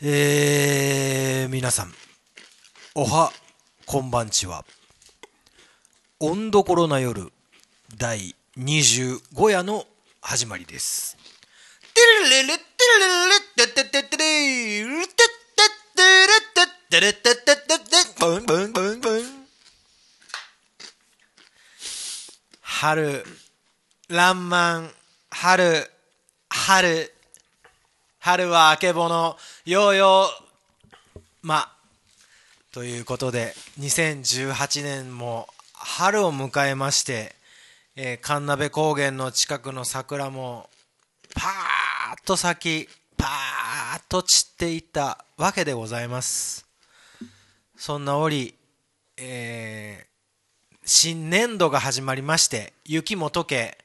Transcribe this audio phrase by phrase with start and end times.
[0.00, 1.92] えー、皆さん、
[2.94, 3.32] おは、
[3.84, 4.64] こんばんちは。
[6.20, 7.32] 温どころな夜、
[7.96, 9.86] 第25夜の
[10.20, 11.16] 始まりです。
[11.94, 12.00] て
[12.30, 12.64] れれれって
[13.00, 15.56] れれれってってってれれってっ
[16.90, 19.24] てれってれってってってブンブンブンブン
[22.60, 23.24] 春、
[24.08, 24.90] らんまん、
[25.30, 25.90] 春、
[26.50, 27.17] 春、
[28.20, 30.26] 春はあけぼの、ようよ
[31.14, 31.70] う、ま、
[32.72, 37.36] ということで、2018年も春を迎えまして、
[37.94, 40.68] えー神鍋高原の近くの桜も、
[41.34, 46.66] パーッと咲き、パーッと散っていったわけでございます。
[47.76, 48.54] そんな折、
[49.16, 50.08] えー
[50.90, 53.78] 新年度が始まりまして、雪も溶け、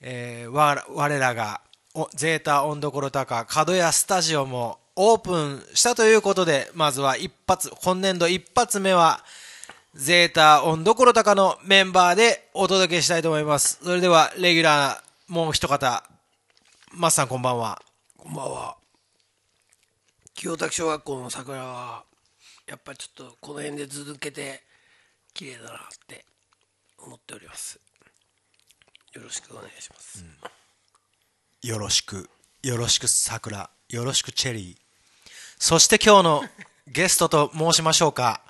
[0.00, 1.60] えー我らが
[1.98, 9.24] おゼータ温どころ高角屋スタジオもオープンしたということでまずは一発今年度一発目は
[9.94, 13.80] ゼータ温どころ高のメンバーでお届けしたいと思います。
[13.82, 16.04] それではレギュラーもう一方
[16.92, 17.82] マスさんこんばんは。
[18.16, 18.76] こんばんは
[20.34, 22.04] 清滝小学校の桜は
[22.68, 24.62] やっぱりちょっとこの辺で続けて
[25.34, 26.24] 綺麗だなって
[26.96, 27.80] 思っております。
[29.14, 30.24] よろしくお願いします、
[31.68, 32.30] よろしく
[32.62, 34.76] よろしく桜よろしくチェリー。
[35.58, 36.42] そして今日の
[36.86, 38.40] ゲストと申しましょうか。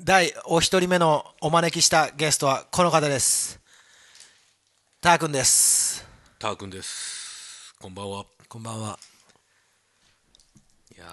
[0.00, 3.58] 第お一人目のお招きしたゲストはこの方です。
[5.00, 6.06] たーくんです。
[6.38, 7.74] ターくんです。
[7.80, 8.26] こんばんは。
[8.48, 8.96] こんばんは。
[10.96, 11.04] いや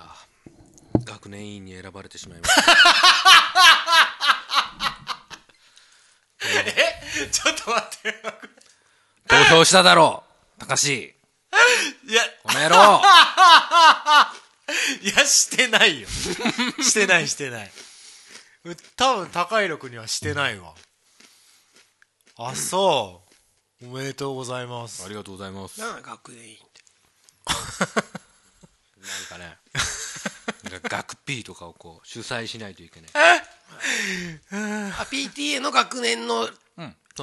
[0.93, 2.61] ー学年委員に選ばれてしまいました。
[7.31, 8.21] ちょっと待って。
[9.27, 10.25] 投票しただろう
[10.59, 11.15] 高し。
[12.07, 12.21] いや。
[12.43, 13.01] この野郎。
[15.01, 16.07] いやしてないよ。
[16.81, 17.71] してないしてない。
[18.63, 20.73] う多分高い力にはしてないわ。
[22.37, 23.21] あそ
[23.81, 23.87] う。
[23.87, 25.03] おめでとうございます。
[25.05, 25.79] ありがとうございます。
[25.79, 26.65] なんか学年委員って。
[29.05, 29.57] なんかね、
[30.63, 33.11] なんか学 P とかをこう主催しないといけない。
[33.13, 33.41] あ
[35.11, 36.49] PTA の学年の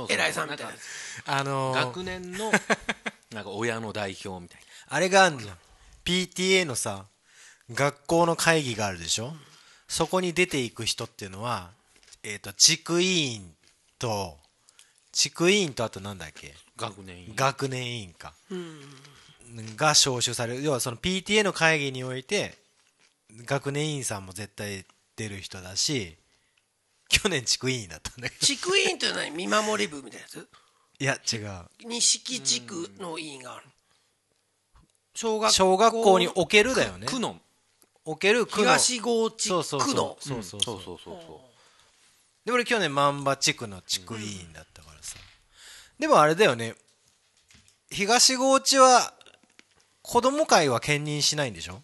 [0.08, 0.82] 偉いさんみたいななんか
[1.26, 1.86] あのー。
[1.86, 2.52] 学年の、
[3.34, 5.56] なんか親の代表みたいあれがあるじゃん
[6.04, 7.06] PTA のさ
[7.72, 9.32] 学校の会議があるでしょ？
[9.88, 11.70] そこに出ていく人っていうのは
[12.22, 13.54] えっ、と地区委員
[13.98, 14.36] と
[15.12, 16.54] 地区委員とあとなんだっけ？
[16.78, 16.88] な。
[16.88, 17.32] 学年委員。
[17.36, 18.32] 学年委員か、
[19.76, 20.62] が招集される。
[20.62, 22.54] 要はその PTA の会議において
[23.44, 24.84] 学年委員さんも絶対
[25.16, 26.16] 出る人だし
[27.08, 28.40] 去年地区委員だったんだけど。
[28.46, 30.48] 地区委員というのは見守り部みたいなやつ？
[31.02, 31.88] いや違う。
[31.88, 33.66] 錦地区の委員がある。
[35.16, 35.52] 小学校。
[35.52, 37.08] 小学校におけるだよね。
[37.08, 37.40] 区の。
[38.04, 38.66] おける区の。
[38.68, 39.90] 東郷地そうそうそう。
[39.90, 40.74] 区のそうそうそう。
[40.74, 41.40] そうそうそうそ
[42.44, 45.16] で俺去年万場地区の地区委員だったからさ、
[45.98, 46.76] でもあれだよね。
[47.90, 49.12] 東河内は
[50.02, 51.82] 子供会は兼任しないんでしょ？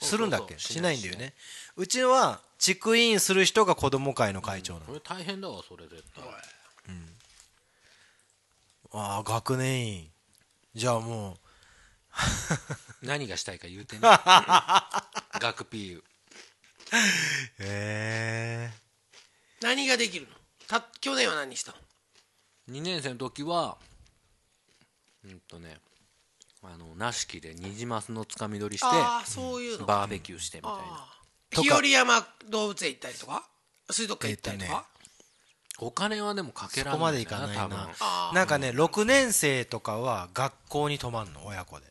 [0.00, 0.54] するんだっけ？
[0.54, 0.72] そうそうそう。
[0.76, 1.34] しないんだよね。
[1.76, 4.88] うちは地区委員する人が子供会の会長なの、う。
[4.88, 6.24] これ大変だわ、それ絶対。
[8.92, 10.10] ああ学年委員
[10.74, 11.36] じゃあもう。
[13.02, 14.02] 何がしたいか言うてね。
[15.40, 15.92] 学 P。
[15.92, 16.00] へ
[17.58, 18.70] え。
[19.60, 20.34] 何ができるの？
[20.66, 21.78] た去年は何したの
[22.70, 23.76] ？2年生の時は
[25.24, 25.78] うんとね
[26.62, 29.86] あの梨木でニジマスのつかみ取りしてああそういうの。
[29.86, 31.62] バーベキューしてみたいな。
[31.62, 33.46] 日和山動物園行ったりとか？
[33.90, 34.86] 水族館行ったりとか、
[35.78, 37.88] お金はでもかけらそこまでれないいかないな
[38.32, 41.86] なんかね6年生とかは学校に泊まんの親子で。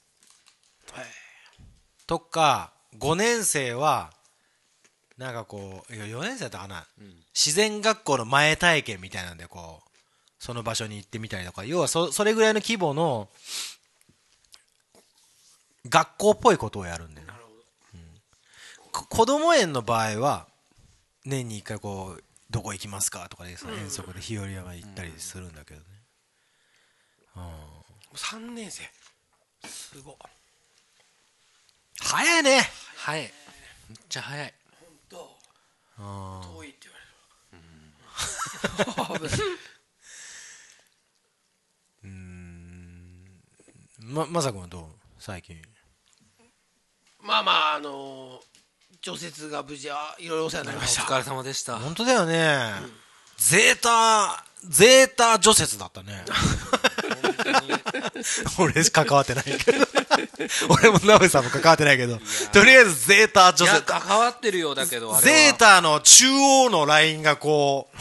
[0.91, 1.05] はい
[2.07, 4.11] とか5年生は
[5.17, 6.85] なんかこういや4年生だったかな、
[7.33, 9.89] 自然学校の前体験みたいなんでこう
[10.37, 11.65] その場所に行ってみたりとか。
[11.65, 13.29] 要はそそれぐらいの規模の
[15.89, 17.33] 学校っぽいことをやるんだよね、
[17.95, 18.01] うん。
[18.91, 20.47] こ子供園の場合は
[21.23, 22.23] 年に1回こう
[22.55, 25.85] どこ行きますかとかでその遠足で日和山行ったりするんだけどね、
[28.13, 28.83] 3年生。
[29.67, 30.13] すご。
[30.13, 30.15] い
[31.99, 32.61] 早いね。
[32.95, 33.23] 早い。
[33.23, 34.53] めっちゃ早い。
[35.09, 35.21] どう
[35.97, 36.97] あ遠いって言わ
[39.19, 39.35] れる
[44.13, 44.89] ままさくんはどう？
[45.19, 45.61] 最近。
[47.19, 48.41] まあまああの
[49.05, 51.03] 除雪が無事あいろいろお世話になりました。
[51.03, 51.77] お疲れ様でした。
[51.77, 52.71] 本当だよね、
[53.37, 56.25] ゼータゼータ除雪だったね。
[58.57, 59.87] 俺関わってないけど。
[60.69, 62.19] 俺もナベさんも関わってないけど、
[62.51, 67.91] とりあえずゼータいや女性、関わってるようだけどゼータの中央のラインがこ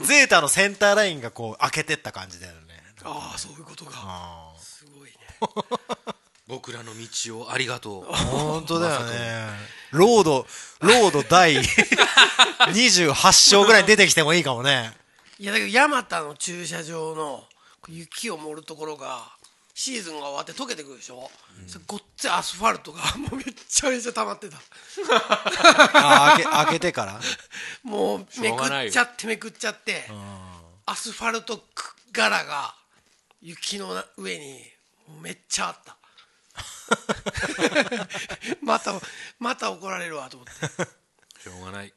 [0.06, 2.82] ゼータのセンターラインがこう開けてった感じだよね。
[3.04, 3.92] ああそういうことか。
[3.94, 5.18] あすごいね
[6.48, 8.04] 僕らの道をありがとう。
[8.04, 9.46] ー本当だよね。
[9.92, 10.46] ロード、
[10.80, 14.92] ロード第28章ぐらいに出てきてもいいかもね。
[15.38, 17.44] いやだけどヤマタの駐車場の
[17.88, 19.30] 雪を盛るところが
[19.74, 21.30] シーズンが終わって溶けてくるでしょ、
[21.66, 24.56] それごっついアスファルトがもうめっちゃめちゃ溜まってた。
[25.94, 27.20] あ開け、開けてから？
[27.84, 30.04] もうめくっちゃってめくっちゃって
[30.86, 31.60] アスファルト
[32.10, 32.74] 柄が
[33.42, 34.58] 雪の上に
[35.22, 35.97] めっちゃあった
[38.62, 39.00] また
[39.38, 40.52] また怒られるわと思って。
[41.42, 41.92] しょうがない。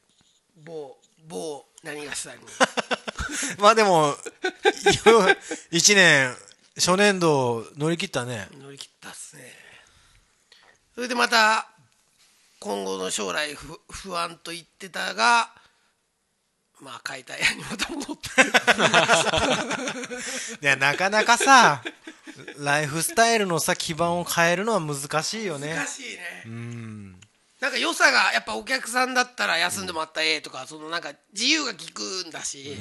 [0.56, 2.44] 某某何がしさんに
[3.58, 4.16] まあでも、
[5.70, 6.36] 一年、
[6.76, 8.48] 初年度乗り切ったね。
[8.52, 9.58] 乗り切ったっすね。
[10.94, 11.68] それでまた
[12.60, 15.50] 今後の将来不不安と言ってたが
[16.82, 18.28] まあ解体屋にまた戻って
[20.60, 21.82] いや、なかなかさ、
[22.58, 25.74] ライフスタイルのさ、基盤を変えるのは難しいよね。
[25.74, 26.42] 難しいね。
[26.46, 27.20] うん。
[27.60, 32.76] なんか良さがやっぱお客さんだったら休んでもらったらええとかそのなんか自由が利くんだし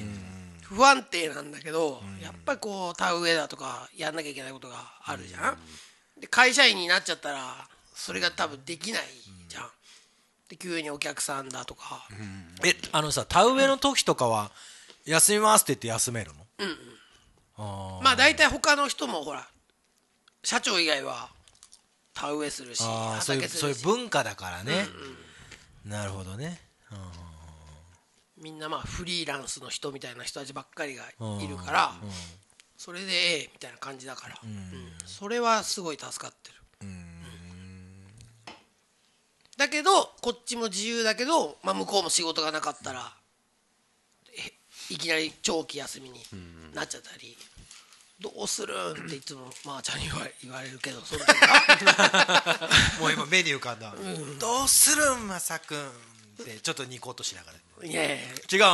[0.63, 5.57] 不安定なんだけどやっぱりこう田植えだとかやんなきゃいけないことがあるじゃん。
[6.19, 9.01] で会社員になっちゃったらそれが多分できない
[9.47, 9.69] じゃん。
[10.50, 12.07] で急にお客さんだとか。
[12.65, 14.51] え、あのさ、田植えの時とかは、
[15.06, 16.45] 休みますって言って休めるの？
[16.57, 16.77] うん
[17.57, 18.03] あー。
[18.03, 19.48] まあ大体他の人もほら
[20.44, 21.30] 社長以外は
[22.13, 24.88] 田植えするしあーそういう、そういうし文化だからね。
[25.86, 26.59] なるほどね。
[28.38, 31.03] みんなまあフリーランスの人みたいな人たちばっかりが
[31.39, 31.94] いるから
[32.75, 34.92] それでええみたいな感じだから、うん。
[35.06, 36.57] それはすごい助かってる。
[39.57, 43.20] だけどこっちも自由だけど、まあ、向こうも仕事がなかったらえ
[44.92, 46.20] いきなり長期休みに
[46.74, 47.38] なっちゃったり。
[48.20, 51.16] どうするんっていつもまー、ちゃんに言わ言われるけど そ
[53.02, 53.96] もう今目に浮かんだ。
[54.40, 55.92] どうするん、まさくんっ
[56.46, 57.58] て、ちょっとニコッとしながら。
[57.88, 58.16] いやいや
[58.52, 58.68] 違うん？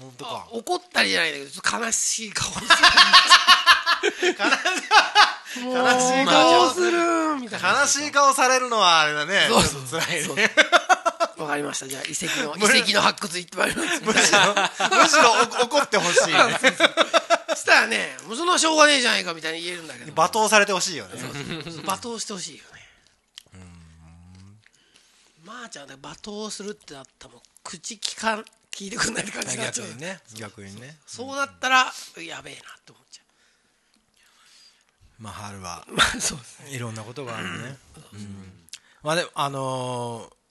[0.00, 0.48] 本当か？
[0.50, 2.66] 怒ったりじゃないんだけど悲しい顔して
[5.60, 9.46] もう悲しい ど顔うするみたいな悲しい顔されるのはあれだね。
[9.48, 10.50] そうちょっと辛いそうね。
[11.42, 11.88] わかりました。
[11.88, 14.00] じゃあ遺跡の 遺跡の発掘行ってまいります。
[14.04, 16.58] むしろ、むしろお怒ってほしいね。
[17.50, 20.12] そしたらねもうそんなしょうがねえじゃないかみたいに言えるんだけど。
[20.12, 21.14] 罵倒されてほしいよね。
[21.82, 22.82] 罵倒してほしいよね。
[25.44, 29.88] まー、ちゃんで罵倒するってなったらもう口聞かん聞いてくんないって感じになっちゃう。
[29.88, 30.20] 逆にね。
[30.34, 30.96] 逆にね。
[31.06, 31.36] そう。
[31.36, 33.22] なったらやべえなって思っちゃ
[35.18, 35.84] まあ、春は。
[35.88, 36.70] うまあそうですね。
[36.70, 37.76] いろんなことがあるね。
[38.14, 38.68] うん。
[39.02, 40.41] まあでも、あのー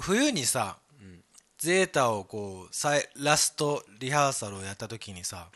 [0.00, 0.76] 冬にさ、
[1.58, 5.48] ゼータをこうさいラストリハーサルをやった時にさ、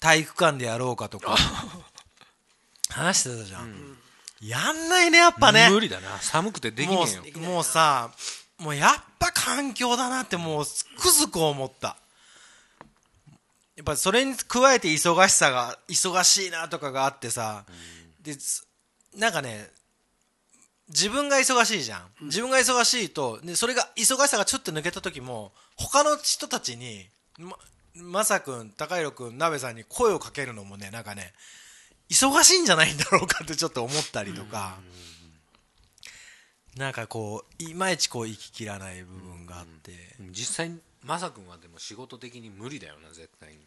[0.00, 1.36] 体育館でやろうかとか
[2.90, 3.98] 話してたじゃん、
[4.40, 5.70] やんないねやっぱね。
[5.70, 6.20] 無理だな。
[6.20, 7.38] 寒くてできねえよ。
[7.38, 8.10] もうさ
[8.58, 11.96] もうやっぱ環境だなってもうつくづく思った。
[13.76, 17.64] やっぱそれに加えて忙しさが忙しいなとかがあってさ、
[18.20, 18.66] です
[19.14, 19.70] なんかね
[20.88, 27.06] 自分が忙しいじゃん、自分が忙しいとでそれが忙しさがちょっと抜けた時も他の人たちに
[27.38, 27.56] ま
[27.94, 31.32] まさくん高弘くん鍋さんに声をかけるのもねなんかね
[32.10, 34.76] 忙しいんじゃないんだろうかってちょっと思ったりとか、
[36.76, 39.92] なんかこういまいちこう行ききらない部分があって、
[40.30, 43.58] 実際にまさくんはでも仕事的に無理だよな絶対に。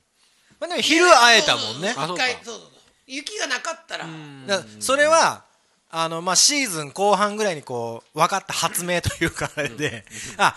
[0.60, 1.72] まあ、でも昼会えたもんね。
[1.72, 2.28] そうそうそうあそうか。
[2.30, 2.70] 一回そうそうそう。
[3.08, 4.06] 雪がなかったら。
[4.06, 5.49] だからそれは
[5.92, 10.06] あの、まあ、シーズン後半ぐらいにこう分かった発明というかあれで、
[10.38, 10.56] あ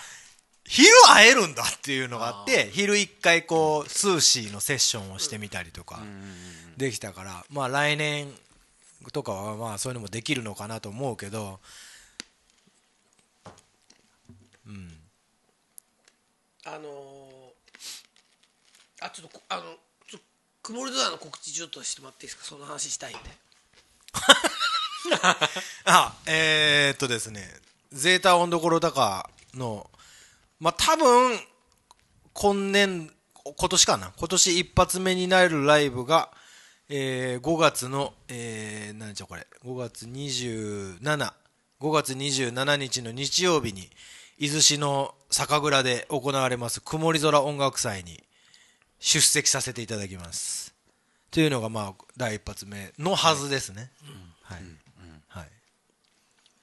[0.64, 6.00] 昼会えるんだっていうのがあって昼一回こうスーシーのセッションをしてみたりとか
[6.76, 8.28] できたから、まあ、来年
[9.12, 11.58] とかはまあそういうのもできるのかなと思うけど
[16.64, 16.82] あのー
[19.04, 19.62] あちょっとこあの
[20.08, 20.18] ちょ
[20.62, 22.44] 曇り空の告知ちょっとしてもらっていいですか？
[22.44, 23.18] その話したいんで
[25.84, 27.42] あえー、っとですね
[27.92, 29.90] ゼータ温どころ高の
[30.60, 31.38] まあ多分
[32.32, 33.10] 今年
[33.44, 36.30] 今年かな今年一発目になるライブが、
[36.88, 41.30] えー5月の、えー、何日これ5月275
[41.90, 43.90] 月27日の日曜日に
[44.38, 48.22] 伊豆市の酒蔵で行われます曇り空音楽祭に
[48.98, 50.74] 出席させていただきます。
[51.26, 53.90] っていうのがまあ第一発目のはずですね、
[54.42, 54.81] はい、はい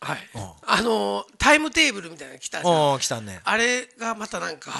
[0.01, 0.29] はい。
[0.34, 0.41] うん。
[0.65, 3.00] あのータイムテーブルみたいなの来たん。
[3.00, 3.41] 来たね。
[3.44, 4.72] あれがまたなんか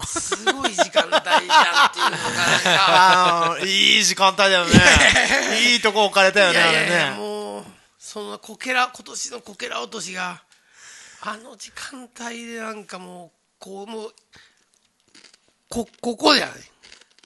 [0.00, 0.06] うん。
[0.06, 2.16] すごい時間帯じゃんっていうのが
[2.46, 3.58] なんか。
[3.66, 4.72] いい時間帯だよね。
[5.72, 7.10] いいとこ置かれたよいねあれね。
[7.16, 7.64] もう
[7.98, 10.42] そのこけら今年のこけら落としが
[11.20, 14.14] あの時間帯でなんかもうこうもう
[15.68, 16.54] こここじゃない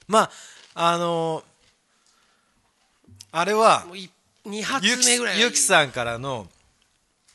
[0.07, 0.29] ま
[0.75, 1.43] ああのー
[3.35, 6.47] あれはもう2発目ぐらいゆきさんからの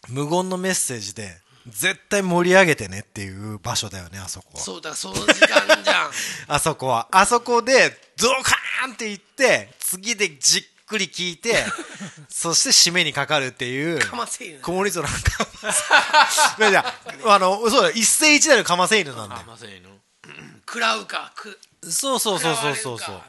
[0.08, 1.36] 無言のメッセージで
[1.66, 4.60] 絶対盛り上げてねっていう場所だよねあそこは。
[4.60, 6.10] そうだその時間じゃん。
[6.48, 7.08] あそこは。
[7.10, 11.66] あそこでドカーンって言って次でじっくり聞いて
[12.28, 16.68] そして締めにかかるっていうかませ犬曇り空のかませ。
[16.70, 16.94] いや
[17.26, 19.42] あのそうだ一世一代のかませ犬なんだよ。
[19.42, 19.90] あませんの。
[20.66, 23.22] 食らうかくそうそうそうそうそうそう。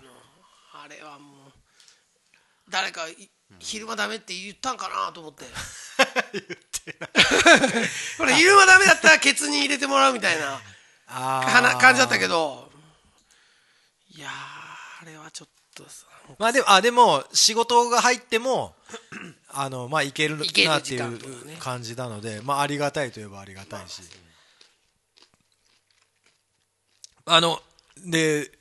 [0.73, 1.51] あれはもう
[2.69, 5.45] 誰かい昼間ダメって言ったんかなと思って。
[6.33, 7.09] 言ってない。
[8.17, 10.61] これ昼間ダメだったらケツに入れてもらうみたいな。
[11.79, 12.71] 感じだったけど。
[14.15, 14.31] いやー
[15.01, 16.05] あれはちょっとさ
[16.37, 18.75] まあでもあでも仕事が入っても
[19.49, 24.01] あのまあいけるなっていう感じなのでまあありがたいといえばありがたいし。
[27.25, 27.61] あの
[28.05, 28.51] で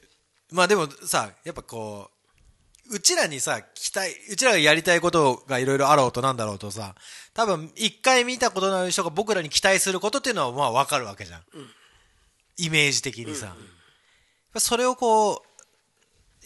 [0.51, 2.18] まあでもさやっぱこう
[2.91, 6.95] うちらにさ期待うちらがやりたいことがいろいろあろうとなんだろうとさ
[7.35, 11.43] 多分一回見たことのある人が僕らに期待することっていうのはまあ分かるわけじゃん、
[12.57, 13.55] イメージ的にさ、
[14.57, 15.45] それをこ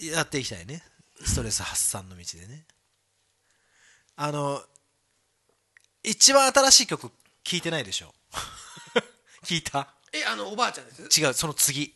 [0.01, 0.83] うやっていきたいね。
[1.25, 2.65] ストレス発散の道でね。
[4.17, 4.61] あの
[6.03, 7.11] 一番新しい曲
[7.45, 8.13] 聞いてないでしょ？
[9.47, 9.95] 聞いた？
[10.13, 11.21] えあのおばあちゃんです？
[11.21, 11.95] 違うその次。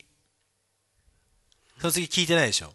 [1.81, 2.73] その次聞いてないでしょ？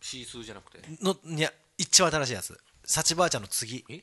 [0.00, 0.80] シースーじゃなくて？
[1.02, 2.58] のいや一番新しいやつ。
[2.84, 3.84] 幸ばあちゃんの次。
[3.88, 4.02] え？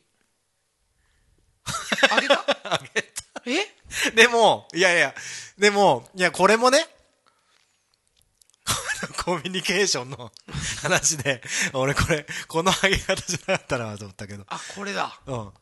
[2.12, 2.46] あげた？
[2.64, 3.42] あげた。
[3.46, 4.12] え？
[4.16, 5.14] でもいやいや
[5.58, 6.88] でもいやこれもね
[9.24, 10.32] コミュニケーションの
[10.82, 11.42] 話で
[11.74, 14.46] 俺これこの上げ方じゃなかったなと思ったけど。
[14.48, 15.20] あこれだ。
[15.26, 15.54] うん。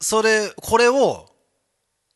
[0.00, 1.34] それこれを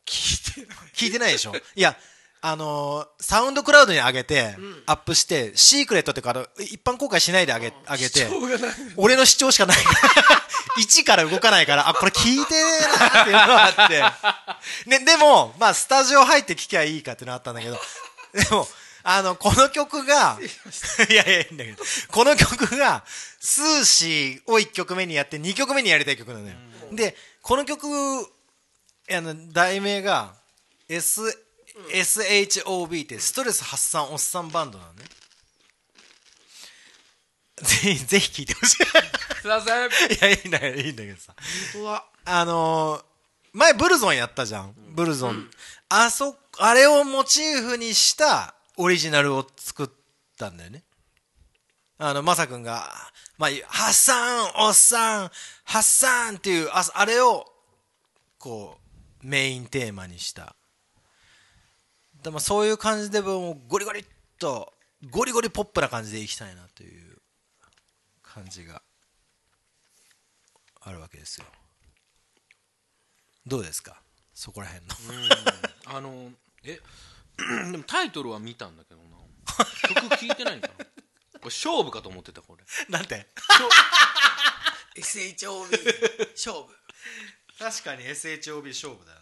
[0.05, 1.53] 聞いてない聞いてないでしょ？
[1.75, 1.97] いや
[2.41, 4.55] あのーサウンドクラウドに上げて、
[4.87, 8.27] アップしてシークレットってから一般公開しないで上げ上げて
[8.97, 9.77] 俺の主張しかない。
[9.77, 10.41] から
[10.77, 17.77] 1から動かないからあこれ聞いてねえなっていうのがあって、ね、でもまあスタジオ入って聞きゃいいかってのがあったんだけど
[18.33, 18.67] でも
[19.03, 20.37] あのこの曲が
[21.09, 23.03] いやいやいいんだけどこの曲が
[23.39, 26.55] スーシーを1曲目にやって2曲目にやりたい曲なのよ、
[26.91, 27.87] でこの曲
[29.09, 30.35] あの題名が
[30.87, 31.21] S
[31.93, 35.03] SHOB ってストレス発散おっさんバンドなのね。
[37.57, 38.75] ぜひぜひ聴いてほしい。
[38.77, 39.87] すいません。
[39.87, 39.89] い
[40.21, 41.33] やいいんだよいいんだけどさ。
[41.73, 42.05] 本当だ。
[42.25, 43.11] あのー
[43.53, 44.73] 前ブルゾンやったじゃん。
[44.95, 45.49] ブルゾン、
[45.89, 49.89] あそあれをモチーフにしたオリジナルを作っ
[50.37, 50.83] たんだよね。
[51.97, 52.89] あのマサ君が
[53.37, 55.31] 「まあ、ハッサンおっさん
[55.65, 57.45] ハッサン」っていうああれを
[58.39, 58.79] こ
[59.21, 60.55] うメインテーマにした
[62.23, 64.05] でもそういう感じでもうゴリゴリっ
[64.37, 64.73] と
[65.09, 67.17] ゴリゴリポップな感じでいきたいなという
[68.21, 68.81] 感じが
[70.81, 71.45] あるわけですよ。
[73.45, 74.01] どうですか？
[74.33, 74.95] そこら辺の。
[75.85, 76.31] あの
[76.63, 76.79] え
[77.71, 79.17] でもタイトルは見たんだけどな。
[80.05, 80.73] 曲聞いてないんかな。
[80.75, 82.63] これ勝負かと思ってたこれ。
[82.89, 83.27] なんて
[84.95, 85.69] ？SHOB
[86.35, 86.75] 勝負。
[87.57, 89.20] 確かに SHOB 勝負だよ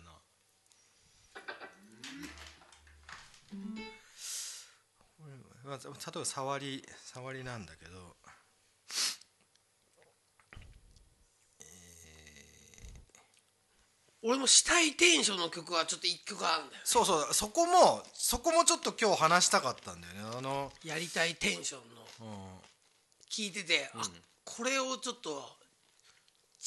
[5.70, 5.86] まあ例
[6.16, 8.16] えば触り触りなんだけど
[14.22, 17.34] 俺もしたいテンションの曲はちょっと一曲あるんだよそうそう。
[17.34, 20.20] そこもそこもちょっと今日話したかったんだよね。
[20.38, 21.78] あの、やりたいテンショ
[22.22, 22.34] ンの。
[22.34, 22.50] うん。
[23.32, 24.02] 聞いてて、あ
[24.44, 25.30] これをちょっと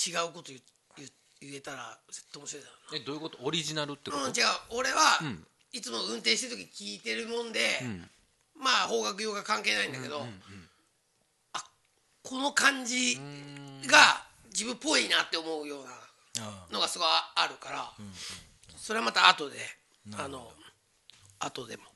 [0.06, 0.58] 違うこと言
[0.96, 1.06] 言
[1.42, 3.38] 言えたら絶対面白いだろえどういうこと？
[3.42, 4.44] オリジナルってこと、うな、うん、違う。
[4.70, 5.46] 俺は、ん。
[5.72, 8.08] いつも運転してる時聞いてるもんで、ん
[8.62, 10.24] まあ邦楽用が関係ないんだけど、
[11.52, 11.64] あ
[12.22, 13.18] この感じ
[13.86, 15.84] が自分っぽいなって思うよう
[16.40, 17.92] なあのがすごいあるから、
[18.76, 19.56] それはまた後で
[20.16, 20.52] あの
[21.40, 21.84] 後でも。
[21.84, 21.90] あ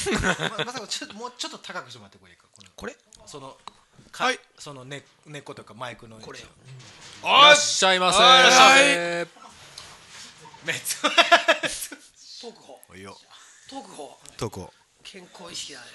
[0.58, 2.96] ままさかちょっともうちょっと高くしてもらってこれいいかこれ？
[3.26, 3.56] その
[4.10, 4.40] か、はい。
[4.58, 6.46] その根根っことかマイクのこれよ。
[7.22, 8.40] いらっしゃいませはい。
[8.40, 9.28] いらっしゃい
[10.64, 10.96] めっち
[12.40, 13.18] 特報ゃいいよ。
[13.68, 14.72] 特報とこ
[15.04, 15.86] 健康意識だね。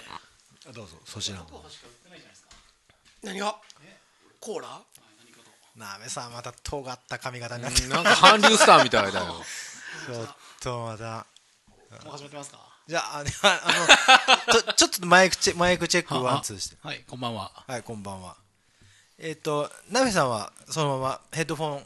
[0.73, 0.97] どうぞ。
[1.05, 1.45] そちらの。
[3.23, 3.55] 何が？
[4.39, 4.81] コーラ？
[5.75, 7.81] なめさんまた尖った髪型になって。
[7.81, 9.43] る なんか韓流スターみたいだよ。
[10.07, 11.25] ちょっとまた。
[12.03, 12.59] もう始めてますか？
[12.87, 13.61] じゃああのあ
[14.47, 16.77] のちょ ちょっとマイクチェマイクチェックワンツーして。
[16.81, 17.51] はいこんばんは。
[17.67, 18.37] はいこんばんは。
[19.17, 21.85] えっ、となめさんはそのままヘッドフォン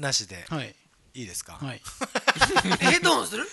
[0.00, 0.74] なしではい。
[1.14, 1.80] いいですか、はい。
[2.66, 3.48] え ヘッドホンする？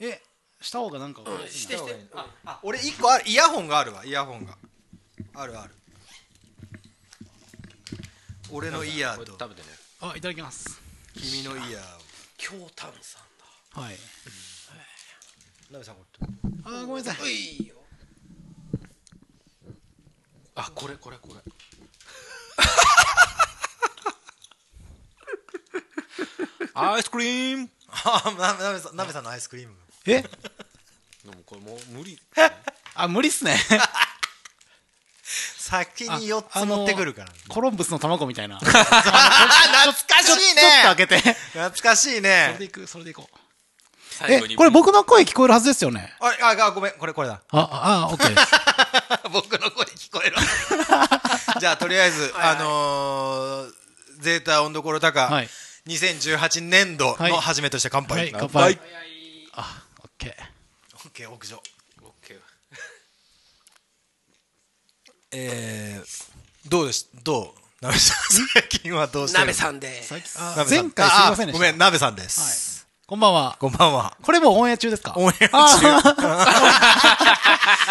[0.00, 0.20] え
[0.64, 2.06] した方がなんかうんしてして。
[2.46, 4.56] あ俺一個あるイヤホンがあるわイヤホンが。
[5.34, 5.74] あるある。
[8.50, 9.32] 俺のイヤーと。
[9.32, 9.74] これ食べてね。
[10.00, 10.80] あいただきます。
[11.14, 12.00] 君のイヤーを。
[12.38, 13.18] 京丹さ
[13.76, 13.96] んはい。
[15.70, 15.96] なめさん。
[15.96, 16.02] こ
[16.64, 17.70] あーごめんなさい。
[20.56, 21.40] あこれこれこれ。
[26.72, 27.68] アイスクリーム。
[27.88, 29.74] あななめさんなめさんのアイスクリーム。
[30.06, 30.22] え？
[30.22, 30.28] で
[31.64, 32.18] もう無理
[32.94, 33.58] あ無理っすね。
[35.24, 38.56] 先に4つ持ってくるからコロンブスの卵みたいな。
[38.56, 38.74] あ 懐
[40.06, 41.18] かしいちょっと開ねけて。
[41.52, 43.38] 懐かしいそれねでいくそれでいこう。
[44.28, 46.14] えこれ僕の声聞こえるはずですよね。
[46.20, 47.40] あああごめんこれこれだ。
[47.50, 48.46] ああオッケーです。
[49.30, 50.36] 僕の声聞こえる
[51.58, 53.72] じゃあとりあえずあのー
[54.20, 55.48] ゼータ温度コロ高、はい。
[55.88, 58.80] 2018年度の初めとして乾杯、はい乾乾杯杯。
[59.54, 60.53] あオッケー
[61.14, 61.56] オッケー屋上。
[62.02, 62.38] オッケー
[65.36, 67.08] えー、どうです？
[67.22, 67.84] どう？
[67.84, 68.16] なべさん
[68.52, 69.44] 最近はどうしてる？
[69.44, 71.58] なべさんで最近あ前回すいませんでした。
[71.58, 72.30] あごめんなべさんではい。
[72.30, 73.56] す、こんばんは。
[73.60, 74.16] こんばんは。
[74.22, 75.14] これもうオンエア中ですか？
[75.16, 75.86] オンエア中。
[75.92, 76.06] あ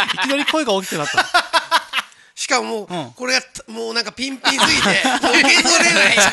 [0.11, 1.25] ーいきなり声が大きくなった。
[2.35, 3.11] しかももう、うん。
[3.13, 4.87] これがもうなんかピンピンすぎて
[5.23, 6.15] もう受け取れない。
[6.17, 6.31] ちょっ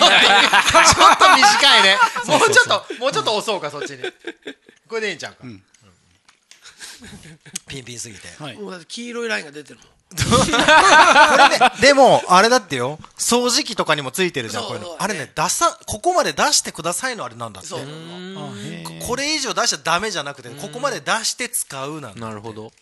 [1.18, 1.98] と短いね。
[2.26, 4.02] もうちょっともうちょっと押そうかそっちに。
[4.88, 5.62] これでいいんちゃうか、ん
[7.66, 8.28] ピンピンすぎて。
[8.38, 8.56] はい。
[8.56, 9.86] もうだって黄色いラインが出てるもん。
[9.86, 10.16] こ
[11.38, 14.86] れね、でも、あれだってよ、掃除機とかにもついてるじゃん、こういうの。
[14.86, 17.70] そうそうあれね、出さ、ここまで出してくださいのあれなんだって。
[19.06, 22.26] これ以上出しちゃダメじゃなくて、ここまで出して使うなんだ。
[22.28, 22.72] なるほど。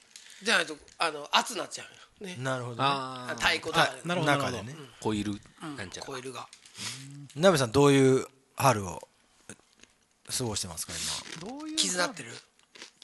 [0.43, 1.85] じゃないとあの熱なっちゃ
[2.21, 2.43] うよね。
[2.43, 2.88] なるほどね。
[3.37, 4.75] 太鼓とかはなるほど中でね。
[5.01, 5.38] コイル
[5.77, 6.07] なんちゃら。
[6.07, 6.49] コイルが。
[7.37, 9.07] なべさん、どういう春を
[10.37, 10.93] 過ごしてますか、
[11.40, 12.33] どういう傷なってる？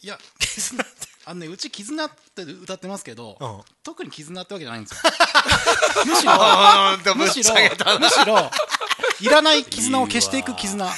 [0.04, 0.18] いや
[0.70, 0.84] 今。
[1.26, 3.60] あのねうち絆って歌ってますけど、うん。
[3.82, 5.00] 特に絆ってわけじゃないんですよ。
[6.04, 8.50] むしろあむしろちゃけたなむしろ
[9.22, 10.84] いらない絆を消していく絆。
[10.84, 10.90] あ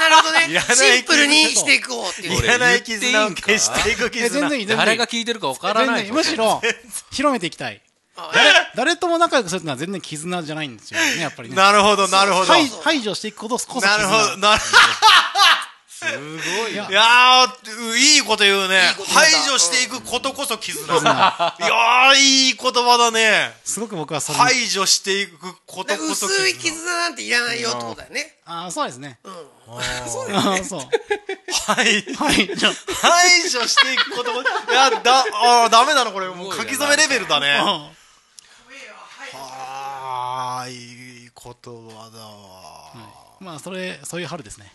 [0.00, 0.48] なるほどね。
[0.50, 2.44] いらないシンプルにしていこうっていう。
[2.44, 4.26] いらない絆を消していく絆。
[4.26, 4.86] え全然いい全然いい。
[4.86, 6.06] 誰が聞いてるかわからない。
[6.06, 6.12] 全然いい。
[6.12, 6.60] むしろ
[7.12, 7.80] 広めていきたい。
[8.16, 8.32] あ
[8.74, 11.54] 誰とも仲良くするってのは全然絆じゃないんですよねやっぱりね。
[11.54, 12.46] なるほど、なるほど。
[12.46, 13.88] 排排除していくことこそ絆。
[13.88, 14.62] なるほど、なる
[16.12, 17.46] すごいいや
[17.96, 18.80] いいいこと言うね。
[19.08, 20.84] 排除していくことこそ絆。
[20.86, 23.54] いやー、いい言葉だね。
[23.64, 28.36] すごく僕は排除していくことでこそ薄い絆なんていらないよってことだよね。
[28.44, 29.18] ああそうですね。
[29.24, 29.34] うん。
[30.64, 30.80] そう
[31.66, 32.14] はい。
[32.14, 32.56] はい。
[32.56, 36.28] じゃ排除していくことも、いや、だ、あーダメだな、これ。
[36.28, 37.58] もう書き初めレベルだね。
[37.62, 37.90] あ
[39.34, 42.84] あー、いい言葉だわ。
[43.40, 44.72] まあそれそういう春ですね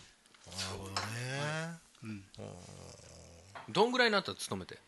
[2.04, 2.22] ね。
[3.70, 4.32] どんぐらいになった？
[4.32, 4.80] ら勤めて。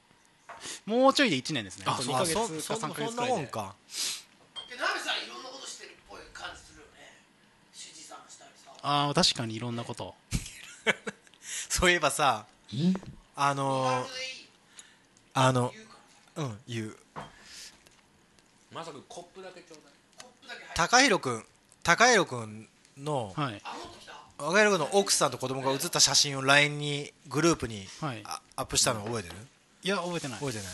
[0.86, 1.86] もうちょいで1年ですね。
[1.88, 3.34] あと2あヶ月そか3ヶそんそんな月くらいで。
[3.36, 3.76] もんか。
[4.70, 7.18] でナベさんいろんなことしてるっぽい感じするよね。
[7.74, 8.72] 指示さんしたりさ。
[8.82, 10.16] ああ確かにいろんなこと。
[11.42, 12.46] そういえばさ、
[13.36, 14.08] あのー
[15.34, 15.96] あの、言うか
[16.36, 16.44] ら。
[16.44, 16.98] うん、言う。
[18.72, 19.94] まさかコップだけちょうだい。
[20.24, 21.46] コップだけ入って高弘くん、
[21.84, 23.62] 高弘くんの、はい。
[23.64, 24.00] あもっと
[24.42, 24.80] 来た高弘くん。
[24.80, 28.22] の奥さんと子供が写った写真を LINE に、グループにはい。
[28.26, 29.36] あアップしたの覚えてる？
[29.84, 30.40] いや覚えてない。
[30.40, 30.68] 覚えてない。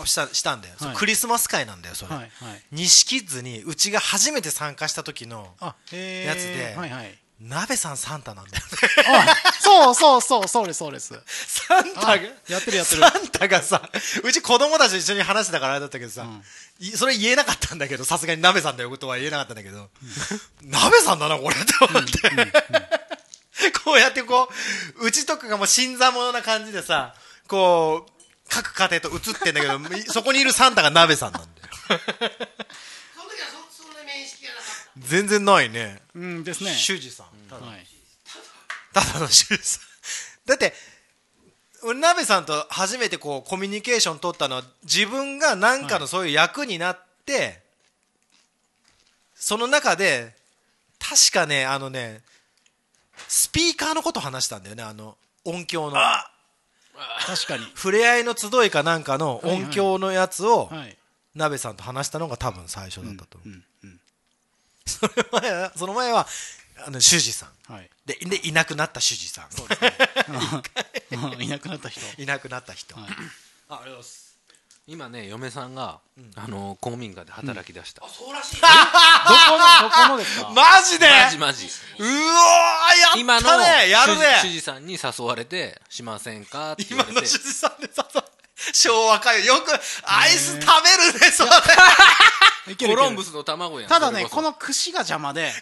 [0.00, 0.96] あしたしたんだよ、はい。
[0.96, 2.30] クリスマス会なんだよそれ、はいはい。
[2.70, 5.74] 西キッズにうちが初めて参加した時のや
[6.36, 7.18] つではいはい。
[7.40, 8.56] 鍋さんサンタなんだよ。
[8.56, 8.70] ね
[9.06, 11.14] あそうそうそうそうですそうです。
[11.46, 12.16] サンタがあ
[12.48, 13.00] やってるやってる。
[13.00, 13.82] サンタがさ
[14.24, 16.42] うち子供たちと一緒に話してたからあれだったけどさ、うん。
[16.84, 19.88] いそれ言えなかったんだけどさすがに鍋さんだよことは言えなかったんだけど、
[20.62, 21.72] 鍋さんだなこれって。
[21.80, 22.10] 思って、
[23.84, 24.48] こうやってこ
[24.96, 27.14] ううちとかがもう新参者な感じでさ
[27.46, 28.12] こう
[28.48, 29.78] 各家庭と映ってんだけど
[30.12, 31.68] そこにいるサンタが鍋さんなんだよ。
[31.88, 34.64] その時はそそんな面識がなかっ
[34.98, 36.02] 全然ないね。
[36.14, 36.74] うんですね。
[36.74, 37.26] 修二さん。
[37.48, 37.86] ただ,、はい。
[38.92, 39.82] ただの修二さん。
[40.46, 40.74] だって
[41.82, 47.60] 俺鍋さんと初めてこうコミュニケーション取ったのは自分が何かのそういう役になって、
[49.34, 50.34] その中で
[50.98, 52.22] 確かねあのね
[53.26, 55.96] スピーカーのこと話したんだよねあの音響の。
[57.26, 57.64] 確かに。
[57.74, 60.96] 触れ合いの集いかなんかの音響のやつをはい。
[61.34, 63.62] 鍋さんと話したのが多分最初だったと思う、
[64.86, 66.26] その前はその前は
[66.84, 67.72] あの主事さん。
[67.72, 67.90] はい。
[68.06, 69.48] ででいなくなった主事さ ん。
[71.14, 71.42] うん。
[71.42, 72.00] いなくなった人。
[72.20, 73.04] いなくなった人、はい。
[73.04, 74.27] あありがとうございます
[74.90, 75.98] 今ね嫁さんが、
[76.34, 78.72] あの公民館で働き出した、そうらしい どこ
[79.58, 80.48] のどこのですか？
[80.48, 81.10] マジで？
[81.10, 81.66] マジマジ。
[81.66, 81.68] う
[82.02, 83.20] おーやったね！
[83.20, 86.72] 今のやる主ね主事さんに誘われてしませんか？
[86.72, 88.06] って言今の主事さんでさ
[88.72, 89.44] 昭和歌謡。
[89.44, 91.50] よくアイス食べるねそれ。
[92.88, 93.90] コロンブスの卵やん。
[93.90, 95.52] ただねこの串が邪魔で。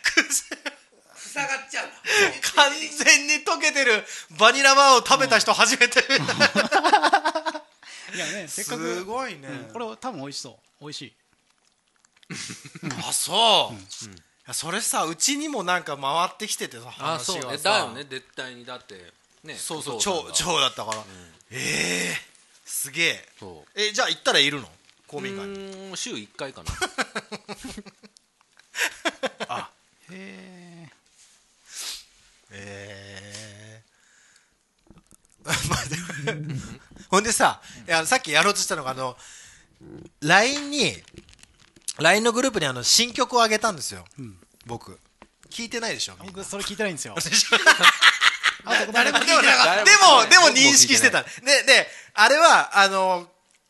[1.17, 1.89] 塞がっちゃう
[2.55, 2.73] 完
[3.05, 4.07] 全に溶けてる
[4.39, 6.33] バニラバーを食べた人初めて見た
[8.15, 10.57] いやね せっかくすごいね、うんこれ多分美味しそう。
[10.81, 11.15] 美味しい。
[13.09, 13.75] あそう、
[14.09, 14.11] い
[14.47, 17.43] やそれさうちにもなんか回ってきててさあそうね。
[17.43, 18.65] 話がさだよね絶対に。
[18.65, 19.13] だって
[19.45, 21.05] ねそうそう超超だったから、
[21.51, 22.21] ええ
[22.65, 23.29] すげえ。
[23.39, 23.71] そう。
[23.81, 24.71] えじゃあ行ったらいるの？
[25.07, 25.57] 公う民館に。
[25.91, 26.73] ーん週1回かな。
[29.49, 29.71] あ
[30.11, 30.89] へえ
[32.51, 33.87] ええ
[35.45, 36.07] まあでも
[37.09, 39.17] ほんでさいやさっきやろうとしたのがあの
[40.21, 41.03] LINE に
[41.99, 44.05] LINE のグループにあの新曲をあげたんですよ、
[44.67, 44.99] 僕。
[45.51, 47.15] 聞いてないでしょ僕それ聞いてないんですよ。
[48.93, 49.85] 誰も聞いてなかった。
[49.85, 51.23] でも、でも認識してた。
[51.23, 53.29] で、で、あれは、あの、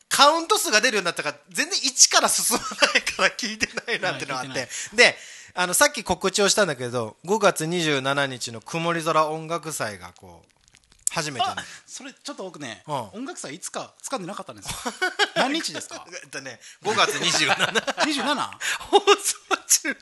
[0.09, 4.68] カウント数が出るようになったから、全然1から進まないから聞いてないなってのがあって。
[4.94, 5.18] で、
[5.55, 10.56] あの、さっき告知をしたんだけど、5月27日の曇り空音楽祭がこう、
[11.16, 11.64] 初めてねあ。
[11.87, 12.94] それちょっと僕ねうん。
[13.12, 14.74] 音楽祭いつか掴んでなかったんですよ。
[15.37, 16.07] 何日ですか？
[16.22, 18.59] えっとね、5月27 27?
[18.81, 19.07] 放送
[19.68, 19.94] 中の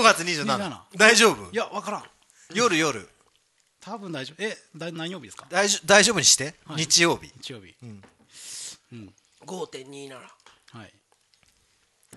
[0.00, 1.50] 5月27 27大丈夫？
[1.52, 2.10] いや分からん。
[2.54, 3.08] 夜夜。
[3.80, 4.42] 多分大丈夫。
[4.42, 5.46] えだ何曜日ですか？
[5.50, 6.76] 大丈大丈夫にして、はい。
[6.78, 7.32] 日曜日。
[7.42, 7.74] 日曜日。
[9.44, 10.94] 5.27はい。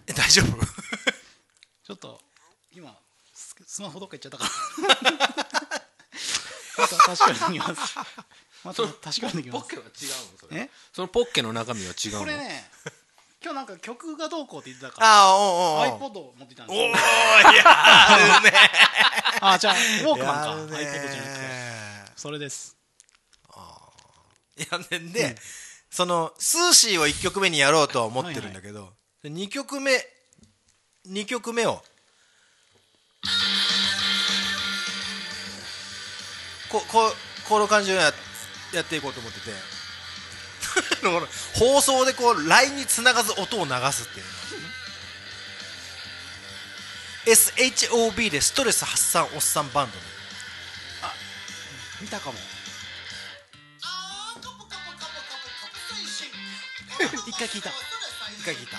[0.08, 0.66] え大丈夫？
[1.84, 2.22] ちょっと
[2.74, 2.98] 今
[3.34, 5.82] ススマホどっか行っちゃったから
[6.88, 7.96] 確かにできます。
[8.64, 9.62] また確かにできます。
[9.64, 10.38] ポッケは違うの？
[10.40, 10.62] それ。
[10.62, 10.70] え？
[10.94, 12.20] そのポッケの中身は違うの？
[12.20, 12.70] これね
[13.44, 16.12] 今日なんか曲がどうこうって言ってたからああ、おうおうおう。
[16.12, 16.86] iPod を持ってたんですよ。
[16.86, 18.54] おーやるね。
[19.42, 20.76] あじゃあウォークマンか。
[20.76, 22.12] iPod じゃなくて。
[22.16, 22.78] それです。
[24.58, 25.36] いやねで、
[25.90, 30.08] そのスーシーを1曲目にやろうとは思ってるんだけど、2曲目
[31.08, 31.84] 2曲目を
[36.72, 37.14] ここ
[37.48, 38.14] この感じをや
[38.74, 39.52] やっていこうと思ってて。
[41.56, 44.26] 放送でこう LINE につながず音を流すっていう。
[44.26, 44.32] の
[47.26, 49.98] SHOB でストレス発散おっさんバンド
[52.02, 52.40] 見たかも。
[57.28, 57.70] 一回聞いた。
[57.70, 57.76] 一
[58.46, 58.78] 回聞いた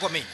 [0.00, 0.24] ここがメイン。
[0.24, 0.30] ね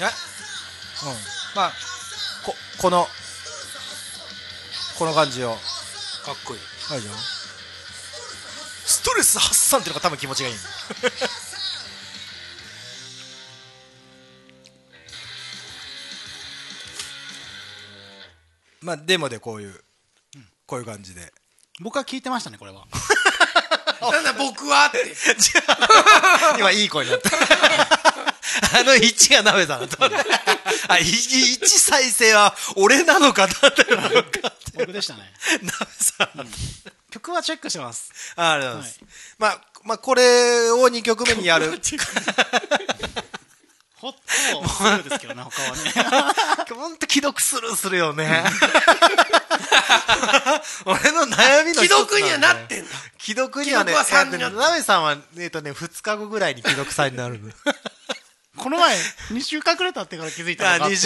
[0.00, 0.04] え？
[0.04, 1.14] うん。
[1.54, 1.72] まあ
[2.44, 3.06] ここの
[4.98, 5.56] この感じを。
[6.24, 6.60] かっこいい。
[6.88, 7.41] はいじゃん
[9.32, 10.54] ス発散っていうのが多分気持ちがいい。
[10.54, 10.62] ん だ
[18.82, 19.80] まあデモでこういう
[20.66, 21.32] こういう感じで。
[21.80, 22.86] 僕は聞いてましたねこれは。
[24.00, 25.14] なんだ僕はって。
[26.58, 27.30] 今いい声になった。
[28.78, 30.04] あの1が鍋さんだった
[30.88, 35.32] あ1再生は俺なのかだったのか僕でしたね。
[35.62, 36.48] 鍋さん、
[37.22, 38.34] 曲はチェックしてます。
[38.36, 41.70] あありがとうございます、まあまあこれを2曲目にやる。
[43.94, 44.18] ほっと
[44.68, 45.92] スルーですけどね他はね。
[46.74, 48.26] ほんと既読スルーするよね。
[50.84, 52.90] 俺の悩みの一つ既読にはなってんだ。
[53.20, 57.40] 既読にはね既読は3になってる鍋さんはえっとね2日後ぐらいに既読さんになる。
[57.40, 57.52] の
[58.56, 58.96] この前
[59.30, 60.96] 2週間くれたってから気づいたのがあって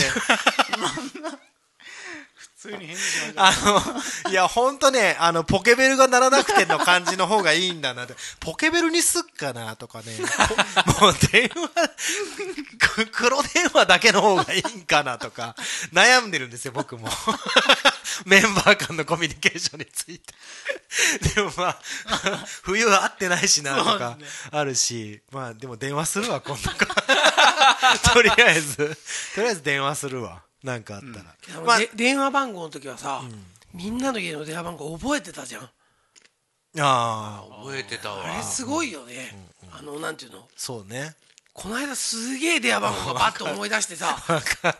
[2.56, 3.52] あ二週2普通に返事しましたあ
[4.24, 8.14] の、いや、ほんとね、あの、ポケベルが鳴らなくての感じの方がいいんだなって。
[8.40, 10.06] ポケベルにすっかなとかね。
[10.98, 11.68] こ もう電話、
[12.78, 15.54] く黒電話だけの方がいいんかなとか、
[15.92, 17.08] 悩んでるんですよ、僕も。
[18.24, 20.34] メンバー間のコミュニケーションについて。
[21.34, 21.78] でもまあ、
[22.62, 24.16] 冬は会ってないしなとか、
[24.50, 27.98] あるし、まあでも電話するわ、今度から。
[28.14, 28.96] とりあえず、
[29.34, 30.45] とりあえず電話するわ。
[30.62, 31.60] なんかあったら。
[31.62, 33.22] まあで電話番号の時はさ、
[33.74, 35.62] みんなの家の電話番号覚えてたじゃん。
[35.62, 35.68] あ
[36.78, 38.24] あ、覚えてたわ。
[38.24, 39.34] あれすごいよね、
[39.72, 40.46] あのなんていうの？
[40.56, 41.14] そうね。
[41.52, 44.78] この間すげえ電話番号がバッと思い出してさわかる。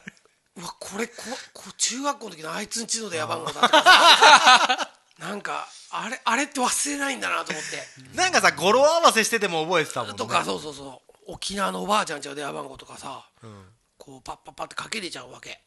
[0.57, 1.13] うわこれこ
[1.53, 3.69] こ中学校の時のあいつんちの電話番号だった。
[3.69, 7.83] さ なんかあれあれって忘れないんだなと思って。
[8.17, 10.17] なんかさ、語呂合わせしてても覚えてたもんね。
[10.17, 11.13] とかそうそうそう。
[11.29, 13.27] 沖縄のおばあちゃんちの電話番号とかさ、
[14.07, 15.61] こうパッパッパってかけれちゃうわけ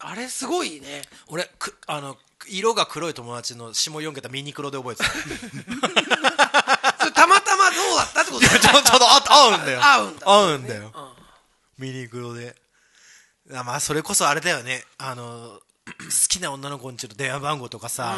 [0.00, 2.16] あれすごいね俺、く、あの、
[2.48, 5.08] 色が黒い友達の下4桁ミニ黒で覚えてた。
[7.12, 8.46] たまたまどうだったってこと？
[8.46, 9.80] だよちょ、ちょうどあ合うんだよ。
[9.80, 10.92] 合うんだ合うんだよ。
[11.78, 12.56] ミニ黒で。
[13.54, 14.84] あまあ、それこそあれだよね。
[14.98, 15.62] あの、好
[16.28, 18.16] きな女の子んちの電話番号とかさ、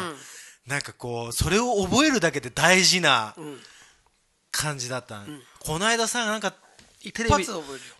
[0.65, 3.35] なんかこう、それを覚えるだけで大事な
[4.51, 5.21] 感じだった。
[5.59, 6.55] この間さ、なんか、一
[7.11, 7.45] テレビ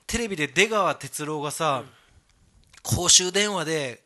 [0.07, 1.83] テレビで出川哲朗がさ、
[2.83, 4.03] 公衆電話で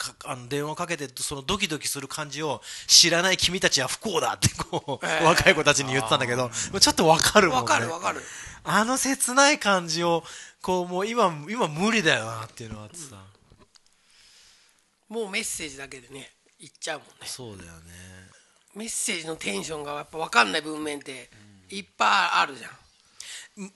[0.00, 7.60] かあの電話かけてそのドキドキする感じを知らない君たちは不幸だってこう、ええ若い子たちに言ってたんだけどちょっとわかるもんね。
[7.62, 8.20] わかるわかる。
[8.64, 10.24] あの切ない感じを
[10.62, 13.16] こうもう今今無理だよなっていうのがあってさ、
[15.08, 17.12] もうメッセージだけでね言っちゃうもんね。
[17.26, 18.10] そうだよね。
[18.74, 21.28] メッセージのテンションがやっぱ分かんない文面って
[21.70, 22.70] いっぱいあるじゃん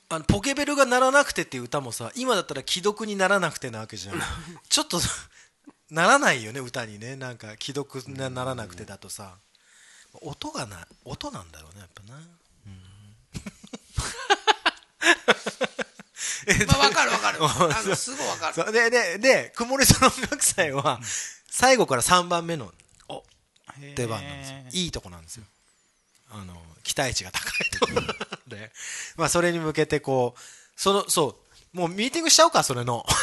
[0.09, 4.21] あのポケベルが鳴らなくてっていう歌もさ今だったら既読にならなくてなわけじゃん。
[4.69, 5.01] ちょっと
[5.91, 7.17] ならないよね歌にね。
[7.17, 9.37] なんか既読にならなくてだとさ。
[10.23, 12.21] 音がな音なんだろうねやっぱな。
[16.47, 17.39] え まあ分かる分かる。
[17.43, 17.47] うん。
[17.47, 18.73] あのすごい分かる。
[18.73, 21.01] ででで曇り空音楽祭は
[21.51, 22.73] 最後から3番目の
[23.97, 24.57] 出番なんですよ。
[24.85, 25.45] いいとこなんですよ
[26.35, 27.87] あの期待値が高いと。
[27.87, 28.07] ころなん
[28.49, 28.71] で
[29.17, 30.41] まあそれに向けてこう
[30.77, 31.37] そのそ
[31.75, 33.05] うもうミーティングしちゃおうかそれの。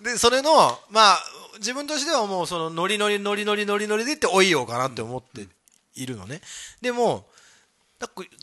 [0.00, 1.24] でそれのまあ
[1.58, 5.46] 自分としてはもうそのノリノリノリノリノリノリでっておいようかなって思って
[5.94, 6.40] いるのね。
[6.80, 7.26] でも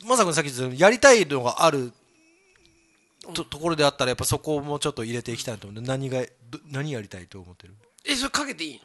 [0.05, 1.91] まさくんさっき言ったやりたいのがある
[3.33, 5.83] とところであったらやっぱそこもちょっと入れていきたいと思う。
[5.83, 7.75] 何がど何やりたいと思ってる？
[8.05, 8.79] えそれかけていいの？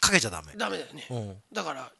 [0.00, 0.54] かけちゃダメ。
[0.56, 1.06] ダメだよね。
[1.10, 1.36] うん。
[1.52, 1.92] だから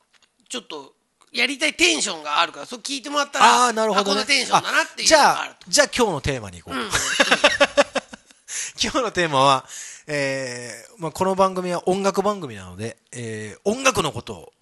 [0.55, 0.95] ちょっと
[1.33, 6.79] やりたいテンションがあるからそれ聞いてもらったらああなるほど、ね、このテンションだなっていうじゃあじゃあ今日のテーマに行こう、
[8.81, 9.69] 今日のテーマは、
[10.07, 14.53] えーまあ、この番組は音楽番組なので、えー音楽のことを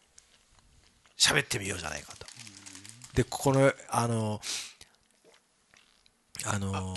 [1.18, 2.26] 喋ってみようじゃないかと。
[3.12, 4.40] でこのあの
[6.46, 6.96] あの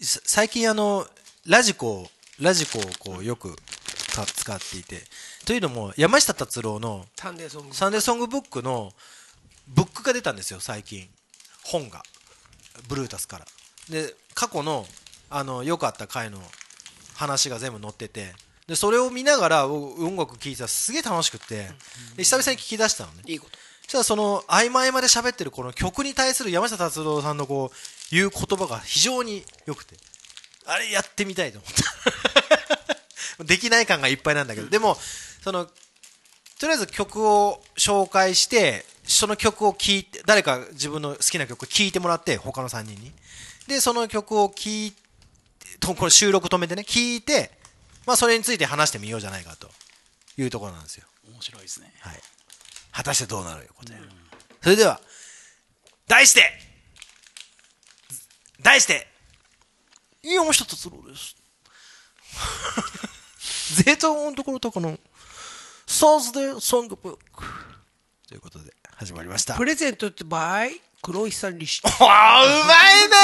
[0.00, 1.06] 最近あの
[1.44, 3.58] ラジコラジコをこうよく
[4.18, 5.02] か使っていて
[5.48, 7.74] というのも山下達郎のサンデーソング。
[7.74, 8.92] サンデーソングブックの
[9.66, 11.08] ブックが出たんですよ最近。
[11.64, 12.02] 本が。
[12.86, 13.46] ブルータスから。
[13.88, 14.84] で過去の
[15.30, 16.38] あの良かった回の
[17.14, 18.34] 話が全部載ってて。
[18.66, 21.70] でそれを見ながらお音楽聴いてたらすげえ楽しくって。
[22.14, 23.22] で久々に聞き出したのね。
[23.24, 23.56] いいこと。
[23.84, 27.76] そしたらその合間合間で喋ってるこの曲に対する山下達郎さんのこう
[28.14, 29.96] 言う言葉が非常に良くて。
[30.66, 31.72] あれやってみたいと思っ
[33.38, 33.44] た。
[33.44, 34.68] できない感がいっぱいなんだけど。
[34.68, 34.98] でも
[35.40, 43.12] そのとりあえず曲を紹介してその曲を聴いて誰か自分の好きな曲を聴いてもらって他の3人に。
[43.66, 44.98] でその曲を聴いて
[45.80, 47.50] とこれ収録止めてね聴いて
[48.06, 49.68] まあそれについて話してみようじゃないかと。
[50.42, 51.06] いうところなんですよ。
[51.32, 51.92] 面白いですね。
[52.00, 52.20] はい、
[52.92, 53.98] 果たしてどうなるよことや、
[54.62, 55.00] それでは
[56.06, 56.42] 題して
[58.62, 59.06] 題して
[60.22, 61.36] 山下達郎です。
[63.82, 64.98] ゼータのところとこの
[65.88, 67.44] サーズデーソングブック
[68.28, 69.54] ということで始まりました。
[69.54, 73.16] プレゼントってバイ黒石さんリシ あーうまいね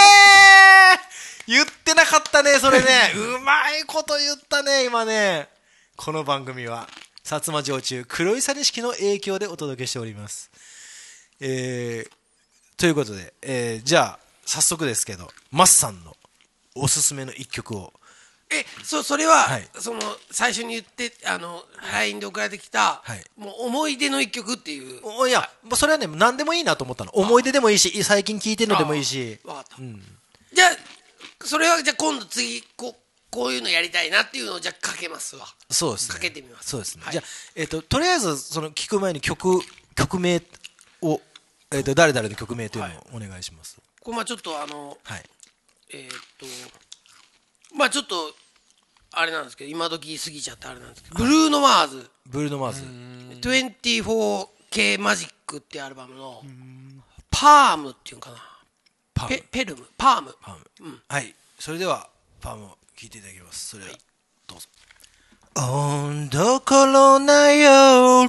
[0.97, 0.99] ー。
[1.47, 3.13] 言ってなかったねそれね。
[3.37, 5.51] うまいこと言ったね今ね。
[5.95, 6.89] この番組は
[7.23, 10.51] 薩摩城中黒いさ錦の影響でお届けしております。
[11.41, 16.17] えー、ということで、えーじゃあ早速ですけどマスさんの
[16.75, 17.93] おすすめの一曲を
[18.55, 19.69] えそそれは、はい。
[19.79, 23.25] その最初に言ってあの LINE で送られてきた、はい。
[23.37, 25.01] もう思い出の一曲っていう。
[25.03, 27.11] おいやそれはね何でもいいなと思ったの。
[27.13, 29.39] 思い出でもいいし最近聴いてるのでもいいし。
[29.45, 30.71] 分かった、じゃあ
[31.45, 32.95] それはじゃあ今度次こう
[33.31, 35.47] こういうのやりたいなっていうのをじゃあかけますわ。
[35.71, 36.15] そうですね。
[36.15, 36.71] かけてみます。
[36.71, 37.13] そうですね、はい。
[37.13, 37.25] じゃあ、
[37.57, 39.61] えっととりあえずその聞く前に曲
[39.97, 40.41] 曲名
[41.03, 41.21] を、
[41.73, 43.77] えっと誰々の曲名というのをお願いします。
[44.01, 45.23] これまあちょっとあのはい。
[45.91, 46.47] えーっと
[47.77, 48.33] まあちょっと
[49.17, 52.11] あれなんですけど今時過ぎちゃってあれなんですけど、ブルーノ・マーズ。
[52.27, 52.83] ブルーノ・マーズ。
[53.41, 56.43] 24K マジックってアルバムの
[57.31, 58.37] パームっていうのかな。
[59.15, 61.35] パペペルムパームパーム、はい。
[61.59, 62.09] それでは
[62.41, 63.71] パームを聴いていただきます。
[63.71, 63.99] それでは、
[64.49, 64.69] どうぞ。
[65.57, 68.29] 温どころな夜。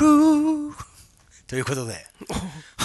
[1.48, 2.06] ということで。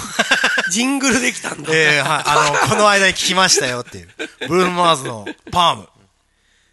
[0.70, 4.08] ジングルできたんだ、えー、はい、あの、この間に聞きましたよっていう。
[4.48, 5.88] ブルーノ・マーズのパーム。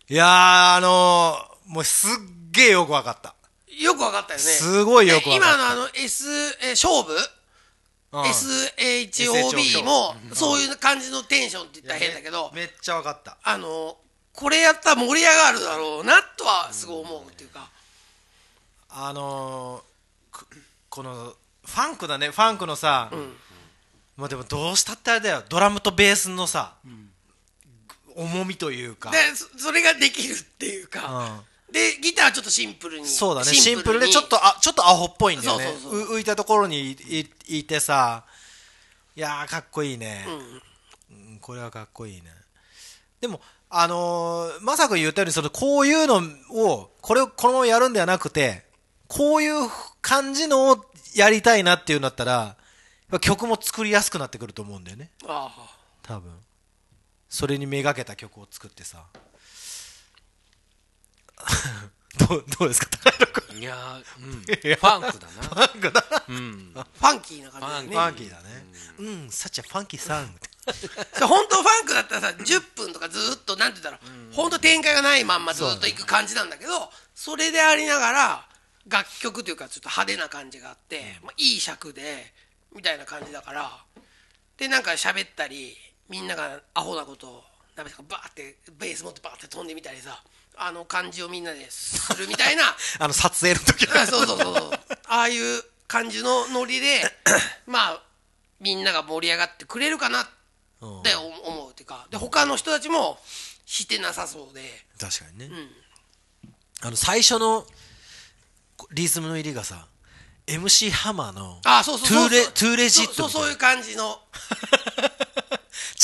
[0.10, 2.10] いやー、あのー、もうすっ
[2.52, 3.36] げーよくわかった。
[3.82, 4.46] よくわかったよね。
[4.46, 5.58] すごいよくわかった。
[5.58, 6.26] で今のあの S
[6.64, 7.14] えー勝負？
[8.14, 8.22] うん。
[8.22, 13.38] SHOB もそういう感じのテンションって言ったら変だけどめっちゃわかった。
[13.44, 13.98] あの
[14.34, 17.70] これやったら盛り上がるだろうなとはすごい思うっていうか。
[18.90, 20.48] あのー、く
[20.90, 23.12] この、ファンクだね、ファンクのさ、
[24.16, 26.76] まあでもどうしたってあれだよ、ドラムとベースのさ、
[28.18, 29.12] 重みというか。
[29.12, 35.66] でそそれができるっていうかでギターはちょっとシンプルにそうだね、シンプルでにちょっと、あ、ちょっとアホっぽいんだよね。
[35.66, 36.98] そうそうそう浮いたところにい
[37.48, 38.24] いいてさ、
[39.16, 40.26] いやー、かっこいいね。
[40.30, 42.30] うんこれはかっこいいね。
[43.22, 48.66] でも、あのー、まさく言ったように、その、こういうのを、これをこのままやるんではなくて、
[49.08, 49.70] こういう
[50.02, 52.58] 感じのをやりたいなっていうんだったら、
[53.22, 55.12] 曲も作りやすくなってくると思うんだよね。
[55.26, 56.32] ああ多分。
[57.30, 59.06] それにめがけた曲を作ってさ。
[62.28, 62.90] どう、どうですか？
[63.04, 63.58] 高野君。
[63.62, 64.42] いやー、うん、
[64.76, 65.68] ファンクだな。
[65.68, 66.72] なんかだうん。
[66.74, 67.96] ファンキーな感じだフね。
[67.98, 68.32] ァンキー。
[68.32, 68.66] だね。
[69.00, 70.40] うん、サチャファンキーさん。
[70.68, 78.50] それ本当ファンクだったらさ10分とかずっとなんて言ったら、本当展開がないまんまずっといく感じなんだけどそれでありながら
[78.86, 82.34] 楽曲というかちょっと派手な感じがあって、まあ、いい尺で
[82.76, 83.82] みたいな感じだから
[84.58, 85.78] でなんか喋ったり
[86.10, 87.44] みんながアホなことを
[87.76, 90.22] なべさんがバーってベース持ってバーって飛んでみたりさ
[90.58, 92.64] あの感じをみんなでするみたいな。
[93.00, 94.72] あの、撮影の時あ そうそうそうそう。
[95.08, 97.16] ああいう感じのノリで
[97.68, 98.04] まあ
[98.60, 100.28] みんなが盛り上がってくれるかなっ
[101.04, 102.08] て思うっていうか。
[102.10, 103.22] で他の人たちも
[103.66, 104.86] してなさそうで。
[105.00, 105.50] 確かにね。
[106.82, 107.68] あの、最初の
[108.92, 109.88] リズムの入りがさ、
[110.48, 114.22] MC ハマーの、あそうそう too le、too legit そうそうそういう感じの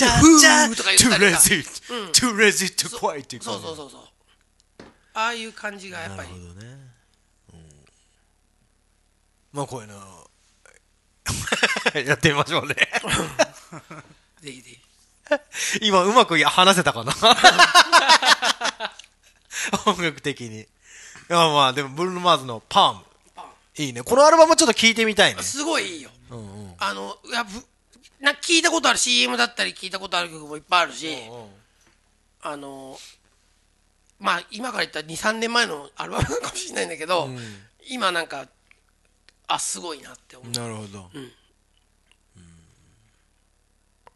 [0.03, 1.63] じゃフーじゃとか言ったりさ too legit、too
[2.11, 4.01] legit to quit っていうそうそうそうそう。
[5.13, 6.29] ああいう感じがやっぱり。
[6.29, 6.67] なるほどね。
[7.53, 7.59] うん。
[9.53, 10.29] まあ、こういうの、
[12.07, 12.75] やってみましょうね。
[14.41, 14.79] ぜひぜひ。
[15.81, 17.13] 今、うまく話せたかな？
[19.85, 20.61] 音楽的に。
[20.61, 20.65] い
[21.29, 23.03] や、まあ、でも、ブルーノ・マーズのパーム。
[23.77, 24.03] いいね。
[24.03, 25.41] このアルバムちょっと聞いてみたいね。
[25.41, 26.11] すごいいいよ、
[26.77, 27.65] あのやぶ
[28.23, 31.09] なんか聞いたことある CM だったり聞いたことある曲もいっぱいあるし、
[32.41, 32.97] あの
[34.17, 37.27] まあ今から言ったら23年前のアルバムかもしれないんだけど、
[37.89, 38.47] 今なんか
[39.49, 40.51] あすごいなって思う。
[40.51, 41.09] なるほど。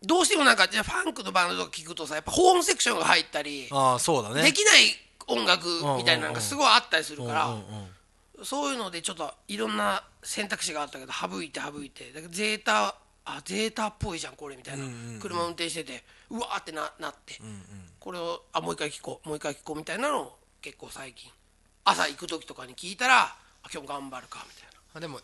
[0.03, 4.41] どうしてもなんかじゃあファンクのバンドとか聞くとさやっぱホーンセクションが入ったり、ああ、そうだね。
[4.41, 4.83] できない
[5.27, 5.67] 音楽
[5.97, 7.63] みたいなのがすごいあったりするから、うんうんうん
[8.43, 12.11] そういうのでちょっといろんな選択肢があったけど省いて省いて。
[12.13, 12.93] だからゼータ
[13.29, 14.85] あゼータっぽいじゃんこれみたいな、
[15.19, 17.35] 車運転しててうわーってななって、
[17.99, 19.27] これをあもう一回聞こう。
[19.27, 21.29] もう一回聞こうみたいなのを結構最近。
[21.83, 23.37] 朝行く時とかに聞いたらあ
[23.73, 24.79] 今日頑張るかみたいな。
[24.95, 25.19] あでも、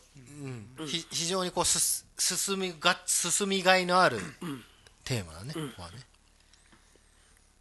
[0.77, 0.87] うん。
[0.87, 4.19] ひ非常にこうす進みが進みがいのある
[5.05, 5.99] テーマだね,、ここはね。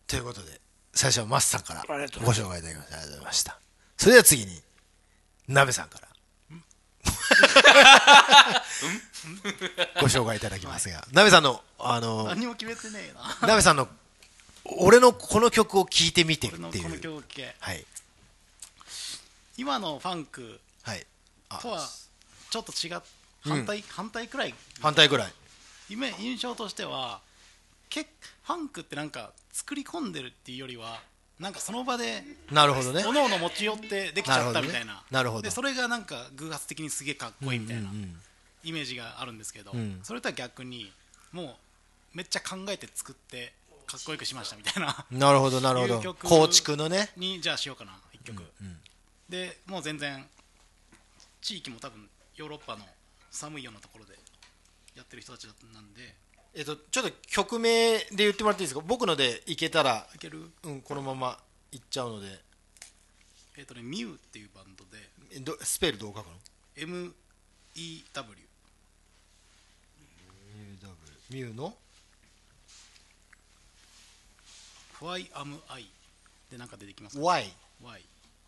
[0.08, 0.60] ということで
[0.92, 3.58] 最初はマスさんからご紹介いただきましてありがとうございました。
[3.96, 4.60] それでは次に
[5.48, 6.08] 鍋さんから
[10.00, 13.48] ご紹介いただきますが鍋さんのあの何も決めてねえな。
[13.48, 13.88] 鍋さんの
[14.78, 17.00] 俺のこの曲を聴いてみてっていう。
[17.00, 17.84] 曲系はい。
[19.56, 21.06] 今のファンクはい。
[21.48, 21.80] あとは
[22.50, 23.00] ちょっと違っ
[23.44, 24.54] 反対、反対くらい？
[24.80, 25.32] 反対ぐらい。
[25.90, 27.20] イメ印象としては
[27.90, 28.06] け
[28.44, 31.00] ファンクってなんか作り込んでるっていうよりは
[31.40, 33.04] なんかその場でなるほどね。
[33.04, 35.02] おのおの持ち寄ってできちゃったみたいな。
[35.10, 35.42] なるほどね。
[35.42, 35.42] ほど。
[35.42, 37.82] でそれがなんか偶発的にすげえかっこいいみたいな。
[37.82, 38.16] うんうんうん
[38.64, 40.00] イメージがあるんですけど、ん。
[40.02, 40.92] それとは逆に
[41.32, 41.42] も
[42.14, 43.52] うめっちゃ考えて作って
[43.86, 45.04] かっこよくしましたみたいな。
[45.10, 46.14] なるほどなるほど。
[46.14, 47.10] 構築のね。
[47.16, 48.42] にじゃあしようかな1曲、
[49.28, 50.24] でもう全然
[51.40, 52.84] 地域も多分ヨーロッパの
[53.30, 54.14] 寒いようなところで
[54.94, 56.14] やってる人たちなんで。
[56.54, 58.84] えっとちょっと曲名で言ってもらっていいですか？
[58.86, 60.50] 僕のでいけたらいける？
[60.64, 61.38] うんこのまま
[61.72, 62.40] いっちゃうので。
[63.56, 65.10] えっ、とねミュウっていうバンドで。
[65.34, 66.32] えどスペルどう書くの
[66.76, 68.36] ？MEW
[71.32, 71.74] ミューの
[75.00, 75.86] ？Why am I?
[76.50, 77.44] でなんか出てきます Why?
[77.82, 78.00] Why?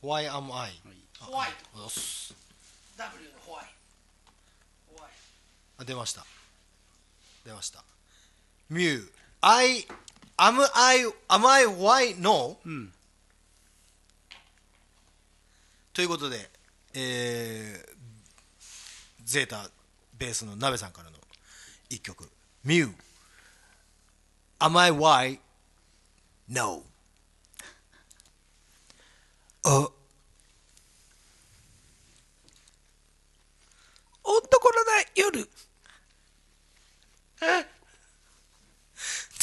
[0.03, 0.53] Why am I?
[0.53, 0.73] はい
[1.19, 2.35] ホワイトよし。
[2.99, 5.13] W のホワイトホワイ
[5.79, 6.27] あ出ました。
[7.47, 7.83] 出ました。
[8.69, 9.09] ミュー
[9.41, 9.87] I
[10.37, 12.21] am I am I why?
[12.21, 12.93] No うん。
[15.95, 16.51] ということで
[16.93, 17.95] えー、
[19.25, 19.71] ゼータ
[20.19, 21.17] ベースの鍋さんからの
[21.89, 22.29] 一曲
[22.65, 22.93] ミュー
[24.61, 25.39] Am I why
[26.49, 26.83] no.
[29.65, 29.93] あト
[34.25, 35.49] 男のない夜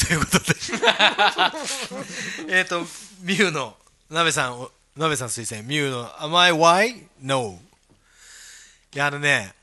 [0.06, 0.38] ということ
[2.48, 2.56] で。
[2.58, 2.80] えっと
[3.20, 3.76] ミュウの
[4.10, 5.62] 鍋さんを鍋さん推薦。
[5.66, 7.06] ミュウの Am I why?
[7.20, 7.60] No.
[8.94, 9.54] いやあのね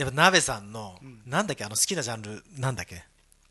[0.00, 3.04] やっぱ鍋さんの、なんだっけあの好きなジャンルなんだっけ？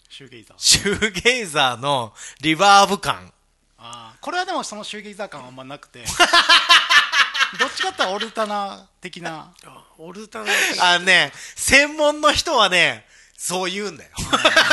[0.10, 0.58] シューゲイザー。
[0.58, 3.32] シューゲイザーのリバーブ感。
[3.78, 6.04] あーこれはでもそのシューゲイザー感はあんまなくて。
[7.60, 9.54] どっちかってオルタナ的な。
[9.66, 10.52] あオルタナ。
[10.82, 13.06] あのね専門の人はね
[13.38, 14.10] そう言うんだよ。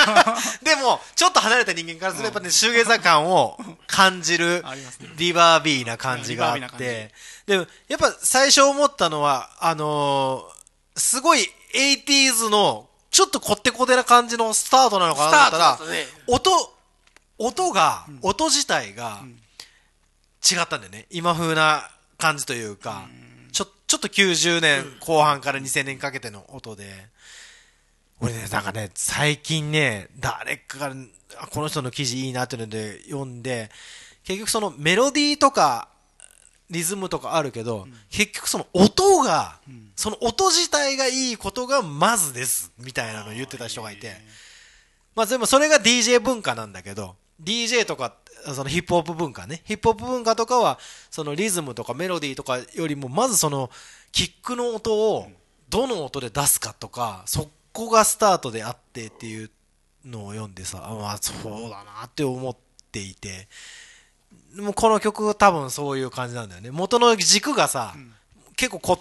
[0.62, 5.10] でもちょっと離れた人間からすればね、シューゲイザー感を感じる ありますね。
[5.16, 7.12] リバービーな感じがあって。
[7.46, 10.56] でもやっぱ最初思ったのはあのー
[10.98, 11.46] すごい
[11.76, 16.06] 80s のちょっとこってこてな感じのスタートなのかなと思ったらね。
[16.26, 16.50] 音
[17.38, 19.20] 音が、音自体が
[20.50, 21.06] 違ったんだよね。
[21.10, 23.06] 今風な感じというか、
[23.52, 26.84] ちょちょっと90年後半から2000年かけての音で、
[28.20, 30.94] 俺ねなんかね最近ね誰かが
[31.38, 33.70] あこの人の記事いいなっていうので読んで
[34.24, 35.88] 結局そのメロディーとか
[36.70, 39.58] リズムとかあるけど、結局その音が、
[39.94, 44.14] その音自体がいいことがまずですみたいなのを言ってた人がいて、
[45.14, 48.14] まあでもそれが DJ 文化なんだけど、DJ とか、
[48.54, 49.62] そのヒップホップ文化ね。
[49.64, 50.78] ヒップホップ文化とかは、
[51.10, 53.70] そのリズムとかメロディーとかよりも、まずその、
[54.12, 55.28] キックの音を、
[55.68, 59.50] どの音で出すかとか、そこがスタートであってっていう
[60.04, 62.56] のを読んでさ、あまあそうだなって思っ
[62.92, 63.48] ていて、
[64.54, 66.70] でもこの曲多分そういう感じなんだよね。
[66.70, 67.94] 元の軸がさ、
[68.56, 68.98] 結構こっ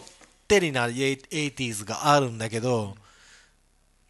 [0.48, 2.96] てりな 80s があるんだけど、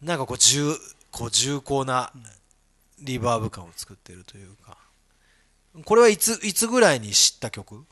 [0.02, 0.74] なんかこう重
[1.10, 2.12] こう重厚な
[3.00, 4.76] リバーブ感を作ってるというか。
[5.84, 7.84] これはいついつぐらいに知った曲？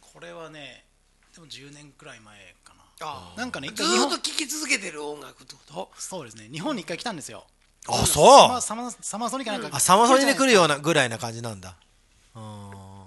[0.00, 0.84] これはね
[1.34, 2.82] でも10年くらい前かな。
[3.02, 5.90] あなんかね一ずっと聴き続けてる音楽ってこと？
[5.98, 6.48] そうですね。
[6.50, 7.46] 日本に一回来たんですよ。
[7.86, 8.48] あサそう。
[8.48, 9.68] マサマサマーソニかなんか。
[9.72, 11.70] あサマソニで来るようななぐらいな感じなんだ。
[11.70, 11.76] あ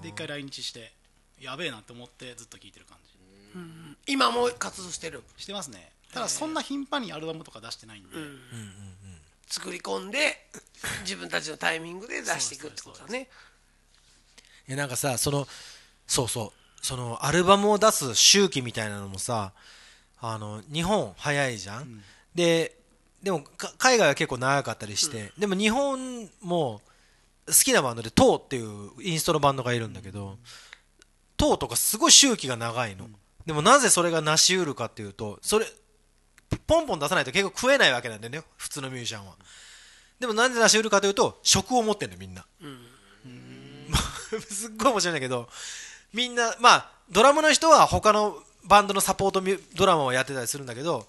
[0.02, 0.92] で一回来日して
[1.40, 3.16] やべえなって思ってずっと聴いてる感じ。
[4.08, 5.24] 今も活動してる？
[5.38, 5.92] してますね。
[6.14, 8.10] ただそんな頻繁にアルバムとか出してないんで、
[9.48, 10.46] 作り込んで
[11.02, 13.28] 自分たちのタイミングで出していくってことだね。
[14.68, 15.48] いやなんかさその
[16.08, 16.86] そうそう。
[16.86, 19.54] そのアルバムを出す周期みたいなのもさ
[20.22, 22.04] あの日本早いじゃん、
[22.36, 22.78] で
[23.24, 26.82] でもか海外は結構長かったりして、でも日本も
[27.48, 30.38] 好きなバンドで TOE っていうインストのバンドがいるんだけど、
[31.38, 33.08] TOE とかすごい周期が長いの、
[33.46, 35.66] でもなぜそれが成し得るかっていうとそれ
[36.66, 39.36] ポンポン出さないと結構食えないわけなんだよね普通のミュージシャンは。
[40.20, 42.46] でもなんで成し得るかというと職を持ってんのみんな、
[44.50, 45.50] すっごい面白いんだけど
[46.14, 49.43] みんなまあドラムの人は他のバンドのサポート
[49.76, 51.06] ドラマをやってたりするんだけど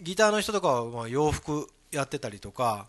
[0.00, 2.86] ギターの人とかはまあ洋服やってたりとか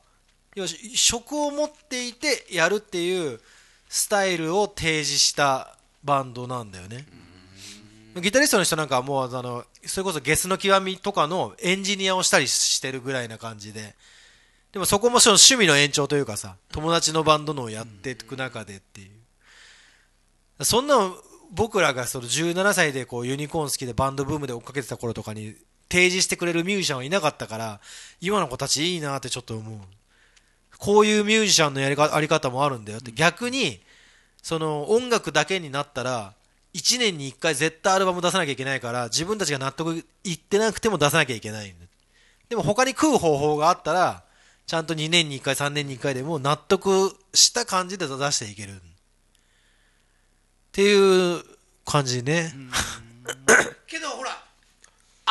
[0.58, 3.40] 要はし職を持っていてやるっていう
[3.88, 7.06] スタイルを提示したバンドなんだよね。
[8.20, 13.96] ギタリストの人なんかはもうあのそれこそゲスの極みとかのエンジニアをしたりしてるぐらいな感じで。
[14.72, 19.08] でもそこもその趣味の延長というかさ友達のバンドのをやっていく中でってい
[20.60, 20.66] う。
[20.66, 21.16] そんなの
[21.52, 25.56] 僕らがその17歳でこうユニコーン好きでバンドブームで追っかけてた頃とかに
[25.88, 27.80] 提示してくれるミュージシャンはいなかったから
[28.20, 29.80] 今の子たちいいなってちょっと思う
[30.80, 33.12] こういうミュージシャンのやりかあり方もあるんだよって。
[33.12, 33.82] 逆に
[34.42, 36.34] その音楽だけになったら
[36.74, 41.86] 1年に1回絶対アルバム出さなきゃいけないから自分たちが納得いってなくても出さなきゃいけないんだ。
[42.50, 44.24] でも他に食う方法があったら
[44.68, 48.74] ちゃんと2年に1回3年に1回でも納得した感じで出していける。
[48.74, 48.80] っ
[50.72, 51.44] ていう
[51.86, 52.54] 感じね、
[53.88, 54.44] けどほら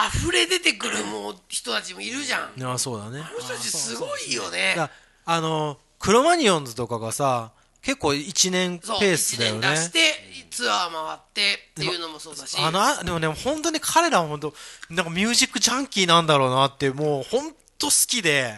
[0.08, 2.58] 溢れ出てくるもう人たちもいるじゃん。
[2.58, 3.20] いやそうだね。
[3.20, 4.74] あの人たちすごいよね。
[4.74, 4.90] だ
[5.26, 7.52] あのクロマニヨンズとかがさ
[7.82, 9.98] 結構1年ペースだよ1ね年出して
[10.50, 12.56] ツアー回ってっていうのもそうだし。
[12.58, 14.54] あのあでもね本当に彼らは本当
[14.90, 18.54] なんかミュージックジャンキーなんだろうなってもう本当好きで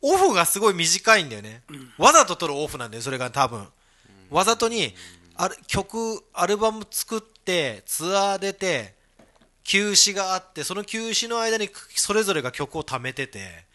[0.00, 1.62] オフがすごい短いんだよね、
[1.98, 3.66] わざと撮るオフなんだよそれが多分、
[4.30, 4.94] わざとに
[5.36, 8.94] ある曲アルバム作ってツアー出て
[9.64, 13.66] 休止があってその休止の間にそれぞれが曲を貯めてて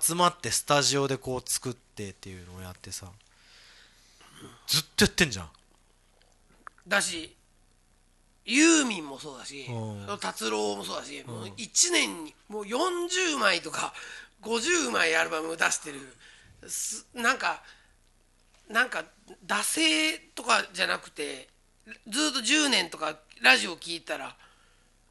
[0.00, 3.06] 集まってスタジオでこう作ってっていうのをやってさ。
[4.66, 5.48] ずっとやってんじゃん。
[6.86, 7.36] だし
[8.44, 10.18] ユーミンもそうだしうん。
[10.18, 13.92] 達郎もそうだしもう1年にもう40枚とか
[14.42, 16.16] 50枚アルバム出してる
[16.68, 17.62] すなんか
[18.68, 19.04] なんか
[19.46, 21.48] 惰性とかじゃなくて
[22.08, 24.36] ずっと10年とかラジオ聞いたら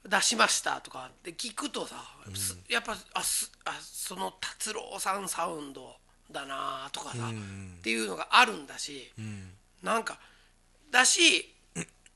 [0.08, 2.19] 出しましたとかって聞くとさ、す
[2.70, 5.96] やっぱあすあその達郎さんサウンド
[6.32, 9.12] だなとかさ、っていうのがあるんだし、
[9.84, 10.20] なんか
[10.92, 11.56] だし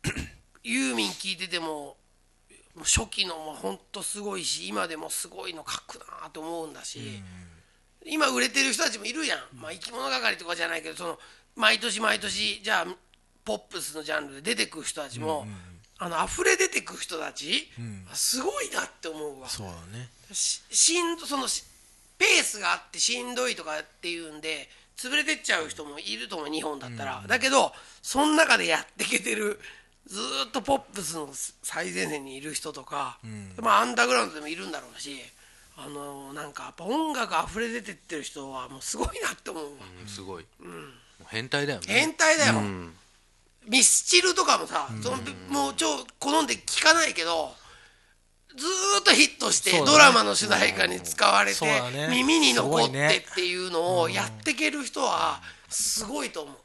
[0.64, 1.98] ユーミン聞いてても
[2.78, 7.22] 初期のもほんとすごいし今でもすごいの書くなと思うんだし、
[8.06, 11.20] 今売れてる人たちもいるやん、まあ、生き物係とかじゃないけどその
[11.56, 12.96] 毎年毎年じゃあ
[13.46, 15.46] ポップスのジャンルで出てくる人たちも、
[16.00, 17.70] あの溢れ出てくる人たち、
[18.14, 19.48] すごいなって思うわ。
[19.48, 20.10] そうだね。
[20.32, 21.64] ししんどそのし
[22.18, 27.72] ペースがあってしんどいとかっていうんで潰れてっちゃう人もいると思う日本だったら、だけど
[28.02, 29.60] その中でやっていけてる
[30.08, 31.30] ずーっとポップスの
[31.62, 33.18] 最前線にいる人とか、
[33.62, 35.18] まあアンダーグラウンドでもいるんだろうし
[35.76, 39.70] あのなんかやっぱ音楽溢れ出てってる人はもうすごいなって思うわ、
[40.02, 41.86] うんすごい、もう変態だよね。
[41.88, 42.94] 変態だよ、うん
[43.68, 45.18] ミスチルとかもさ、その
[45.50, 45.88] もう超
[46.20, 47.54] 好んで聴かないけど
[48.56, 51.60] ずーっとヒットして、ドラマの主題歌に使われて、
[52.10, 56.56] 耳に残ってっていうのをやっていける人はすごいと思う。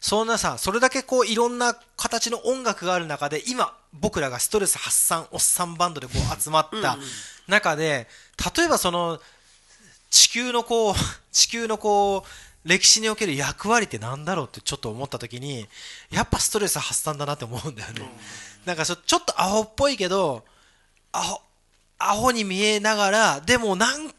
[0.00, 6.96] そんなさそれだけこういろんな形の音楽がある中で今僕らがストレス発散おっさんバンドでこう集まった
[7.46, 8.08] 中で
[8.56, 9.20] 例えばその
[10.08, 10.94] 地球のこう
[11.30, 12.28] 地球のこう
[12.64, 15.66] 歴史における役割ってなんだろうってちょっと思った時に
[16.10, 18.02] やっぱストレス発散だなって思うんだよね、
[18.66, 20.44] なんかそちょっとアホっぽいけど
[21.12, 21.40] アホ
[21.98, 24.14] アホに見えながらでもなんか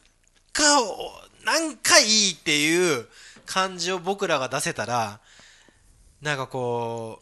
[1.46, 3.08] なんかいいっていう
[3.46, 5.20] 感じを僕らが出せたら
[6.22, 7.20] なんかこ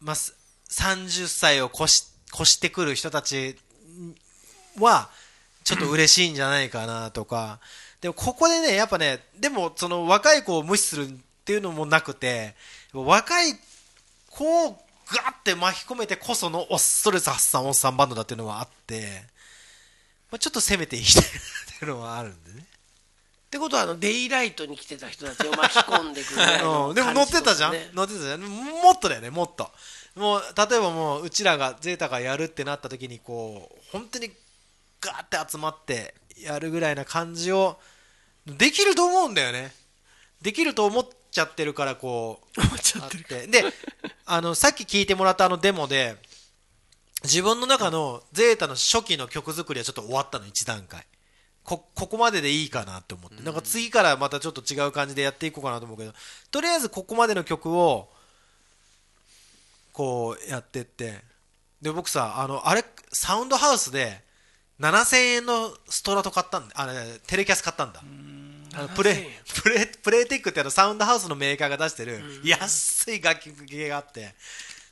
[0.00, 0.34] う、まあ、す
[0.70, 3.56] 30歳を越し越してくる人たち
[4.78, 5.10] は
[5.64, 7.60] ちょっと嬉しいんじゃないかなとか
[8.00, 11.08] でもここでねやっぱねでもその若い子を無視するっ
[11.44, 12.54] ていうのもなくて
[12.92, 13.54] 若い
[14.30, 14.78] 子を
[15.08, 19.22] ガッて巻き込めてこそのおストレス発散おっさんバンドだっていうのはあって、
[20.30, 21.32] まあ、ちょっと攻めていきたいなっ
[21.78, 22.66] ていうのはあるんでね。
[23.46, 28.40] ってことはあのデイライトに来てた人たちを巻き込んでくる うん、でも乗ってたじゃん、感乗ってたじゃん。
[28.42, 29.08] もっと。
[29.08, 29.70] だよねもっと
[30.16, 34.32] もう例えばもううちらがゼータがやるってなった時にこう本当に
[35.00, 37.78] ガーって集まってやるぐらいな感じを
[38.46, 39.72] できると思うんだよね。
[40.42, 43.50] できると思っちゃってるからこう思っちゃってる。
[43.50, 43.64] で
[44.24, 46.16] あのさっき聞いてもらったあのデモで
[47.24, 51.06] 自分の中のゼータの初期の曲作りはちょっと終わったの1段階。
[51.64, 56.12] こここまででいいかなって思って、なんか次からまたちょっと違う感じでやっていこうかなと思うけど
[56.52, 58.08] とりあえずここまでの曲を
[59.92, 61.24] こうやってって。
[61.82, 64.22] で僕さあのあれサウンドハウスで
[64.80, 66.74] 7000円のストラト買ったんだ。
[66.74, 66.92] あれ
[67.26, 68.02] テレキャス買ったんだ。
[68.74, 69.30] あのプレ7000円。
[69.62, 74.34] プレプレイテックってあのサウンドハウスのメーカーが出してる安い楽器があって。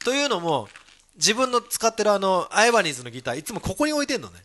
[0.05, 0.69] というのも
[1.17, 4.43] 自分の使ってるあのアイバニーズのギターいつもここに置いてんのね。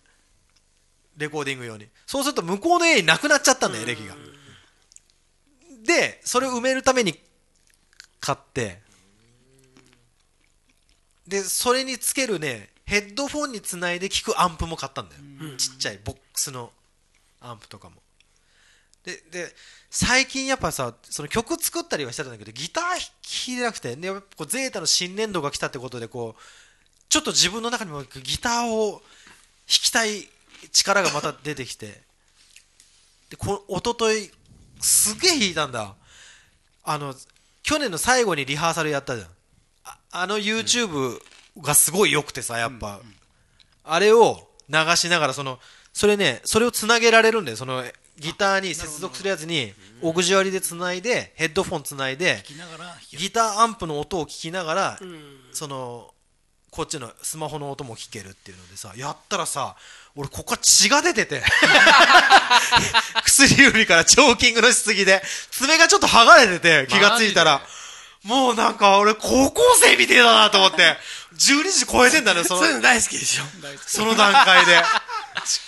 [1.18, 1.88] レコーディング用に。
[2.06, 4.16] そうすると向こうの家になくなっちゃったんだよエレキが。
[5.86, 7.18] でそれを埋めるために
[8.20, 8.82] 買って。
[11.28, 15.22] でそれにつけるねヘッドフォンにつないで聞くアンプも買ったんだよ、
[15.58, 16.72] ちっちゃいボックスの
[17.40, 18.02] アンプとかも。
[19.04, 19.56] でで
[19.92, 26.42] 最近やっぱさその曲作ったりはしてたんだけどギター弾いてなくてでやっぱこうゼータの新年度が来たってことでこう
[27.10, 29.02] ちょっと自分の中にもギターを弾
[29.68, 30.28] きたい
[30.72, 32.02] 力がまた出てきて
[33.30, 34.32] でこ一昨日
[34.82, 35.96] すげえ弾いたんだ。
[36.84, 37.14] あの
[37.62, 39.28] 去年の最後にリハーサルやったじゃん。
[39.86, 41.20] ああの YouTube
[41.58, 43.00] がすごい良くてさやっぱ、
[43.84, 45.60] あれを流しながらその
[45.94, 47.58] それねそれをつなげられるんだよ。
[47.58, 47.84] その
[48.18, 52.44] ギターに接続するやつにオグジュアリでつないでヘッドフォンつないで
[53.12, 55.00] ギターアンプの音を聞きながら、
[55.52, 56.14] その
[56.70, 59.76] こっちのスマホの音も聞けるっていうのでさやったらさ
[60.16, 61.42] 俺ここから血が出てて
[63.26, 67.62] 薬指からチョーキングのしすぎで爪がちょっと剥がれてて気がついたら。
[68.24, 70.98] もうなんか俺高校生みてえだなと思って
[71.40, 73.44] 12時超えてんだねそのそういうの大好きでしょ。
[73.88, 74.84] その段階で。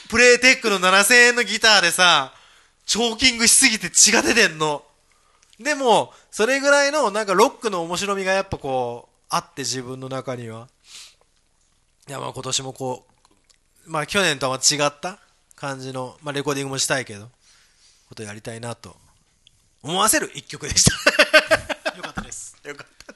[0.09, 2.33] プレイテックの7000円のギターでさ
[2.85, 4.83] チョーキングしすぎて血が出てんの。
[5.59, 10.67] でもそれぐらいのなんかロックの面白みがやっぱこうあって自分の中には。
[12.09, 13.07] いやまあ今年もこ
[13.87, 15.19] うまあ去年とは違った
[15.55, 17.29] 感じの、まあ、レコーディングもしたいけど
[18.09, 18.97] ことやりたいなと
[19.83, 20.91] 思わせる一曲でした。
[21.95, 22.57] よかったです。
[22.65, 23.13] よかった、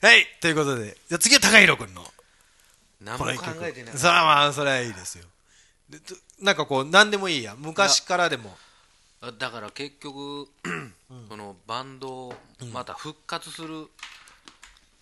[0.00, 2.04] はいということでじゃあ次は高弘君の。
[3.00, 3.32] 何も考
[3.62, 3.96] えてない。
[3.96, 5.24] それはまあそれはいいですよ。
[5.90, 8.56] でとなんかこう何でもいいや昔からでも。
[9.20, 10.48] あだから結局
[11.28, 12.34] そのバンドを
[12.72, 13.88] また復活する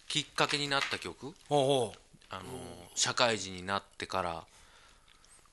[0.09, 1.93] きっかけになった曲、ほうほ
[2.31, 2.43] あの
[2.95, 4.45] 社会人になってから。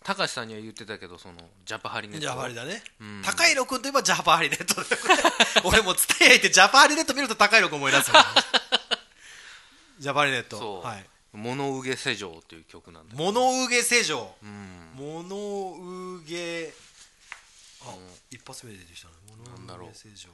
[0.06, 1.36] 高橋さんには言ってたけどその
[1.66, 2.20] ジャパハリネット。
[2.20, 3.22] うジャパハリだね、うん。
[3.24, 4.82] 高弘君といえばジャパハリネット。
[5.64, 8.12] 俺も伝えてジャパハリネット見ると高弘君思い出す
[10.04, 10.58] ジャパネット。
[10.58, 10.86] そう。
[10.86, 14.36] はい「物憂げ世情」っていう曲なんだ物憂げ世情。
[14.44, 14.92] うん。
[14.96, 16.74] 物憂げ。
[17.86, 17.96] あ
[18.30, 19.14] 一発目で出てきたね。
[19.30, 20.30] 物憂げ世情。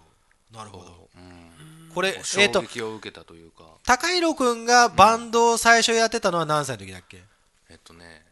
[0.51, 1.09] なるほど。
[1.15, 1.19] う。
[1.19, 1.91] ん。
[1.93, 3.63] これえっ、衝と撃を受けたというか。
[3.85, 7.21] 高弘君がバンドを最初やってたのは何歳の時だっけ？
[7.69, 8.25] えっとね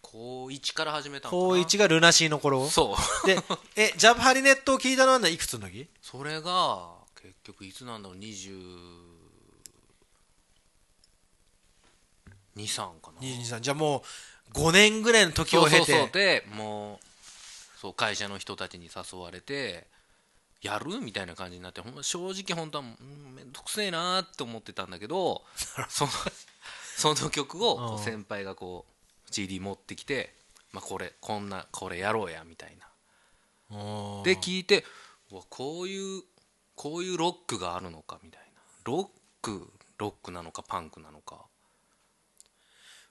[0.00, 2.68] 高1から始めたの高一がルナシーの頃？
[2.70, 3.26] そう。
[3.26, 3.36] で
[3.74, 5.88] えジャパハリネットを聞いたのはいくつの時？
[6.00, 9.13] それが結局いつなんだろう？22、
[12.62, 13.20] 3かな。
[13.20, 14.04] 23じゃあも
[14.50, 15.76] う5年ぐらいの時を経て。
[15.76, 17.06] そうそうでもう
[17.80, 19.86] そう会社の人たちに誘われて
[20.62, 25.42] やるみたいな感じになってほんま正直本当はうんめんどくせえなって思ってたんだけど
[25.88, 26.10] その
[26.96, 30.34] その曲を先輩がこう CD 持ってきて、
[30.72, 32.88] まあ、これこんなこれやろうやみたいな。
[34.22, 34.84] で聞いて
[35.30, 36.22] うわこういう
[36.76, 38.60] こういうロックがあるのかみたいな。
[38.84, 41.44] ロックロックなのかパンクなのか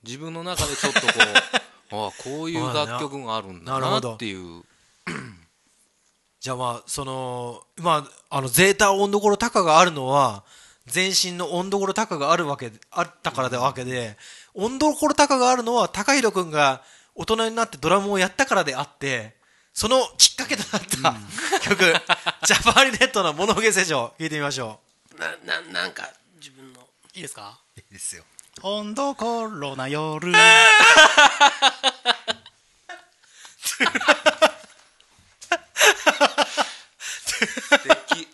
[0.04, 1.08] 自分の中でちょっとこ
[1.92, 4.64] う あこういう楽曲があるんだなっていう。
[6.40, 10.44] じゃあまあそのまああのゼータ温度頃高があるのは
[10.88, 14.18] 全身の温度頃高があるわけあったからでわけで
[14.54, 16.84] 温度頃高があるのは高弘君が
[17.16, 19.38] 大人になってドラムをやったからであって
[19.74, 21.80] そのきっかけとなった曲、
[22.46, 24.82] ジャパハリネットの物憂げ世情聞いてみましょ
[25.18, 26.82] なななんか自分の。
[27.14, 27.58] いいですか？
[27.78, 28.24] ういいですよ
[28.62, 30.32] 温度コロナ夜。
[33.64, 33.78] 素
[37.84, 38.28] 敵。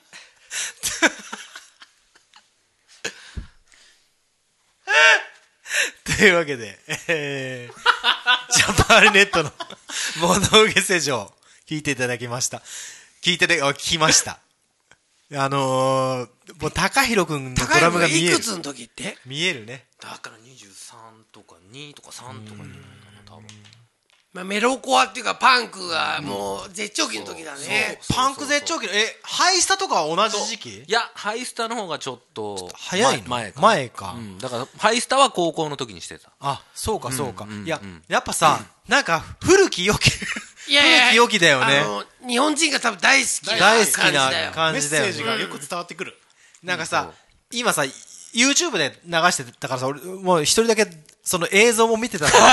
[6.18, 9.52] というわけで、えー、ジャパハリネットの
[10.20, 11.32] 物憂げ世情
[11.68, 12.62] 聞いていただきました。
[13.22, 14.40] 聞いててあ聞きました
[15.36, 18.34] あのー、もう高弘君のドラムが見える。
[18.34, 19.18] いくつの時って？
[19.26, 19.86] 見えるね。
[20.02, 23.46] だから23とか2とか3とかじゃないかな多分。
[24.32, 30.70] まあ、メロコアっていうかパンクがもう絶頂期の時だね、パンク絶頂期のえハイスタとかは同じ時期？
[30.82, 33.28] いやハイスタの方がちょっと早いの？
[33.28, 33.62] 前前か。
[33.62, 34.16] 前か。
[34.18, 36.32] うん、だからハイスタは高校の時にしてた。
[36.40, 37.66] あそうかそうか、うんうんうん。
[37.66, 40.12] いややっぱさ、なんか古き良き
[40.70, 41.80] いやいや古き良きだよね。
[41.80, 46.16] あの日本人が多分大好きな大好きな感メッセージがよく伝わってくる、
[46.64, 47.12] なんかさ、
[47.52, 47.84] 今さ
[48.34, 50.86] YouTube で流してたからさ俺もう一人だけ
[51.24, 52.44] その映像も見てたんだけど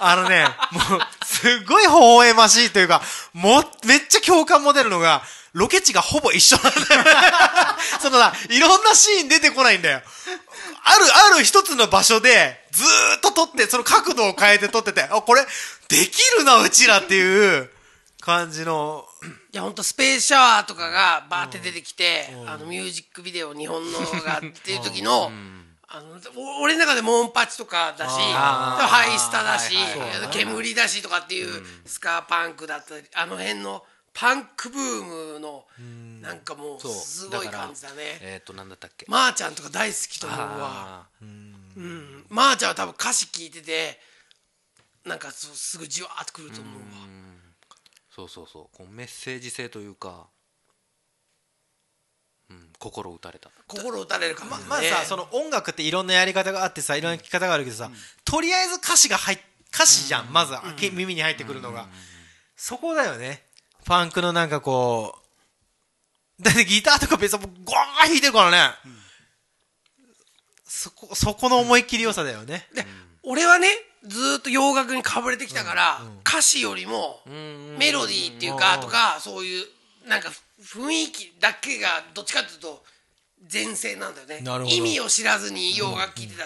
[0.00, 5.22] あのねもうすっごい微笑ましいというかもうめっちゃ共感も出るのが
[5.52, 7.04] ロケ地がほぼ一緒なんだよ
[8.00, 10.02] そのさいろんなシーン出てこないんだよ。
[10.84, 15.44] あるある一つの場所でずーっと撮ってその角度を変えて撮っててあこれ
[15.88, 17.70] できるなうちらっていう
[18.20, 19.04] 感じの。
[19.52, 25.32] いや本当スペースシャワーとかがバーって出てきて、あのミュージックビデオ日本のがっていう時の、
[25.88, 29.74] あのお俺の中でモンパチとかだしハイスタだし、
[30.30, 31.48] 煙だしとかっていう
[31.86, 33.82] スカーパンクだったりあの辺の
[34.12, 35.64] パンクブームの
[36.20, 38.18] なんかもうすごい感じだね。
[38.20, 39.06] えっ、となんだったっけ？
[39.08, 40.46] まー、ちゃんとか大好きと思うわ。
[40.58, 42.24] あうん。
[42.28, 43.98] まー、ちゃんは多分歌詞聞いてて
[45.08, 46.86] なんかそうすぐじわーっとくると思うわ。
[48.14, 48.76] そうそうそう。
[48.76, 50.26] こうメッセージ性というか、
[52.50, 53.50] うん、心打たれた。
[53.66, 57.90] 心打たれる感じだね、まあさその音楽っていろんなやり方があってさいろんな聴き方があるけどさ、
[58.24, 59.38] とりあえず歌詞が入っ
[59.72, 60.54] 歌詞じゃん、まず
[60.92, 61.88] 耳に入ってくるのが、
[62.56, 63.44] そこだよね。
[63.84, 65.14] パンクのなんかこ
[66.40, 68.58] うだってギターとか別にゴーン弾いてるからね、
[70.64, 72.66] そこそこの思い切り良さだよね。
[72.74, 72.86] で、
[73.22, 73.68] 俺はね
[74.06, 77.20] ずーっと洋楽にかぶれてきたから、歌詞よりも
[77.78, 79.66] メロディーっていうか、とかそういう
[80.08, 80.30] なんか
[80.62, 82.82] 雰囲気だけがどっちかっていうと
[83.52, 84.42] 前世なんだよね。
[84.68, 86.44] 意味を知らずに洋楽聴いてた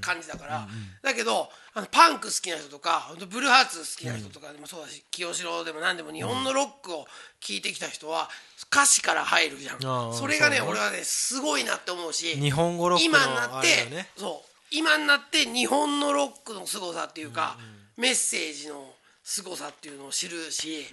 [0.00, 0.68] 感じだから、
[1.02, 7.06] だけどあのパンク好きな人とかブルーハーツ好きな人とかでもそうだし、清志郎でも何でも日本のロックを
[7.40, 8.28] 聴いてきた人は
[8.70, 13.68] 歌詞から入るじゃん、それがね俺はねすごいなって思うし日本語ロックの今になって
[14.16, 17.56] そう今になって日本のロックの凄さっていうか、
[17.96, 20.86] メッセージの凄さっていうのを知るし、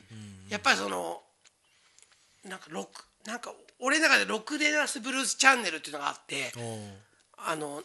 [0.50, 1.22] やっぱりその
[2.46, 6.52] なんかロックなんか俺の中でロックデナスブルースチャンネルっていうのがあって
[7.38, 7.82] あの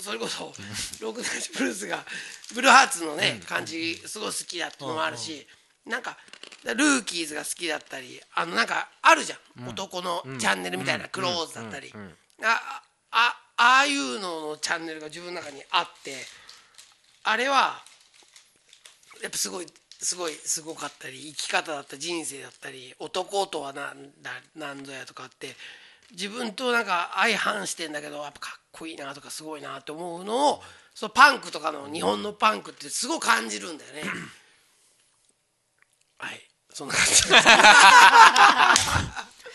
[0.00, 0.52] それこそ
[1.00, 2.04] ロックデナスブルースが
[2.54, 5.46] ブルーハーツのね感じすごい好きだっていうのもあるし
[5.84, 6.16] なんか
[6.64, 11.92] ルーキーズが好きだったりあのなんかあるじゃん、男のチャンネルみたいなクローズだったり、
[12.40, 16.16] ああああいうののチャンネルが自分の中にあって
[17.22, 17.80] あれは
[19.22, 19.66] やっぱすごい
[20.00, 25.54] すごいすごかったり生き方だったり人生だったり男とはなんだなんぞやとかって
[26.10, 34.02] 自分となんか相反してんだけどやっぱかっこいいなとかすごいなと思うのをそのパンクとかの日本のパンクってすごい感じるんだよね。
[36.18, 36.48] はい。
[36.70, 37.22] そんな感じ。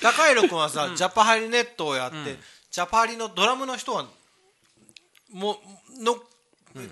[0.01, 2.37] 高弘君はさ、ジャパハリネットをやって、
[2.78, 4.05] ジャパハリのドラムの人は
[5.34, 5.57] も
[5.99, 6.15] の、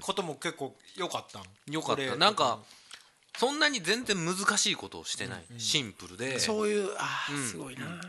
[0.01, 1.43] ことも結構良かったん？
[1.71, 2.15] よかった。
[2.15, 2.57] なんか
[3.37, 6.39] そんなに全然難しいことをしてない、シンプルで。
[6.39, 8.01] そういうあーすごいな、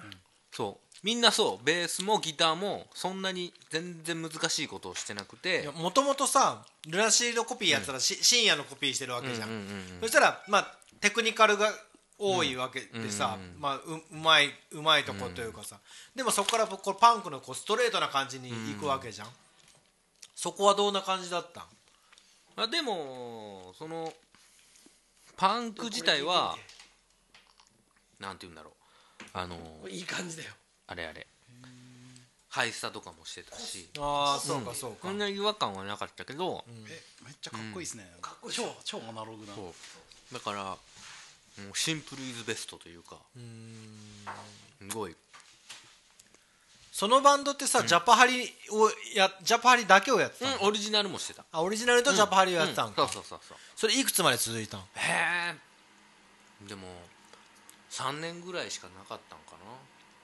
[0.52, 0.96] そう。
[1.02, 1.64] みんなそう。
[1.66, 5.68] ベースもギターもそんなに全然難しいことをしてなくて。
[5.74, 10.00] もともとさルナシードコピーやったら、し深夜のコピーしてるわけじゃん,、うんうんうん。
[10.00, 11.70] そしたらまあテクニカルが
[12.18, 15.78] 多いわけでさ、まあ、ううまいうまいとこというかさ、
[16.14, 19.28] でもそこからこうパンクのこうストレートな感じにいくわけじゃん、
[20.34, 21.64] そこはどんな感じだったん？
[22.56, 24.12] あでもその
[25.36, 26.56] パンク自体は
[28.18, 28.72] なんて言うんだろう。
[29.32, 29.56] あの
[29.88, 30.52] いい感じだよ。
[30.86, 31.26] あれあれ。
[32.48, 33.90] ハイスタとかもしてたし。
[33.98, 39.54] ああそうかそうか、そんな違和感はなかったけど、えめっちゃかっこいいですね、かっこいい超超アナログな。
[39.54, 40.34] そう。
[40.34, 40.76] だから
[41.64, 43.16] もうシンプルイズベストというか。
[44.80, 45.16] すごい。
[46.92, 51.44] そのバンドってさ、ジャパハリをやジャパハリだけをやってたの、うんオリジナルもしてた。
[51.52, 53.08] あオリジナルとジャパハリをやってたんか、うん。
[53.08, 53.58] そうそうそうそう。
[53.76, 54.84] それいくつまで続いたんへ
[56.64, 56.88] えでも
[57.90, 59.72] 3年ぐらいしかなかったんかな。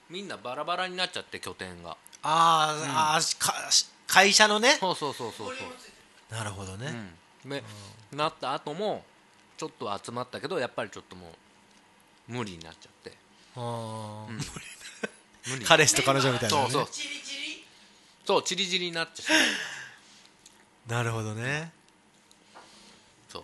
[0.09, 1.97] みんなバラバラになっちゃって拠点が。
[2.23, 4.79] あー、あーしかし会社のね。
[4.81, 6.35] そうそうそうそうそう。
[6.35, 6.95] なるほどね、
[7.45, 7.51] うん。
[7.51, 7.63] で
[8.13, 9.05] なった後も
[9.63, 11.31] ちょっと集まったけどやっぱりちょっとも
[12.29, 13.13] う無理になっちゃって。
[13.55, 14.33] あー。
[15.53, 15.65] 無理。
[15.65, 16.87] 彼氏と彼女みたいな、ね、そうそう。
[16.91, 17.65] チリチリ
[18.27, 19.33] そうチリチリになっちゃって
[20.93, 21.71] なるほどね。
[23.29, 23.43] そう。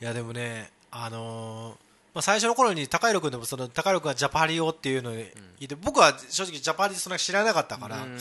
[0.00, 1.74] いやでもねあのー
[2.14, 5.28] まあ、最初の頃に高弘君でもその高弘君がジャパハリをっていうのを聞
[5.60, 8.18] いて、僕は正直ジャパハリそんな知らなかったから、うん。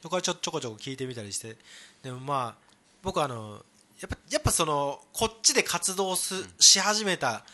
[0.00, 1.56] そこはちょちょこちょこ聞いてみたりして。
[2.02, 2.68] でもまあ
[3.02, 3.62] 僕はあの
[4.00, 7.44] やっぱやっぱそのこっちで活動す、し始めた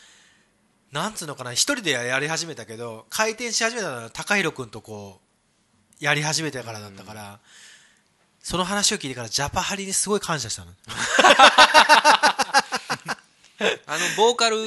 [0.91, 5.19] なんつうのかな一人でやり始めたけど回転し始めたのは高弘君とこ
[5.99, 7.39] うやり始めてからだったから、
[8.39, 10.71] その話を聞いてからジャパハリにすごい感謝したの。
[13.87, 14.57] あのボーカル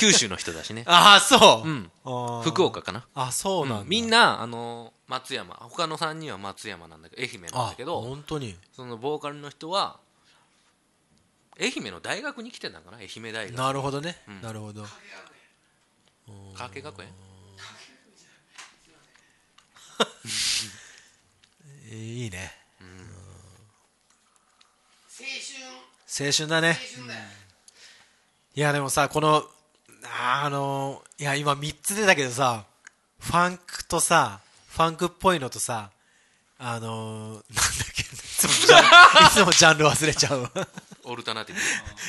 [0.00, 0.82] 九州の人だしね。
[0.88, 2.42] ああそう、うん。
[2.42, 3.06] 福岡かな。
[3.14, 5.54] あそうなんだ、みんなあの松山。
[5.54, 8.58] 他の3人は松山なんだけど愛媛なんあだけど本当に。
[8.74, 10.00] そのボーカルの人は
[11.60, 13.56] 愛媛の大学に来てたんかな愛媛大学。
[13.56, 14.42] なるほどね、ん。
[14.42, 14.84] なるほど。
[16.54, 17.08] 加計学園
[21.90, 22.52] えーいいね。
[25.16, 26.26] 青春。
[26.26, 26.68] 青春だね。
[26.68, 27.20] 青春だよ、
[28.56, 29.44] いやでもさこの
[30.04, 32.64] あのいや今3つ出たけどさ
[33.20, 35.90] ファンクとさファンクっぽいのとさ
[36.58, 37.42] あのなんだっ
[37.94, 38.82] けいつもジャン
[39.26, 40.42] いつもジャンル忘れちゃう。
[40.42, 40.50] わ
[41.04, 41.56] オルタナティ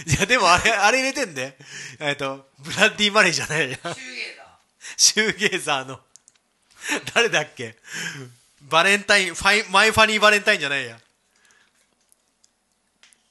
[0.06, 1.58] ブいやでもあれあれ入れてんで
[2.00, 3.70] えっとブラッディ・マレーじゃない。
[3.72, 4.60] やシューゲーだ
[4.98, 6.00] シューゲーザーの。
[7.14, 7.76] 誰だっけ？
[8.62, 11.00] バレンタインファイマイファニーバレンタインじゃないや。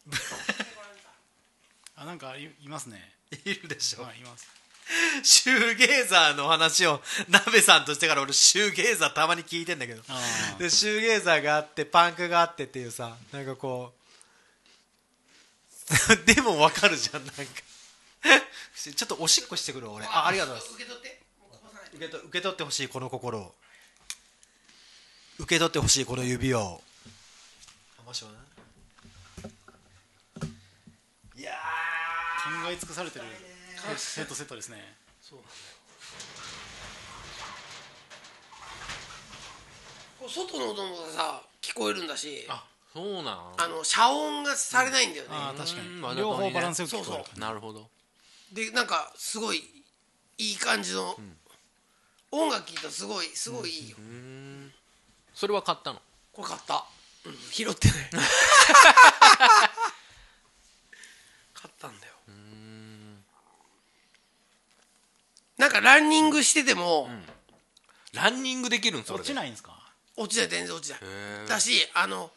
[1.97, 3.13] あなんかいいますね。
[3.45, 4.03] いるでしょ。
[4.03, 4.47] はいいます。
[5.23, 10.03] シューゲーザーの話を鍋さんとしてから俺シューゲーザーたまに聞いてんだけど。
[10.59, 14.04] でシューゲーザーがあってパンクがあってっていうさなんかこう
[16.27, 17.43] でも分かるじゃんなんか。
[18.75, 20.07] ちょっとおしっこしてくるわ俺。
[20.07, 20.83] あありがとうございます。
[20.83, 21.23] 受け取って。
[21.95, 23.55] 受けと受け取ってほしいこの心を。
[25.39, 26.83] 受け取ってほしいこの指輪を
[31.37, 31.53] いや
[32.63, 33.25] 考え尽くされてる。
[33.97, 34.97] セットセットですね。
[40.19, 42.47] こう外の音もさ聞こえるんだし。
[42.49, 43.71] ああそうなん？
[43.71, 47.89] の遮音がされないんだよね、ああ確かうんに両方バランスよくそうそなるほど。
[48.53, 49.65] でなんかすごい
[50.39, 51.17] いい感じの、
[52.31, 53.97] 音楽聴いたらすごいすごいいいよ、
[55.35, 56.01] それは買ったの？
[56.33, 56.85] これ買った、
[57.27, 57.97] うん、拾ってない。
[61.53, 62.15] 買ったんだよ。
[65.59, 67.09] なんかランニングしてても、
[68.13, 69.05] ランニングできるん？
[69.05, 69.73] それ落でちないんですか？
[70.17, 71.01] 落ちない全然落ちない。
[71.49, 72.31] だしあの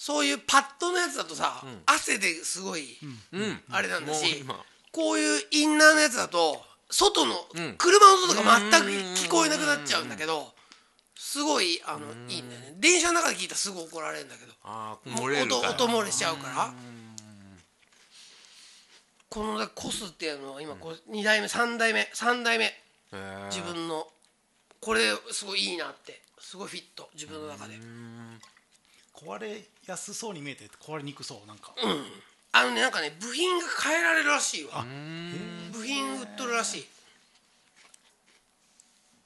[0.00, 2.96] そういうパッドのやつだとさ、汗ですごい、
[3.32, 3.60] うん。
[3.68, 4.44] あれなんだし
[4.92, 7.74] こういうインナーのやつだと外の、ん。
[7.76, 8.76] 車の音とか全く
[9.18, 10.54] 聞こえなくなっちゃうんだけど
[11.16, 12.76] すごいあのいいんだよね。
[12.78, 15.70] 電車の中で聞いたらすぐ怒られるんだけどああ漏れるから。
[15.72, 16.72] 音音漏れしちゃうから。
[19.28, 22.72] このコスっていうのは今こう2代目3代目3代目。
[23.50, 24.06] 自分の
[24.80, 25.00] これ
[25.32, 26.22] すごいいいなって。
[26.38, 27.10] すごいフィット。
[27.14, 27.74] 自分の中で
[29.18, 31.74] 壊れやすそうに見えて壊れにくそうなんか。
[32.52, 34.86] あのねなんかね部品が変えられるらしいわ。
[35.72, 36.86] 部品売っとるらしい。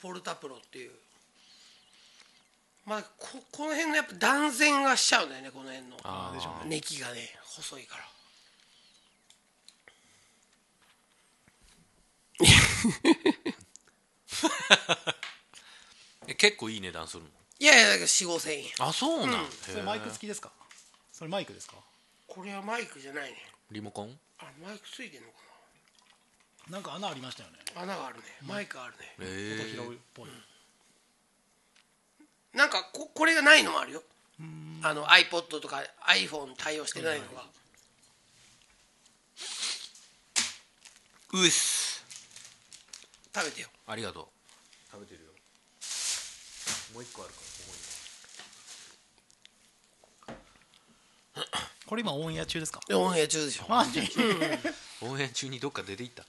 [0.01, 0.93] ポルタプロっていう。
[2.87, 5.97] まあここの辺のやっぱ断線がしちゃうんだよねこの辺の。
[6.03, 6.71] あーでしょうね。
[6.77, 8.05] ネキがね細いから。
[16.27, 17.29] え結構いい値段するの？
[17.63, 18.65] いやいやだから4 5千円。
[18.81, 19.71] あそうなん、へー。
[19.71, 20.51] それマイク付きですか？
[21.13, 21.77] それマイクですか？
[22.27, 23.37] これはマイクじゃないね
[23.71, 24.19] リモコン？
[24.41, 25.35] あマイクついてんのか
[26.71, 26.81] な。
[26.81, 27.59] んか穴ありましたよね。
[27.77, 28.25] な穴があるね。
[28.45, 29.15] マイクあるね。
[29.21, 30.29] へ音拾うっぽい。
[32.53, 34.03] なんかここれがないのもあるよ。
[34.83, 37.45] あの iPod とか iPhone 対応してないのが。
[41.35, 42.05] うっす。
[43.33, 43.69] 食べてよ。
[43.87, 44.27] ありがとう。
[44.91, 45.29] 食べてるよ。
[46.93, 47.43] もう一個あるから
[51.35, 51.41] こ
[51.87, 52.81] これ今オンエア中ですか？
[52.93, 53.65] オンエア中でしょ。
[53.69, 54.01] マジ？
[54.03, 56.25] こに応援中にどっか出ていった。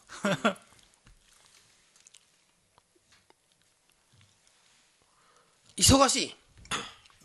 [5.78, 6.36] 忙しい？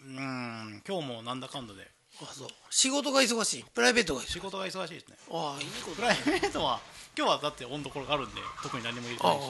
[0.06, 1.88] うん今日もなんだかんだで。
[2.22, 2.48] あそう。
[2.70, 3.64] 仕事が忙しい。
[3.74, 4.32] プライベートが忙しい。
[4.32, 5.16] 仕事が忙しいですね。
[5.30, 6.80] ああいいことプライベートは
[7.16, 9.42] 今日はだって温度ころがあるんで特に何も入れてないし。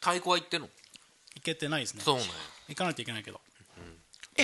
[0.00, 0.68] 太鼓は行ってんの？
[1.34, 2.02] 行けてないですね。
[2.02, 2.22] そうね
[2.68, 3.40] 行かないといけないけど。
[3.46, 3.49] え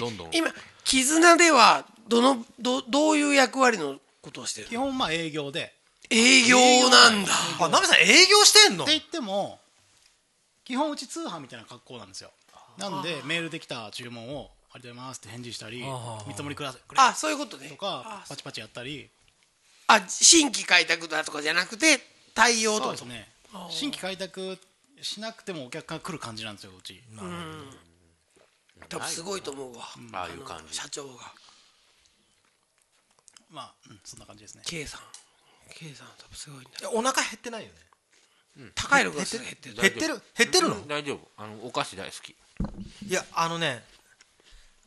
[0.00, 0.30] どんどん。
[0.32, 0.52] 今
[0.84, 5.74] 絆ではどのどどういう役割のことをしてる基本まあ営業で。
[6.08, 6.56] 営業
[6.88, 7.32] なんだ。
[7.60, 8.84] あナベさん営業してんの？
[8.84, 9.58] って言っても
[10.64, 12.30] 基本うち通販みたいな格好なんですよ。
[12.78, 17.68] なんでメールできた注文を「ありがとうございます」って返事したりあ「見積もりくださいくれ」あそういうことね。
[17.68, 19.10] とかあパチパチやったり。
[19.88, 22.00] あ新規開拓だとかじゃなくて
[22.34, 22.84] 対応とか。
[22.84, 23.28] そうですね。
[23.70, 24.58] 新規開拓
[25.00, 27.00] しなくてもお客が来る感じなんですようち
[28.88, 29.84] 多分すごいと思うわ。
[30.12, 30.74] ああいう感じ。
[30.74, 31.32] 社長が。
[33.50, 34.62] まあ、うん、そんな感じですね。
[34.66, 35.00] K さん。
[35.74, 36.70] K さん多分すごいんだ。
[36.80, 38.70] いやお腹減ってないよね。
[38.74, 39.74] 高いのがすぐ減ってる？
[39.74, 40.22] 減ってる。
[40.36, 40.68] 減ってる？
[40.68, 40.76] の？
[40.76, 41.28] うん大丈夫。
[41.36, 42.30] あのお菓子大好き。
[42.30, 43.84] いやあのね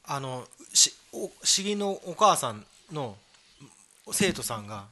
[0.06, 3.16] あのしお市議のお母さんの
[4.12, 4.86] 生徒さんが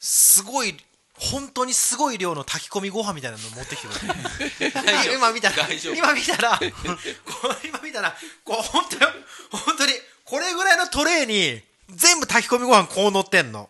[0.00, 0.76] すごい
[1.20, 5.14] 本当にすごい量の炊き込みご飯みたいなの持ってきてくれて。
[5.14, 5.94] 今見たら大丈夫。
[5.94, 8.14] 今見たらこう今見たら
[8.44, 9.02] こう本当に
[9.50, 9.92] 本当に
[10.24, 13.68] これぐらいのトレーに全部炊き込みご飯こう乗ってんの。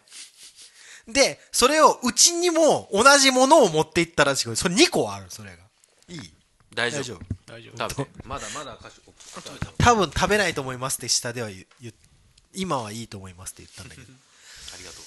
[1.09, 5.57] でそれをうちにも同じものを持っていったらしくそれ2個あるそれが。
[6.09, 6.32] いい。
[6.72, 7.20] 大丈夫。
[7.46, 8.07] 大丈夫。
[8.24, 9.01] まだまだ菓子
[9.78, 11.92] 多分食べないと思いますって下では言
[12.55, 14.07] 今はいいと思いますって言ったんだけど。
[14.74, 15.03] ありがとう。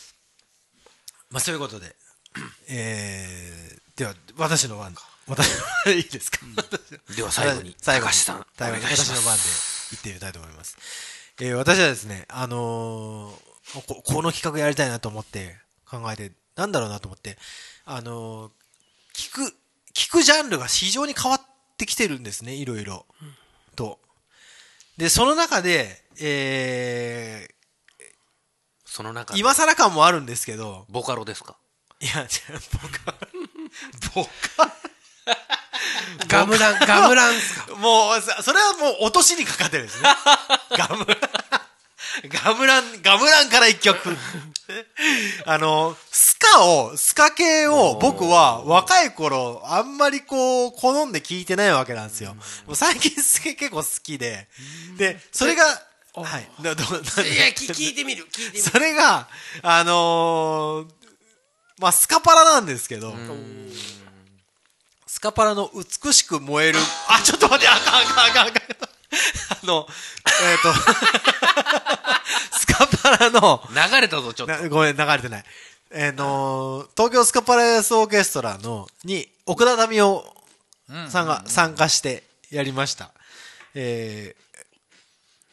[1.29, 1.95] まあそういうことで
[2.67, 4.95] えー、では私の番
[5.27, 6.39] 私の番いいですか、
[7.15, 7.23] で。
[7.23, 9.41] は最後に最後さん最後に私の番で
[9.91, 10.77] 行ってみたいと思います、
[11.39, 13.53] えー、私はですねあのー
[13.87, 15.55] ここの企画やりたいなと思って
[15.89, 17.37] 考えてなんだろうなと思って
[17.85, 18.51] あのー
[19.15, 19.55] 聞く
[19.93, 21.41] 聞くジャンルが非常に変わっ
[21.77, 23.05] てきてるんですねいろいろ。
[23.75, 23.99] と。
[24.97, 27.47] でその中でえ
[28.85, 30.85] その中今更感もあるんですけど。
[30.89, 31.55] ボカロですか？
[31.99, 33.15] いや、じゃあ、ボカ、
[34.15, 34.25] ボ
[34.57, 34.75] カ、
[36.27, 37.75] ガムランガムランっすか？
[37.75, 40.09] もう、さそれはもう落としにかかってるんですね。
[40.77, 41.17] ガムラン、
[42.27, 44.17] ガムラン、ガムランから一曲。
[45.45, 52.35] あの、スカを、スカ系を僕は若い頃あんまりこう好んで聞いてないわけなんですよ。
[52.67, 54.47] もう最近スケ結構好きで。
[54.97, 55.63] で、それが、
[56.15, 56.47] はい。
[56.61, 56.75] いや
[57.53, 59.27] き聞いてみる聞いてみるそれが、
[59.61, 61.02] あのー
[61.79, 63.13] まあ、スカパラなんですけど、
[65.07, 68.63] スカパラの美しく燃える、 あ、ちょっと待って、あかんあかんあかんあかん。
[69.49, 69.87] あの、
[70.41, 70.73] えっ、と、
[72.59, 75.45] スカパラの、流れたぞちょっとなごめん、流れてない。
[75.95, 83.11] えーのー東京スカパラダイスオーケストラの、に、奥田民生さんが参加してやりました。
[83.75, 84.43] えー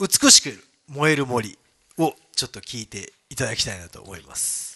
[0.00, 1.58] 美しく燃える森
[1.98, 4.69] をちょっと聞いていただきたいなと思います。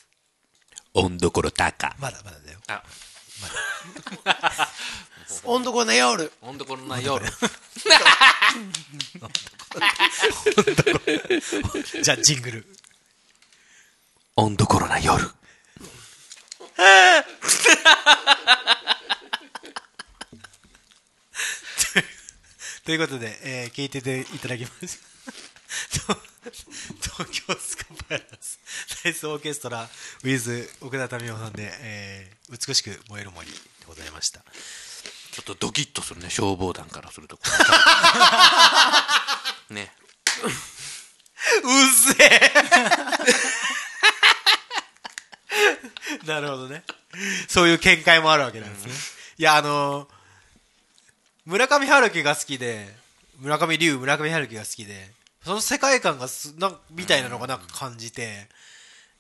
[0.95, 2.59] 温どころ高まだまだだよ。
[2.69, 2.83] あ
[5.45, 7.27] 温度この夜温どころな夜
[12.03, 12.67] じゃあ、ジングル。
[14.37, 15.25] 温どころな夜
[22.85, 25.01] ということで、えー聞いてていただきます。
[26.07, 26.34] と
[27.01, 28.59] 東京スカパラス
[29.05, 29.89] ダイスオーケストラ
[30.23, 32.35] with 奥田民生さんで、えー
[32.69, 33.55] 美しく燃える森で
[33.87, 34.41] ございました。
[35.33, 37.39] ちょっとドキッとするね消防団からすると
[39.71, 39.91] ね
[40.45, 40.51] うっ
[42.17, 42.53] せえ
[46.27, 46.83] なるほどね。
[47.49, 48.93] そういう見解もあるわけなんですね。
[49.39, 50.09] いや、あのー
[51.47, 52.89] 村上春樹が好きで、
[53.39, 55.13] 村上龍、村上春樹が好きで、
[55.45, 58.49] その世界観がすなんみたいなのがなんか感じて、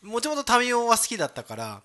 [0.02, 1.82] もともと民生は好きだったから、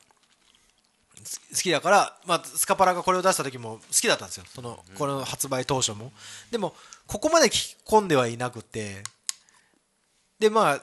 [1.24, 4.46] す好きだから、まあ、スカパラがこれを出した時も好きだったんですよ。
[4.54, 6.12] その、この発売当初も。
[6.52, 6.76] でも、
[7.08, 9.04] ここまで聞き込んではいなくて、
[10.40, 10.82] で、まあ、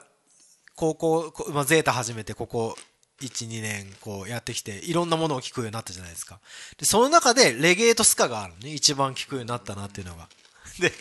[0.75, 2.77] 高校、こまあ、ゼータ始めて、ここ、
[3.21, 6.39] 1、2年、こう、やってきて、いろんなものを聞くようになったじゃないですか。
[6.77, 8.73] で、その中で、レゲエとスカがあるのね。
[8.73, 10.29] 一番聞くようになったなっていうのが。
[10.79, 10.93] で、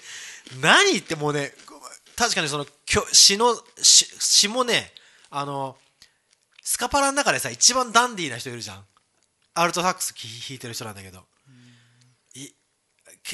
[0.63, 1.53] 何言ってもうね、
[2.17, 2.67] 確かにその、
[3.13, 4.93] 詩の、詩詩もね、
[5.31, 5.77] あの、
[6.63, 8.85] スカパラの中でさ、一番ダンディーな人いるじゃん。
[9.55, 11.25] アルトサックス弾いてる人なんだけど。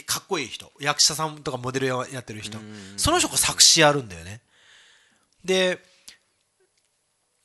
[0.07, 0.73] かっこいい人。
[0.81, 2.59] 役者さんとかモデルやってる人。
[2.97, 4.41] その人が作詞やるんだよね。
[5.45, 5.79] で、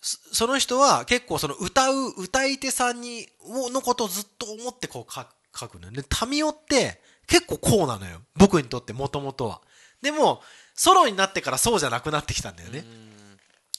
[0.01, 5.13] そその人は結構その歌う歌い手さんにをのことをずっと思ってこう
[5.57, 6.03] 書くのよね。
[6.29, 8.21] 民生って結構こうなのよ。
[8.35, 9.61] 僕にとってもともとは。
[10.01, 10.41] でも、
[10.77, 12.85] ソロになってからそうじゃなくなってきたんだよね。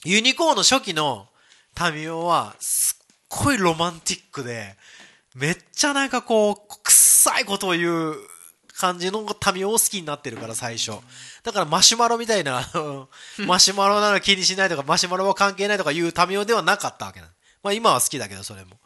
[0.03, 1.27] ユニコーンの初期の
[1.79, 4.75] 民生はすっごいロマンティックで、
[5.33, 8.15] めっちゃなんかこう、臭いことを言う
[8.75, 10.91] 感じの民生を好きになってるから最初。
[11.43, 12.67] だからマシュマロみたいな、
[13.47, 17.31] マシュマロなら気にしないとか、マシュマロは関係ないとかいう民生ではなかったわけなの。
[17.63, 18.77] まあ今は好きだけど、それも。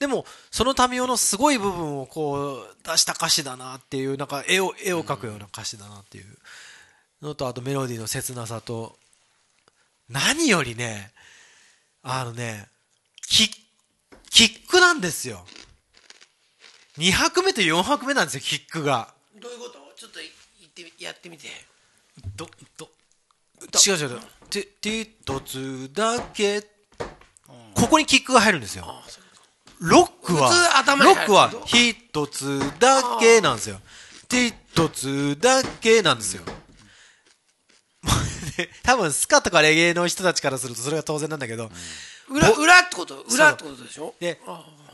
[0.00, 6.38] でも、その民生のすごい部分をこう、出した歌詞だなっていう、なんか絵を、絵を描くような歌詞だなっていう
[7.22, 8.98] のと、あとメロディーの切なさと、
[10.08, 11.12] 何よりね、
[12.02, 12.68] あのね、
[13.26, 15.46] キックなんですよ。
[16.98, 19.14] 2拍目と4拍目なんですよ、キックが。
[19.40, 19.78] どういうこと？
[19.96, 20.20] ちょっと
[20.60, 21.48] 言ってみやってみて
[22.36, 22.90] ど、ど、
[23.86, 24.20] 違う違う違う。
[24.50, 26.62] て、て、一つだけ。
[27.74, 28.86] ここにキックが入るんですよ。
[29.80, 30.50] ロックは
[31.02, 33.80] ロックは一つだけなんですよ。
[34.28, 36.44] で、一つだけなんですよ。
[38.56, 41.70] で 多分、スカとかレゲエの人たちからするとそれが当然なんだけど、
[42.28, 43.20] 裏裏ってこと？
[43.22, 44.14] 裏ってことでしょ？
[44.20, 44.40] で、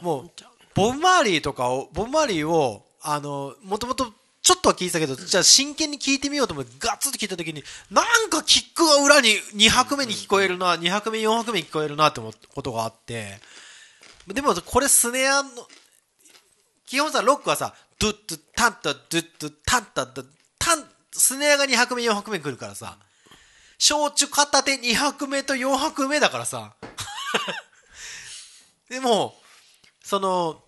[0.00, 0.30] もう、
[0.74, 13.38] ボブ・マーリーとかを、ボブ・マーリーを、あの、もともと、ちょっとは聞いてたけど、じゃあ真剣に聞いてみようと思って、ガッツリ聞いたときに、なんかキックが裏に2拍目に聞こえるな、2拍目、4拍目に聞こえるなって思ったことがあって、
[14.28, 15.50] でもこれスネアの、
[16.86, 22.96] 基本さ、ロックはさ、ドゥッドゥタンタドゥッドゥタンタタン、スネアが2拍目、4拍目に来るからさ、
[23.80, 26.74] 焼酎片手2拍目と4拍目だからさ、
[28.90, 29.40] でも、
[30.04, 30.62] その、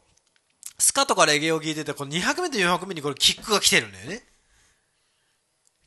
[0.79, 4.27] スカとかレゲエを聞いてて、この2拍目と4拍目にこれキックが来てるんだよね。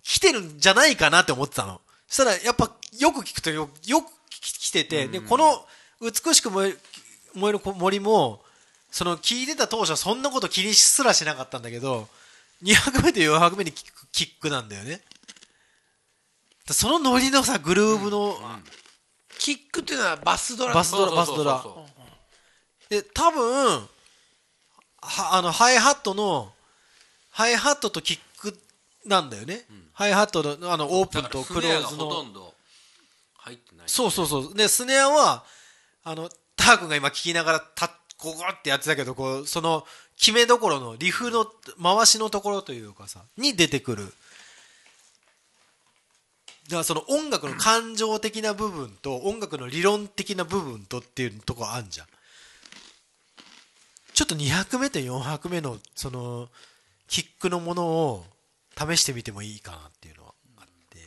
[0.04, 1.82] 来てるんじゃないかなって思ってたの。
[2.08, 5.68] そしたら、やっぱ、よく聞くとよ、よく来てて、で、この、
[6.00, 6.80] 美しく燃える、
[7.34, 8.46] 燃える森も、
[8.92, 12.08] その、聞いてた当初はそんなこと気にすらしなかったんだけど、
[12.62, 15.02] 2拍目と4拍目にキックキックなんだよね。
[16.74, 18.38] そのノリのさ、グルーブの、
[19.38, 21.64] キックっていうのはバスドラバスドラ、バスドラ。
[22.90, 23.88] で、多分、
[25.02, 26.52] は、あの、ハイハットの、
[27.30, 28.58] ハイハットとキック
[29.06, 29.66] なんだよね。
[29.94, 32.24] ハイハットの、あの、オープンとクローズほとの。
[32.24, 32.54] んど
[33.38, 34.54] 入ってないそうそうそう。
[34.56, 35.46] で、スネアは、
[36.08, 39.84] あのター君が今聞きながらたここってやってたけどこうその
[40.18, 41.46] 決めどころのリフの
[41.82, 44.14] 回しのところというかさに出てくる
[46.66, 52.08] だからその音楽の感情的な部分と音楽の理論的な部分とっていうとこあんじゃん。
[54.14, 56.50] ちょっと2拍目と4拍目のその
[57.08, 58.26] キックのものを
[58.78, 61.00] 試してみてもいいかなっていうのはあって。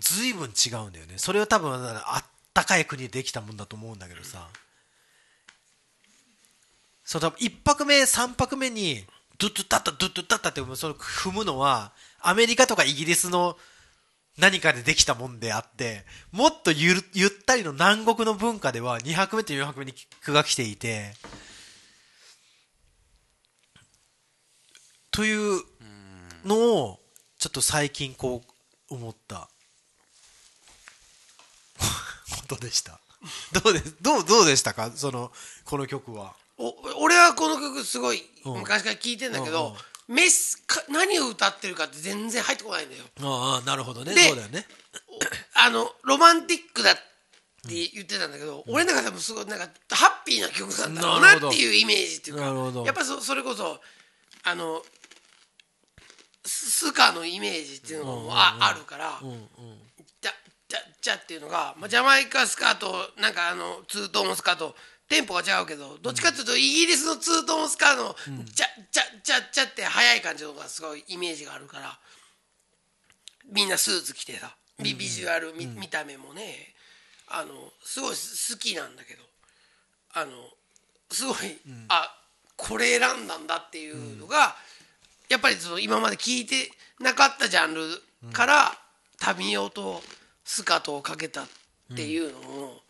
[0.00, 1.14] 随分違うんだよね。
[1.18, 4.48] それは多分あったかい国でできたもんだと思うんだけどさ。
[7.04, 9.04] そう多分1拍目3拍目に
[9.38, 13.56] ドゥッドゥッタッタドゥッドゥッタッタってその踏むのはアメリカとかイギリスの
[14.38, 21.12] 何かでできたもんであってもっとゆるゆったりの南国の文化では2拍目と4拍目にキックが来ていて
[25.10, 25.62] という
[26.44, 27.00] のを
[27.38, 28.42] ちょっと最近こ
[28.90, 29.48] う思った。
[32.40, 33.00] ことでした？
[33.52, 34.92] どうですどうどうでしたか？
[34.94, 35.32] その
[35.64, 36.34] この曲は。
[36.56, 39.76] お俺はこの曲すごいうん昔から聴いてんだけうんど、
[40.08, 43.04] メスか何を歌ってるかって全然入ってこないんだよ。
[43.20, 44.14] ああなるほどね。
[44.14, 44.66] でそうだよね。
[45.54, 47.02] あのロマンティックだって
[47.68, 52.86] 言ってたんだけど、俺の中でもすごいなんかハッピーな曲なんだろうなっていうイメージっていうかなるほど。
[52.86, 53.82] やっぱそそれこそ
[54.44, 54.82] あの
[56.46, 59.48] ススカのイメージっていうのもあ,、あるから、うんうん。
[60.22, 60.32] じゃ
[60.68, 64.74] じゃじゃっていうのが、まあ、ジャマイカスカートなんかあのツートーンスカート
[65.08, 71.98] テンポが違うけどどっちかっていうとイギリスのツートーンスカートのじゃじゃじゃじゃって速い感じのがすごいイメージがあるから
[73.50, 76.74] みんなスーツ着てさビビジュアル見,、見た目もね
[77.28, 79.22] あのすごい好きなんだけど
[80.14, 80.30] あの
[81.10, 81.36] すごい、
[81.88, 82.14] あ
[82.56, 84.56] これ選んだんだっていうのが、
[85.28, 87.80] やっぱりその今まで聞いてなかったジャンル
[88.32, 88.72] から
[89.18, 90.02] タミオと
[90.44, 91.46] スカトをかけたっ
[91.96, 92.82] ていうのも、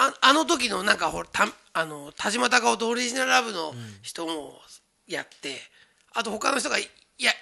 [0.00, 4.60] ああの時のなんかほらたあの田島隆夫とオリジナルラブの人も
[5.08, 5.56] やって、
[6.14, 6.86] あと他の人がや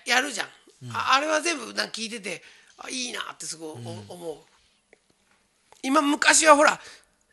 [0.06, 0.46] やるじゃん、
[0.90, 2.42] ああれは全部なんか聞いてて
[2.78, 3.68] あいいなってすごい
[4.08, 4.36] お思う。
[5.82, 6.80] 今昔はほら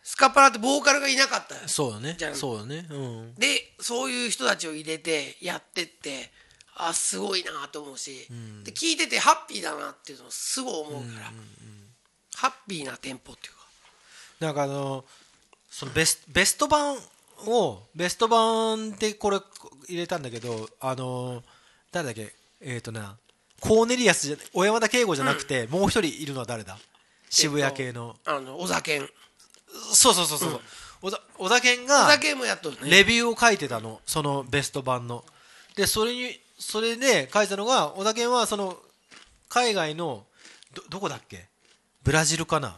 [0.03, 2.15] スカパラってボーカルがいなかったそうだね。
[2.17, 2.85] じゃあそうだね。
[2.89, 3.35] うん。
[3.35, 6.31] でそういう人たちを入れてやってって
[6.75, 8.27] あすごいなと思うし、
[8.63, 11.31] で聞いててハッピーだなっていうのをすごい思うから、
[12.35, 13.62] ハッピーなテンポっていうか
[14.43, 15.05] なんかあの
[15.71, 16.97] そのベスベスト版
[17.47, 19.39] をベスト版でこれ
[19.87, 21.41] 入れたんだけどあの
[21.91, 22.33] 誰だっけ？
[22.61, 23.15] えっ、とな
[23.59, 26.77] コーネリアスじゃ小山田圭吾じゃなくて、もう一人いるのは誰だ？
[27.29, 29.07] 渋谷系の、あのお酒ん
[29.93, 30.61] そうそうそうそう、
[31.01, 32.89] 小田小田健おが酒もやっとるね。
[32.89, 34.01] レビューを書いてたの。
[34.05, 35.23] そのベスト版の。
[35.75, 38.77] でそれにそれで書いてたのが小田健はその
[39.49, 40.25] 海外の
[40.73, 41.45] どどこだっけ？
[42.03, 42.75] ブラジルかな、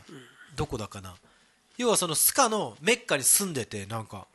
[0.55, 1.15] どこだかな？
[1.77, 4.27] 要はそのスカのメッカに住んでてなんか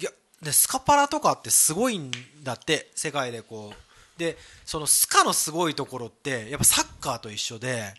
[0.00, 0.10] いや
[0.42, 2.10] でスカパラとかってすごいん
[2.42, 3.88] だって世界でこう。
[4.18, 7.94] でそのスカのすごいところってやっぱサッカーと一緒で、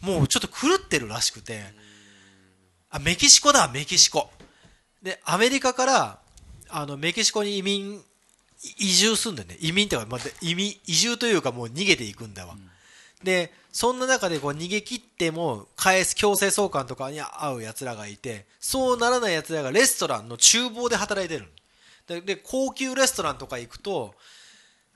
[0.00, 1.62] もうちょっと狂ってるらしくて、
[2.90, 4.30] あメキシコだメキシコ。
[5.00, 6.18] でアメリカから
[6.70, 8.02] あのメキシコに移民
[8.78, 9.58] 移住すんでね。
[9.60, 12.56] 移民ってか、まあ、移民移住というかもう逃げていくんだわ、
[13.22, 21.48] でそんな中でこう逃げ切っても返す強制送還とかに会うやつらがいてそうならないやつらがレストランの厨房で働いてる
[22.06, 24.14] でで高級レストランとか行くと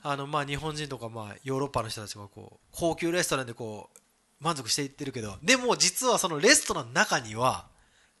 [0.01, 7.67] あのまあ日本人とかまあヨーロッパの人たちがこう高級レストランでこう満足していってるけどでも実はそのレストランの中には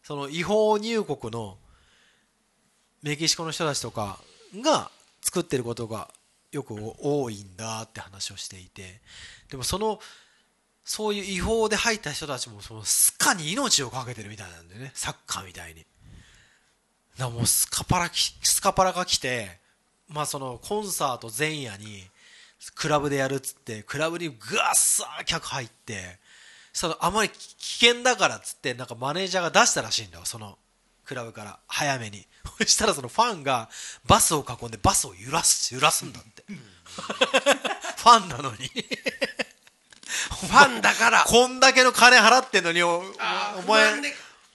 [0.03, 1.57] その違法入国の
[3.03, 4.19] メキシコの人たちとか
[4.55, 4.89] が
[5.21, 6.09] 作ってることが
[6.51, 9.01] よく多いんだって話をしていて。
[9.49, 9.99] でもその
[10.83, 14.91] そういう違法で入った人たちもそのスカに命を懸けてるみたいなんでね。
[14.93, 15.85] サッカーみたいに。
[17.17, 19.59] だもうスカパラスカパラが来て
[20.09, 22.03] まあそのコンサート前夜に
[22.75, 24.37] クラブでやるっつってクラブにガッ
[24.75, 26.19] サー客入って
[26.73, 30.57] そのあまり危険だからっつってなんかマネージャーが出したらしいんだよその
[31.05, 31.59] クラブから。
[31.67, 32.25] 早めに。
[32.57, 33.69] そしたらそのファンが
[34.07, 36.43] バスを囲んでバスを揺らす揺らすんだって。
[37.97, 38.67] ファンなのに。
[38.67, 41.23] ファンだから。
[41.27, 43.03] こんだけの金払ってんのにお
[43.67, 43.93] 前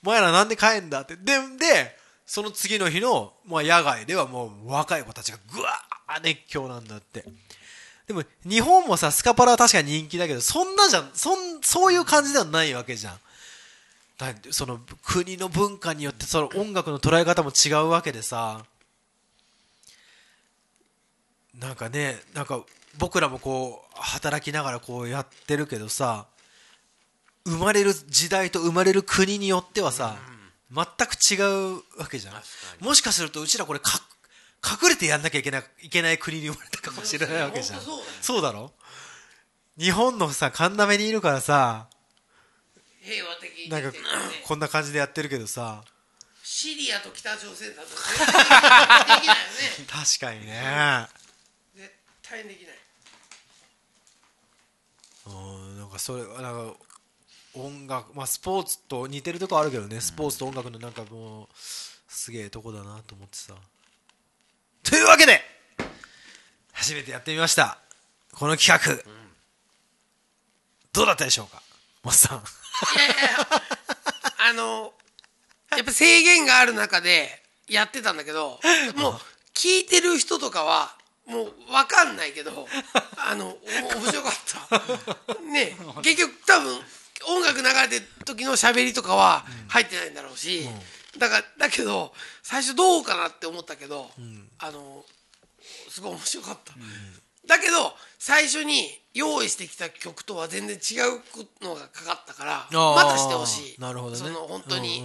[0.03, 1.17] お前らなんで帰んだって。
[1.17, 7.25] ででその次の日の、まあ、野外ではもう若い子たちがぐわー熱狂なんだって。
[8.07, 11.11] でも日本もさスカパラは確かに人気だけどそんなじゃん。
[11.15, 13.21] そんそういう感じではないわけじゃん。
[14.19, 18.65] だその国の文化によってその音楽の捉え方も違うわけでさ
[21.61, 22.63] なんかねなんか
[22.99, 26.27] 僕らもこう働きながらこうやってるけどさ
[27.47, 30.17] 生まれる時代と生まれる国によってはさ、
[30.71, 31.41] 全く違
[31.73, 32.35] うわけじゃん
[32.85, 33.93] もしかするとうちらこれか
[34.63, 37.81] 隠れてやんなきゃいけないいけない国に生まれたかもしれないわけじゃん。
[38.21, 38.73] そうだろ？
[39.79, 41.89] 日本のさ神田目にいるからさ
[43.01, 43.99] 平和的になんか
[44.47, 45.83] こんな感じでやってるけどさ。
[46.43, 49.87] シリアと北朝鮮だと できないよね。
[49.89, 51.07] 確かにね
[52.31, 52.75] 絶対できない。
[55.27, 55.31] う
[55.75, 56.75] んなんかそれなんか
[57.55, 60.01] 音楽まあスポーツと似てるとこあるけどね。
[60.01, 63.55] スポーツと音楽のなんかもうすげえとこだなと思ってさ。
[64.83, 65.43] というわけで
[66.73, 67.79] 初めてやってみました。
[68.33, 69.05] この企画、
[70.93, 71.63] どうだったでしょうか？
[72.03, 72.43] モスさんい
[72.97, 73.15] やいや
[74.49, 74.95] あの
[75.77, 77.29] やっぱ制限がある中で
[77.69, 78.59] やってたんだけど
[78.97, 79.15] もう
[79.53, 80.97] 聞いてる人とかは
[81.31, 82.67] もう分かんないけど
[83.17, 85.41] あのお面白かった。
[85.43, 86.81] ね結局多分
[87.29, 90.69] 音楽流れてる時の喋りとかは入ってないんだろうし、
[91.19, 92.13] だからだけど
[92.43, 94.11] 最初どうかなって思ったけど、
[94.59, 95.05] あの
[95.89, 96.73] すごい面白かった、
[97.47, 101.21] だけど最初に用意してきた曲とは全然違う
[101.63, 102.95] のがかかったからー。
[102.95, 103.81] またしてほしい。
[103.81, 104.19] なるほどね。
[104.19, 105.03] その本当に、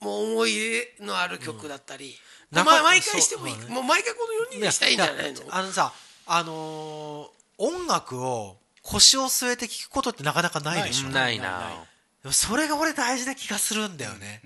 [0.00, 2.16] もう思い入れのある曲だったり、
[2.50, 2.56] うん。
[2.56, 5.40] まあ、中毎回してもいい、もう毎回この4人でしたらいいんじゃないの？
[5.40, 5.92] やあのさ
[6.26, 11.70] あのー音楽を腰を据えて聴くことってなかなかないでしょ、ないな。
[12.22, 14.40] でもそれが俺大事な気がするんだよね。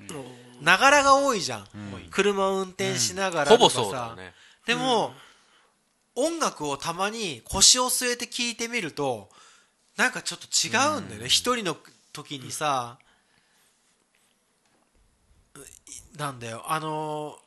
[0.60, 1.66] ながらが多いじゃん、
[2.10, 3.82] 車を運転しながらほぼとかさ。
[3.84, 4.34] そうだよね。
[4.66, 5.14] でも、
[6.16, 9.28] 音楽をたまに腰を据えて聴いてみると
[9.96, 11.28] なんかちょっと違うんだよね。
[11.28, 11.76] 一、人の
[12.12, 13.03] 時にさ、い
[16.16, 16.62] なんだよ。
[16.66, 17.44] あのー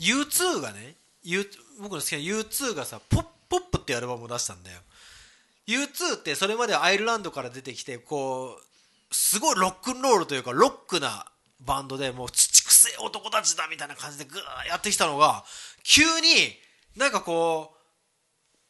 [0.00, 1.48] U2 がね U
[1.80, 4.78] 僕の好きな U2 がさポッポップっていうアルバムを出したんだよ。
[5.66, 11.26] U2 ってそれまでアイルランドから出てきてこうすごいロックンロールというかロックな
[11.60, 15.44] バンドでもう土くせえ男たちだみたいな感じでグーやってきたのが
[15.82, 16.58] 急に
[16.96, 17.78] なんかこう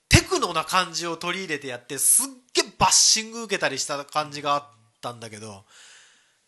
[0.09, 4.65] テクノな感じを取り入れてやってすっげえバッシング受けたりした感じがあっ
[5.01, 5.65] たんだけど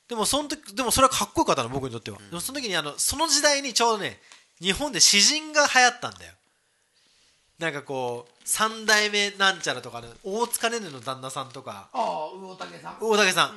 [0.08, 4.18] でもその時でもそれはかっこよかったの僕にとっては、でもその時にあのその時代にちょうどね
[4.60, 6.32] 日本で詩人が流行ったんだよ。
[7.58, 11.88] なんかこう三代目なんちゃらとかね大塚寧々の旦那さんとか。
[11.92, 12.96] ああ魚竹さん。
[13.00, 13.54] 大竹さん、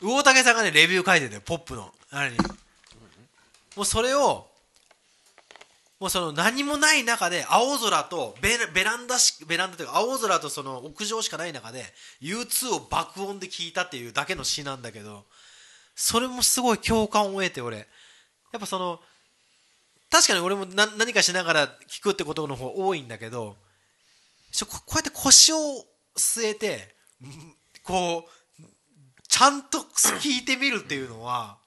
[0.00, 1.92] 魚竹さんがねレビュー書いてんだよポップの。
[2.10, 2.36] あれに。
[3.76, 4.48] もうそれを
[6.00, 11.84] もうその何もない中で青空とベラベランダしベランダというか青空とその屋上しかない中で
[12.22, 15.24] U2 を爆音で聞いたっていうだけの詩なんだけど
[16.00, 17.78] それもすごい共感を得て俺。
[17.78, 17.84] や
[18.56, 19.00] っぱその
[20.08, 23.56] 確かに俺もな何かしながら聞くってことの方多いんだけど
[24.60, 25.56] ここうやって腰を
[26.16, 27.30] 据えてうん
[27.82, 28.28] こ
[28.60, 28.62] う
[29.28, 31.58] ちゃんと聞いてみるっていうのは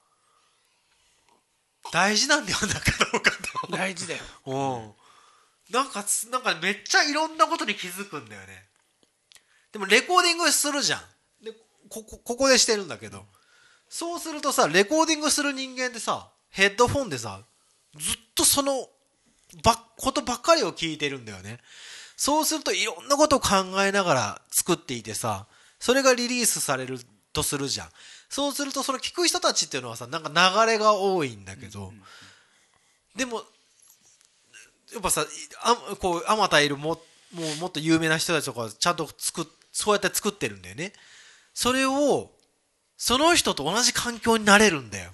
[1.92, 2.80] 大事なんではなか
[3.12, 3.32] ろうか
[3.66, 4.20] と大事だよ。
[4.46, 4.54] う
[5.70, 5.74] ん。
[5.74, 8.64] なんかつなんかめっちゃいろんなことに気づくんだよね。
[9.72, 11.00] でもレコーディングするじゃん。
[11.44, 11.52] で
[11.90, 13.26] ここここでしてるんだけど
[13.94, 17.42] そうするとさレコーディングする人間ってさヘッドフォンでさ
[17.94, 18.88] ずっとその
[19.62, 21.58] ばことばっかりを聞いてるんだよね。
[22.16, 23.48] そうするといろんなことを考
[23.84, 25.46] えながら作っていてさ
[25.78, 27.00] それがリリースされる
[27.34, 27.88] とするじゃん。
[28.30, 31.92] そうするとその聞く人たちっていうのはさなんか流れが多いんだけど、
[33.14, 33.42] でも
[34.94, 35.26] やっぱさ
[35.64, 36.98] あこうあまたいるも
[37.34, 40.94] もうもっと有名な人たちとかちゃんと作っそうやって作ってるんだよね。
[41.52, 42.30] それを
[43.04, 45.10] その人と同じ環境になれるんだよ、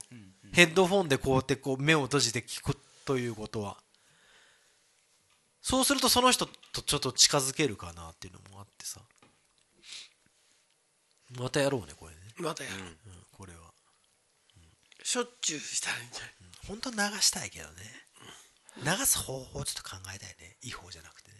[0.52, 3.78] ヘッドフォンでこうやってこう目を閉じて聞くということは。
[5.62, 9.00] そうするとその人とちょっと近づけるかなっていうのもあってさ。
[11.38, 12.78] またやろうねこれね、またやる、う。
[12.84, 12.96] ん、
[13.32, 13.60] これは。
[15.02, 16.32] しょっちゅうしたらいいんじゃない？
[16.66, 17.72] 本当は流したいけどね。
[18.84, 20.58] 流す方法をちょっと考えたいね。
[20.60, 21.36] 違法じゃなくてね。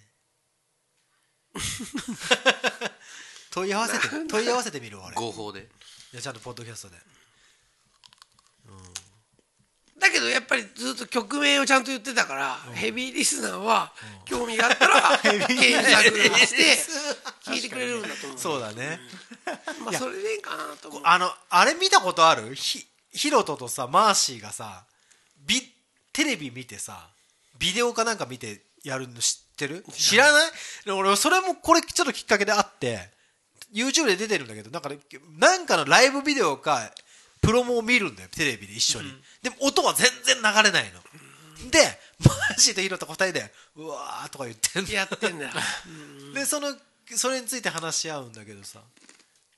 [3.53, 5.69] 問い合わせて問い合わせてみるわ合法で
[6.13, 6.97] やちゃんとポッドキャストで。
[9.99, 13.93] だけどやっぱりずっと曲名をちゃんと言ってたから、ヘビーリスナーは
[14.25, 16.05] 興味があったら 検索
[16.47, 18.39] して聞いてくれるんだと思う。
[18.39, 19.01] そうだね。
[19.85, 21.03] まあそれでいいかなと思う。
[21.05, 22.55] あのあれ見たことある？
[22.55, 24.85] ひヒロトとさマーシーがさ
[25.41, 25.63] ビ
[26.13, 27.09] テレビ見てさ
[27.59, 29.85] ビデオかなんか見てやるの知ってる？
[29.93, 30.51] 知らない？
[30.85, 33.11] で俺それもこれちょっときっかけであって
[33.73, 34.99] YouTube で出てるんだけどなんか,、ね、
[35.39, 36.93] なんかのライブビデオか
[37.41, 39.13] プロモを見るんだよテレビで一緒に、
[39.43, 41.79] でも音は全然流れないの、で
[42.25, 44.91] マーシーとヒロト二人でうわーとか言ってんの。
[44.93, 45.51] やってんだよ。
[46.35, 46.77] でその
[47.17, 48.83] それについて話し合うんだけどさ。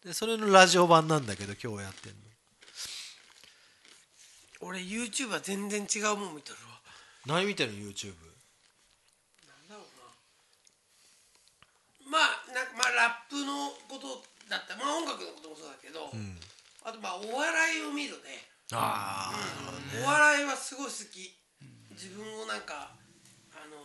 [0.05, 2.19] でそれのラジオ版なんだけど今日やってんの。
[4.61, 6.81] 俺 YouTube は全然違うもん見てるわ。
[7.27, 8.15] 何見てるの YouTube
[12.07, 16.10] まあなんかまあラップのことだったまあ音楽のこともそうだけど、
[16.82, 18.47] あとまあお笑いを見るね。
[18.72, 19.32] あ
[20.02, 21.36] お笑いはすごい好き。
[21.93, 22.94] 自分をなんか
[23.52, 23.77] あの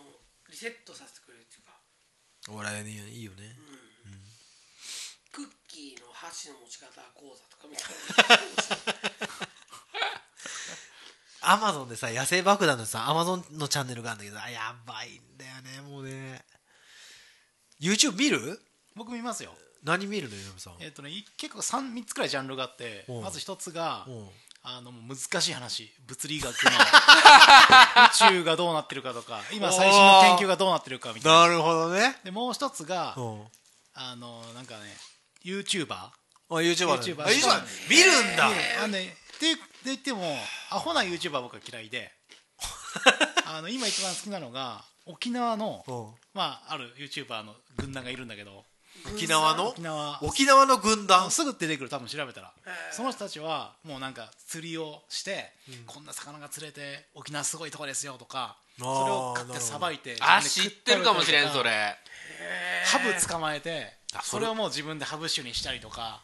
[0.49, 1.75] リセットさせてくれるっていうか。
[1.75, 3.57] あお笑いねいいよね、
[5.31, 9.45] クッキーの箸の持ち方講座とかみたいな。
[11.47, 16.43] アマゾンでさ野生爆弾のさアマゾンのチャンネルがあるんだけどあやばいんだよねもうね
[17.81, 18.59] YouTube 見る？
[18.95, 19.53] 僕見ますよ。
[19.83, 20.73] 何見るのよさん？
[20.79, 23.19] えっ、とねい結構 3, 三つくらいジャンルがあってう。
[23.19, 24.11] んまず一つがう。
[24.11, 24.27] ん
[24.67, 25.93] あの難しい話。
[26.07, 31.41] 物理学の 宇宙がどうなってるかとか今最新の研究がどうなってるかみたいな。
[31.41, 32.17] なるほどね。
[32.23, 33.21] でもう一つがう。
[33.21, 33.43] ん
[33.93, 34.97] あのなんかね
[35.43, 36.11] YouTuber あ
[36.49, 38.47] YouTuber あ YouTuber 見るんだ、
[38.79, 40.37] あのねってで言っても
[40.71, 42.11] アホな YouTuber 僕は嫌いで。
[43.45, 46.05] あの今一番好きなのが沖縄のうん。
[46.33, 48.65] まあある YouTuber の軍団がいるんだけど
[49.13, 49.67] 沖縄の？
[49.69, 50.19] 沖縄。
[50.23, 51.29] 沖縄の軍団？
[51.29, 52.51] すぐ出てくる多分調べたら。
[52.91, 55.51] その人たちはもうなんか釣りをして、
[55.85, 61.71] こんな魚が釣れて沖縄すごいとこですよとかそれを買ってさばいてあ知ってるかもしれんそれ。
[62.85, 64.47] ハブ捕まえてそれ。
[64.47, 66.21] をもう自分でハブ酒にしたりとか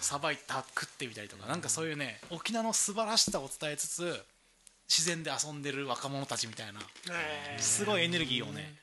[0.00, 4.24] さばいた食ってみたりとかなんかそういうね沖縄の素晴らしさを伝えつつ
[4.90, 6.80] 自然で遊んでる若者たちみたいな
[7.58, 8.74] すごいエネルギーをね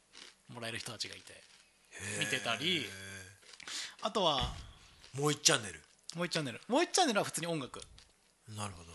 [0.54, 1.34] もらえる人たちがいて
[2.18, 2.86] 見てたり
[4.02, 4.54] あとは
[5.18, 5.82] もう一チャンネル。
[6.16, 6.62] もう1チャンネル。
[6.68, 7.82] もう1チャンネルは普通に音楽。
[8.56, 8.92] なるほど。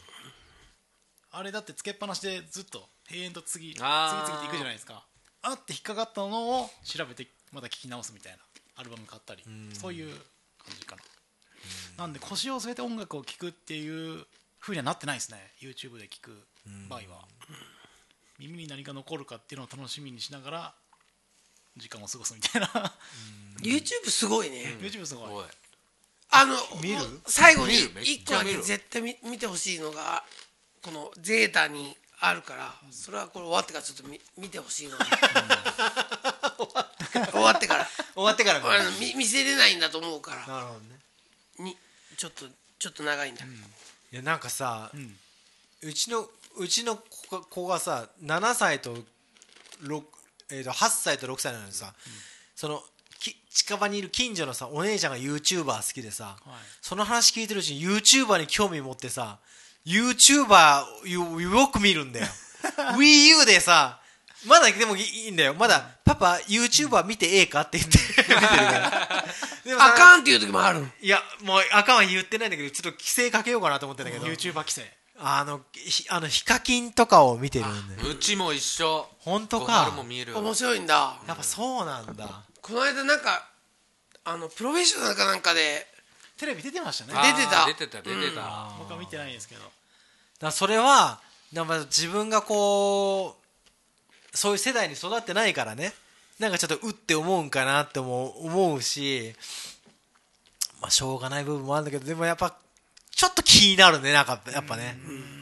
[1.33, 5.05] あれだってつけっぱなしでずっと永遠と次次々といくじゃないですか。
[5.43, 8.39] あって引っかかったのを調べてまた聞き直すみたいな
[8.77, 11.03] アルバム買ったりそういう感じかな。
[11.99, 14.25] なんで腰を据えて音楽を聴くっていう
[14.61, 15.39] 風にはなってないですね。
[15.61, 16.47] YouTube で聴く
[16.89, 17.25] 場合は。
[18.39, 20.75] 耳に何が残るかっていうのを楽しみにしながら
[21.77, 22.93] 時間を過ごすみたいな。
[23.63, 25.45] YouTube すごいね、YouTube すごい。
[26.35, 26.57] あの
[27.27, 27.91] 最後に見る？
[27.95, 30.25] めっ一個だけ絶対見見てほしいのが
[30.83, 34.97] このゼータにあるからそれはこれ終わってからちょっと見見てほしいの。
[37.31, 37.89] 終わってから。
[38.15, 40.47] 終わってからあの見見せれないんだと思うから。
[40.47, 40.99] なるほどね。
[41.59, 41.77] に
[42.17, 42.47] ちょっと
[42.79, 43.49] ちょっと長いんだ、い
[44.11, 45.19] やなんかさ、ん。
[45.83, 46.99] うちのうちの
[47.51, 48.95] 子がさ7歳と
[49.83, 50.03] 6、
[50.51, 51.95] えー、と8歳と6歳なのにさ、
[52.55, 52.83] その
[53.19, 56.37] き近場にいる近所のさお姉ちゃんが YouTuber 好きでさ、
[56.81, 59.39] その話聞いてるうちに YouTuber に興味持ってさ
[59.87, 62.27] YouTuber よよく見るんだよ。
[62.97, 64.01] WiiU でさ
[64.47, 65.55] まだでもいいんだよ。
[65.55, 67.99] まだパパ YouTuber 見てええかって言って。
[67.99, 69.25] 見てるから。
[69.65, 70.85] でもさあかんっていう時もある。
[71.01, 74.27] いやもうあかんは言ってないんだけどちょっと規制かけようかなと思ってんだけど。
[74.27, 74.91] YouTuber 規制
[75.25, 79.07] あのひあのヒカキンとかを見てるんでうちも一緒。
[79.21, 79.93] 本当か。
[79.97, 80.37] も見える。
[80.37, 81.15] 面白いんだ。
[81.29, 82.43] やっぱそうなんだ。
[82.61, 83.49] この間なんか
[84.25, 85.87] あのプロフェッショナルかなんかで
[86.37, 87.13] テレビ出てましたね。
[87.17, 87.67] あ出てた。
[87.67, 89.63] 出てた出てた、僕は見てないですけど。
[90.41, 91.21] だそれは
[91.53, 93.37] なんか自分がこ
[94.33, 95.93] うそういう世代に育ってないからね。
[96.41, 99.35] なんかちょっとうって思うんかなっても思うし
[100.81, 102.57] まあしょうがない部分もあるんだけどでもやっぱ
[103.23, 104.99] ちょっと気になるねなんかやっぱね。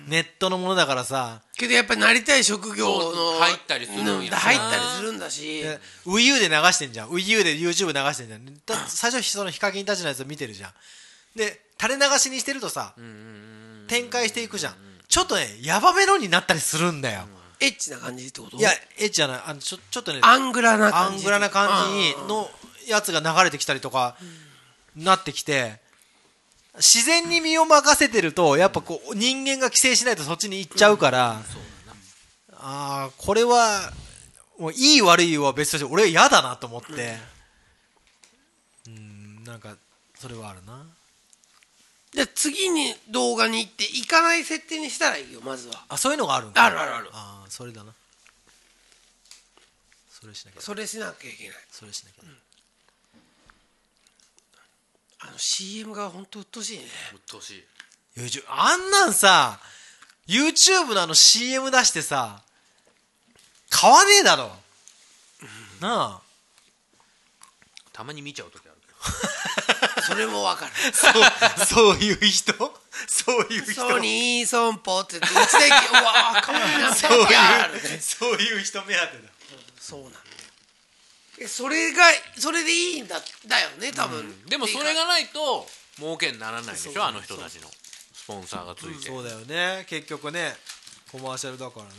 [0.06, 1.40] ネットのものだからさ。
[1.56, 5.62] けどやっぱりなりたい職業の入ったりするんやうん入ったりするんだし。
[5.62, 7.08] で WiiU で流してんじゃん。
[7.08, 8.44] WiiU で YouTube 流してんじゃん。
[8.66, 10.70] だ最初そのヒカキンたちのやつ見てるじゃん。
[11.34, 12.92] で垂れ流しにしてるとさ
[13.88, 14.74] 展開していくじゃん。
[15.08, 17.22] ちょっとねヤバめのになったりするんだよ。
[17.58, 18.58] エッチな感じってこと？
[18.58, 19.40] いやエッチじゃない。
[19.46, 21.22] あのちょちょっとねアングラなア感じ。
[21.22, 22.50] ングラな感じの
[22.86, 24.18] やつが流れてきたりとか
[24.94, 25.88] なってきて
[26.76, 31.40] 自然に身を任せてるとやっぱこう人間が規制しないとそっちに行っちゃうから
[32.52, 33.92] ああこれは
[34.58, 37.16] もういい悪いは別として俺は嫌だなと思って。
[38.86, 39.76] うんなんか
[40.18, 40.84] それはあるな。
[42.12, 45.82] じゃあ次に動画に行って行かない設定にしたらいいよまずは。
[45.88, 47.08] あそういうのがあるんかあるあるある。
[47.12, 47.94] ああそれだな。
[50.10, 50.60] それしなきゃ。
[50.60, 51.56] それしなきゃいけない。
[51.70, 52.22] それしなきゃ
[55.22, 56.84] あの CM が本当鬱陶しいね。
[57.12, 57.64] うっとうしい
[58.48, 59.58] あんなんさ
[60.26, 62.42] YouTube のあの CM 出してさ
[63.70, 64.50] 買わねえだろ。
[65.80, 66.20] なあ。
[67.92, 70.02] たまに見ちゃう時あるけど。
[70.02, 70.72] それもわかる。
[70.92, 71.12] そう
[71.66, 72.52] そういう人？
[73.06, 73.74] そういう人？
[73.74, 79.30] ソニーソンポってうちでうわーかわいいなそういうそういう人目当てだ。
[79.78, 80.24] そうなんだよ
[81.46, 82.02] それが
[82.38, 87.04] それでいいんだだよね多分、でもそれがないと儲けにならないでしょ？
[87.04, 87.68] あの人たちの。
[88.12, 89.84] スポンサーがついて、そうだよね。
[89.88, 90.54] 結局ね
[91.10, 91.90] コマーシャルだからね、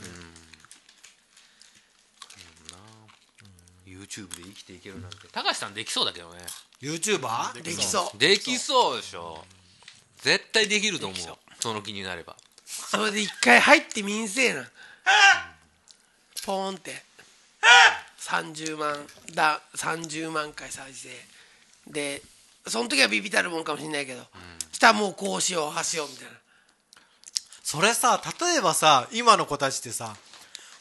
[3.85, 5.17] YouTube で生きていけるなんて。
[5.31, 6.39] 高橋さんできそうだけどね。
[6.81, 7.61] YouTuber?
[7.61, 8.17] できそう。
[8.17, 9.43] できそうでしょ？
[10.21, 11.19] 絶対できると思う。
[11.59, 12.37] その気になれば。
[12.65, 14.69] それで一回入ってみんせえな。
[16.45, 17.03] ポーンって
[18.21, 18.95] 30万
[19.33, 21.09] だ30万回再生
[21.87, 22.21] で。
[22.67, 24.21] その時はビビたるもんかもしれないけど、
[24.71, 26.31] したらもうこうしようああしようみたいな。
[27.63, 30.15] それさ例えばさ今の子たちってさ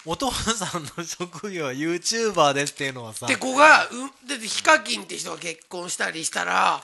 [0.04, 3.26] お父さんの職業は YouTuber ですっていうのはさ。
[3.26, 6.82] で子がうんだってヒカキンって人が結婚したりしたら、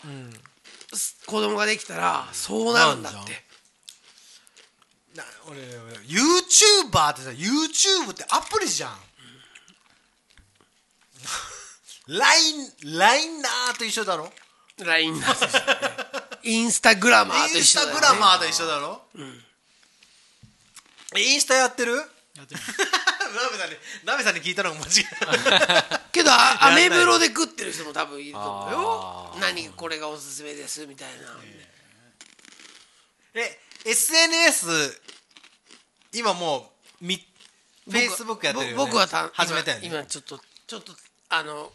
[0.94, 3.44] す子供ができたらそうなるんだって。
[5.14, 5.60] な俺
[6.06, 8.96] YouTuber ってさ YouTube ってアプリじゃん
[12.08, 14.24] LINE LINE なーと一緒だろ？
[14.78, 15.64] なんですよね。
[16.42, 19.02] インスタグラマーとインスタ一緒だよ、ね、グラマーと一緒だろ、
[21.16, 21.92] えインスタやってる？
[21.94, 22.06] やっ
[22.46, 22.66] てみる。
[23.36, 24.92] ナベさんにナベさんに聞いたのが間違い。
[26.12, 29.34] けどあアメブロで食ってる人も多分いると思うよ。
[29.40, 31.36] 何これがおすすめですみたいな、
[33.34, 35.00] え SNS
[36.14, 36.70] 今も
[37.00, 37.18] うみ
[37.88, 39.86] Facebook やってるよ、ね、ぼ僕はた始めたよね。
[39.86, 40.92] 今今ちょっとちょっと
[41.30, 41.72] あの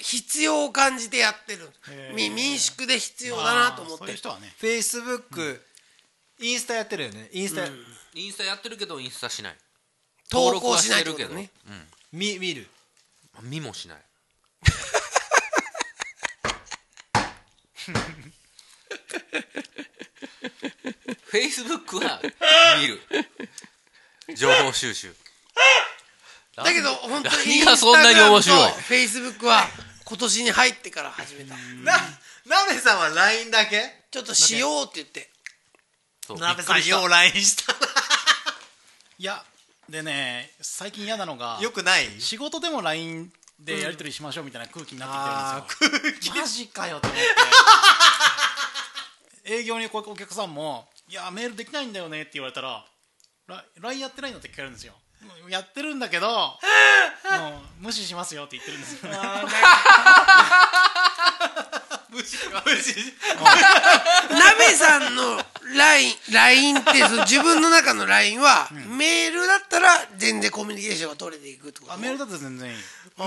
[0.00, 1.70] 必要を感じてやってる。
[2.14, 4.04] 民宿で必要だなと思って。
[4.06, 4.52] いう人はね。
[4.60, 5.60] Facebook、
[6.40, 7.28] インスタやってるよね。
[7.32, 9.56] インスタ、インスタやってるけどインスタしない。
[10.30, 11.50] 投稿しないってことね。
[12.12, 12.66] み見る
[13.42, 13.50] うん。
[13.50, 13.98] 見もしない。
[21.24, 22.20] フェイスブックは
[22.80, 23.00] 見る。
[24.36, 25.14] 情報収集。
[26.56, 28.72] だけど本当に何がそんなに面白い？
[28.72, 29.66] フェイスブックは
[30.10, 31.54] 今年に入ってから始めた。
[31.54, 31.96] な
[32.44, 33.80] なべさんは LINE だけ？
[34.10, 35.30] ちょっとしようって言って。
[36.26, 37.72] そうなべさんよう LINE した。
[39.18, 39.44] いや
[39.88, 42.20] でね最近嫌なのがなよくない？
[42.20, 46.08] 仕事でも LINE でやり取りしましょうみたいな空気になあってきてるんですよ。
[46.08, 46.38] ー空気。
[46.40, 47.26] マジかよと思って。
[49.54, 52.84] 営業にこうお客さんも「いやメールできないんだよね」って言われたら
[53.46, 54.94] ラ「LINE やってないの?」って聞かれるんですよ
[55.48, 56.58] やってるんだけども
[57.80, 59.18] う無視しますよって言ってるんですよね。
[62.10, 63.14] 無視無視
[64.30, 65.38] なべさんの
[65.76, 68.68] LINE, LINE ってその自分の中の LINE は、
[68.98, 72.76] メールだったら全然コミュニケーションが取れていくってことあメールだと全然いい
[73.16, 73.24] あ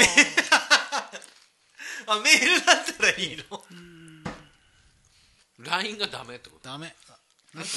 [2.20, 3.64] メールだったらいいの
[5.60, 6.94] LINE がダメってことダメ
[7.54, 7.70] なんか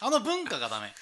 [0.00, 0.92] あのあの文化がダメ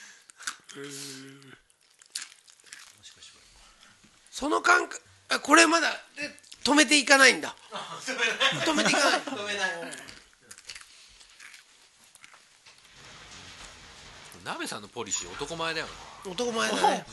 [4.40, 5.88] その感覚あこれまだ
[6.18, 6.34] え
[6.64, 7.54] 止めていかないんだ。
[8.64, 9.20] 止めていかない。
[9.20, 9.70] 止めない。
[14.44, 15.86] 鍋さんのポリシー男前だよ
[16.24, 17.06] な男前だね。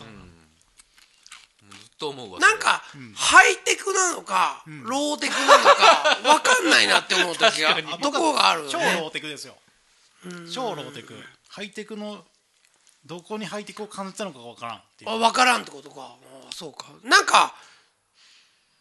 [1.69, 2.39] ずっと思うわ。
[2.39, 2.83] なんか、
[3.15, 9.57] ハイテクなのか、ローテクなのか分かんないなって思う時が どこがあるよ超ねローテクですよ。
[10.53, 11.21] 超ローテク。
[11.49, 12.25] ハイテクの
[13.05, 15.11] どこにハイテクを感じたのかが分からんっていう。
[15.11, 15.95] あ分からんってことか。
[15.97, 16.17] あ
[16.53, 16.87] そうか。
[17.03, 17.53] なんか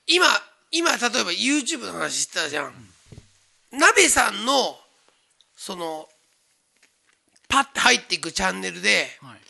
[0.06, 0.26] 今
[0.70, 2.72] 今例えば YouTube の話してたじゃん、
[3.72, 4.78] 鍋さんの
[5.56, 6.08] その
[7.48, 9.40] パッて入っていくチャンネルではい。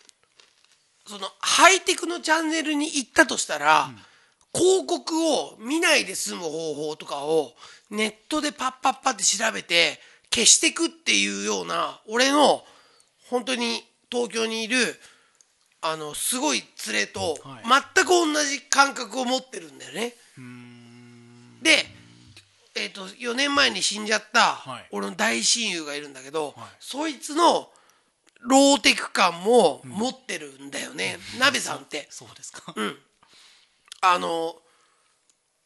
[1.06, 3.90] そのハイテクのチャンネルに行ったとしたら、
[4.52, 7.52] 広告を見ないで済む方法とかを
[7.90, 10.00] ネットでパッパッパって調べて
[10.34, 12.64] 消していくっていうような俺の
[13.30, 13.84] 本当に
[14.16, 14.76] 東京にいる
[15.82, 17.60] あのすごい連れとは
[17.94, 20.14] 全く同じ感覚を持ってるんだよね。
[21.62, 21.84] で、
[22.74, 24.88] えー、と4年前に死んじゃったはい。
[24.90, 26.54] 俺の大親友がいるんだけど、はい。
[26.80, 27.68] そいつの
[28.40, 32.08] ローテク感も持ってるんだよね、鍋さんって。
[32.10, 32.74] そうですか。
[34.00, 34.56] あの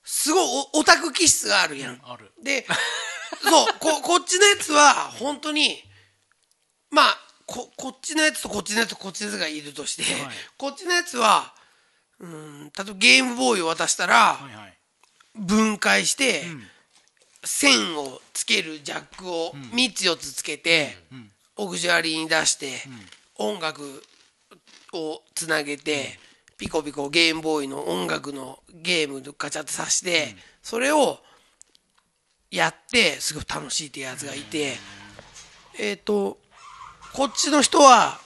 [0.02, 0.44] すごい
[0.74, 2.00] おオタク気質があるやん。
[2.04, 2.32] ある。
[2.42, 2.66] で
[3.42, 5.82] そうこ こっちのやつは本当に
[6.90, 10.32] まあここっちのやつとこっちのやつとこっちのやつがいるとして、はい。
[10.56, 11.52] こっちのやつは
[12.20, 14.78] うん例えばゲームボーイを渡したらはいはい。
[15.34, 16.44] 分解して、
[17.44, 20.96] 線をつけるジャックを3つ4つつけて、
[21.56, 22.72] オグジュアリーに出して、
[23.36, 24.02] 音楽
[24.92, 26.18] をつなげて、
[26.58, 31.20] ピコピコゲームボーイの音楽のゲームのガチャってさして、それを
[32.50, 34.76] やってすごい楽しいってやつがいて、
[35.78, 36.38] えっ、と
[37.12, 38.18] こっちの人は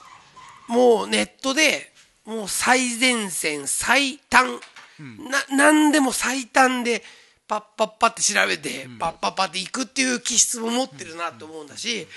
[0.67, 1.91] もうネットで
[2.25, 4.59] もう最前線最短。
[4.97, 7.03] な何でも最短で
[7.47, 12.07] パッパッパって調べて、パッパッパっていくっていう気質も持ってるなと思うんだし、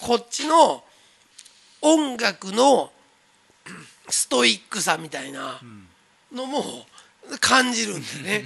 [0.00, 0.84] こっちの
[1.82, 2.90] 音楽の
[4.08, 5.60] ストイックさみたいな
[6.32, 6.64] のも
[7.40, 8.44] 感じるんだよね。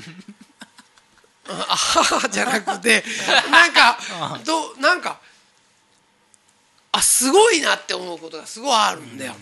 [1.48, 3.04] あははじゃなくて
[3.50, 3.98] なんか
[4.46, 5.31] どなんかあ
[7.02, 9.34] すごいなって思うことがすごいあるんだよ。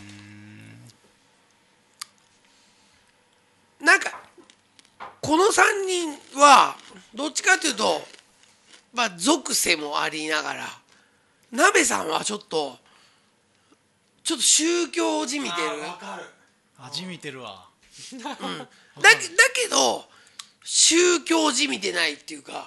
[3.80, 4.20] なんか
[5.20, 6.76] この3人は
[7.14, 8.02] どっちかというと
[8.92, 10.66] まあ属性もありながら
[11.50, 12.76] 鍋さんはちょっと
[14.22, 15.68] ちょっと宗教じみてる？
[16.78, 17.66] 味見てるわ。
[18.12, 18.38] だけだ
[19.54, 20.04] けど
[20.62, 22.62] 宗教じみてないっていうかなん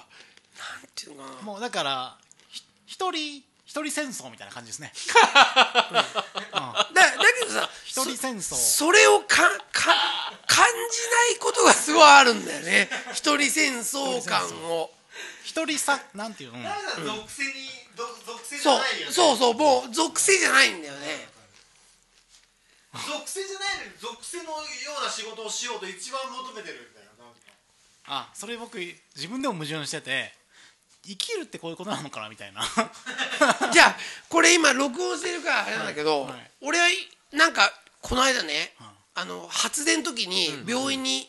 [0.94, 1.42] ていうのかな。
[1.42, 2.16] もうだから
[2.48, 3.42] ひ一人
[3.74, 4.92] 一人戦争みたいな感じですね。
[5.10, 7.02] だだ
[7.40, 8.54] けどさ一人戦争。
[8.54, 9.42] そそれをか
[9.72, 9.90] か
[10.46, 12.88] 感じないことがすごいあるんだよね。
[13.10, 14.92] 一人戦争感を。
[15.42, 16.64] 一人さなんていうの、うん。
[16.64, 17.50] 属性に
[18.24, 19.12] 属性じそうゃないよね。
[19.12, 21.26] そうそうもう属性じゃないんだよね。
[22.94, 24.58] 属性じゃないのに属性のよ
[25.00, 27.24] うな仕事をしようと一番求めてるみたいな。
[27.24, 27.40] なんか
[28.06, 30.32] あそれ僕自分でも矛盾してて
[31.06, 32.62] 生きるってこういうことなのかなみたいな。
[33.72, 33.96] じゃあ
[34.28, 36.32] これ今録音してるからあれなんだけど、はい。
[36.32, 36.96] はい俺はい
[37.32, 38.74] なんかこの間ね、
[39.14, 41.28] あの発電の時に病院に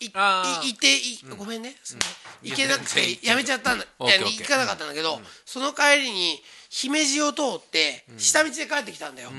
[0.00, 0.68] い,い、あー。
[0.68, 2.50] いていごめんね、すいません。
[2.50, 3.86] 行けなくてやめちゃったんだ。
[3.98, 9.30] 行かなかったんだけど、その帰りに姫路を通って下道で帰ってきたんだよ、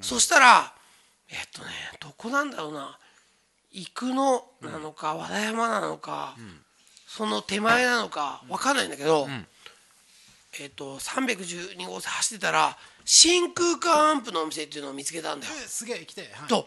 [0.00, 0.72] そしたら
[1.28, 1.68] えっとね
[2.00, 2.98] どこなんだろうな。
[3.70, 6.34] 生野なのか和田山なのか、
[7.08, 9.26] その手前なのか分かんないんだけど、
[10.60, 15.52] えっと312号線走ってたら真空管アンプのお店っていうのを見つけたんだよ。
[15.56, 16.66] えすげえ来て、はい、と。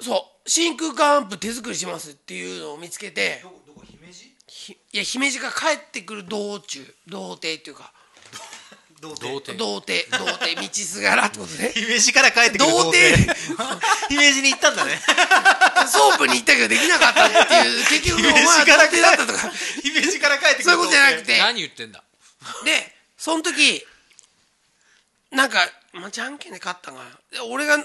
[0.00, 0.48] そう。
[0.48, 4.36] 真空管アンプ手作りしますっていうのを見つけてどこどこ姫路？
[4.46, 7.92] ひいや姫路から帰ってくる道中童貞っていうか
[9.00, 9.56] 童童貞。
[9.56, 10.10] 童貞。
[10.10, 10.60] 童貞。
[10.60, 11.72] 道すがらってことね。
[11.74, 13.34] 姫路から帰ってくる童貞。
[14.10, 15.00] 姫路に行ったんだね。
[15.90, 17.84] ソープに行ったけどできなかったっていう。
[17.88, 19.52] 結局お前は童貞だったとか。
[19.82, 21.38] 姫路から帰ってくるそういうことじゃなくて。
[21.38, 22.02] 何言ってんだ？
[22.64, 23.86] でその時
[25.30, 27.10] なんか、まあ、じゃんけんで勝ったんかな。
[27.30, 27.82] で俺が、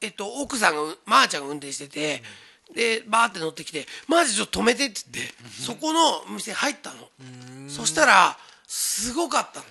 [0.00, 2.22] えっと、奥さんがまー、ちゃんが運転してて、
[2.74, 7.10] でバーって乗ってきて「マジちょっと止めて」って言って、そこの店入ったの。
[7.68, 9.66] そしたらすごかったの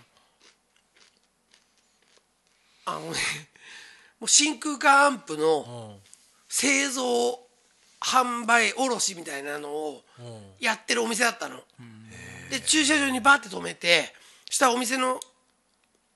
[2.86, 3.18] あのね
[4.20, 5.98] もう真空管アンプの
[6.48, 7.40] 製造
[8.00, 10.04] 販売卸みたいなのを
[10.60, 11.60] やってるお店だったの。
[12.50, 14.14] で駐車場にバーって止めて
[14.50, 15.20] したらお店の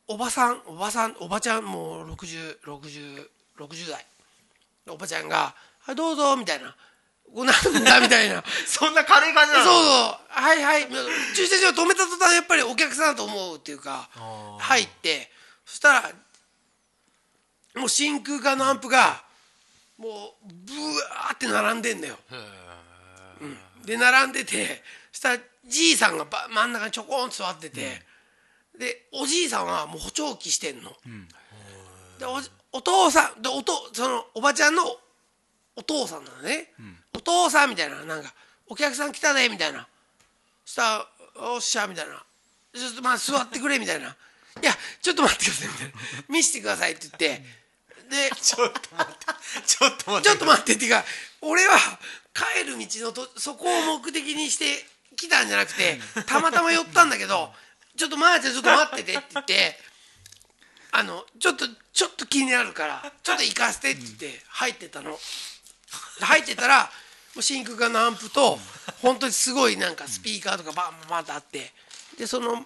[0.08, 4.06] おばさんおばさんおばちゃんもう6060 60代。
[4.88, 6.76] おばちゃんが「はいどうぞ」みたいな
[7.34, 8.44] 「こうなんだ」みたいな。
[8.68, 9.74] そんな軽い感じそうなの？
[9.74, 10.88] そうはいはい。
[11.36, 14.10] 駐車場止めた途端やっぱりお客さんだと思うっていうか
[14.60, 15.32] 入って。
[15.66, 16.12] そしたら
[17.76, 19.24] もう真空管のアンプが
[19.98, 20.12] もう
[20.66, 22.16] ブワーって並んでんだよ、
[23.42, 24.82] うん、で並んでて
[25.12, 28.02] そしたらじいさんがば真ん中にちょこんと座ってて、
[28.78, 30.92] でおじいさんはもう補聴器してんの、
[32.20, 34.84] でおじお父さんでおとそのおばちゃんの
[35.76, 36.70] お父さんなのね、
[37.16, 38.32] お父さんみたいななんか
[38.68, 39.88] お客さん来たねみたいな。
[40.66, 41.08] そしたら
[41.54, 42.24] 「おっしゃ」みたいな
[42.74, 44.16] 「ちょっとまあ座ってくれ」みたいな
[44.62, 44.72] 「いや
[45.02, 45.94] ちょっと待ってください」みたいな
[46.28, 47.44] 「見せてください」って言って
[48.10, 49.26] で ちょっと待って
[49.66, 51.06] ちょっと待ってちょっと待ってっていうか
[51.42, 51.80] 俺は
[52.34, 57.54] 帰る道のとそこを目的にして来たんじゃなくてたまたま寄ったんだけど
[57.96, 59.80] 「ちょっとまーちゃんちょっと待ってて」って言って
[60.92, 65.20] 「あのちょっとちょっと気になるからちょっと行かせて」って言って入ってたの。
[66.20, 66.92] で入ってたら
[67.36, 68.60] もう真空管のアンプと
[69.02, 71.74] 本当にすごいなんかスピーカーとかバンバンバンってあって
[72.18, 72.66] でそのま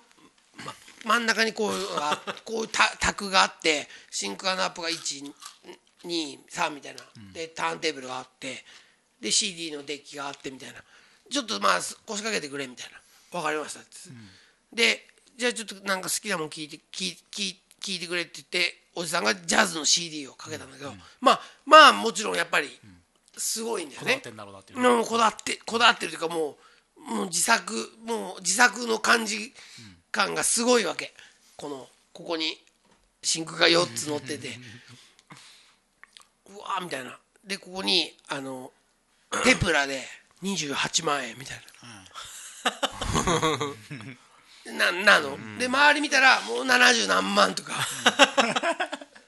[1.05, 7.01] 真ん中にこういうあこういうタ卓があって真空管のアンプが123みたいな。
[7.33, 8.63] でターンテーブルがあって
[9.21, 10.75] で CD のデッキがあってみたいな。
[11.31, 12.99] ちょっとまあ腰掛けてくれみたいな。
[13.31, 13.81] 分かりました。
[13.81, 13.89] って、
[14.73, 15.05] で
[15.37, 22.67] じゃあちょっとなんか好きなもん聞いて聞い聞い聞いてくれって言っておじさんがジャズの CD をかけたんだけど、まあまあもちろんやっぱり
[23.37, 24.21] すごいんだよね。
[24.75, 26.57] もうこだわってこだわってるというかも
[26.97, 27.73] うもう自作
[28.05, 29.53] もう自作の感じ
[30.11, 31.13] 感がすごいわけ。
[31.55, 32.57] このここに
[33.21, 34.57] 真空が4つ乗ってて。
[36.47, 37.17] うわーみたいな。
[37.45, 38.71] でここにあの
[39.43, 40.01] テプラで
[40.43, 41.61] 28万円みたいな。
[44.71, 47.73] ななの、で周り見たらもう70何万とか。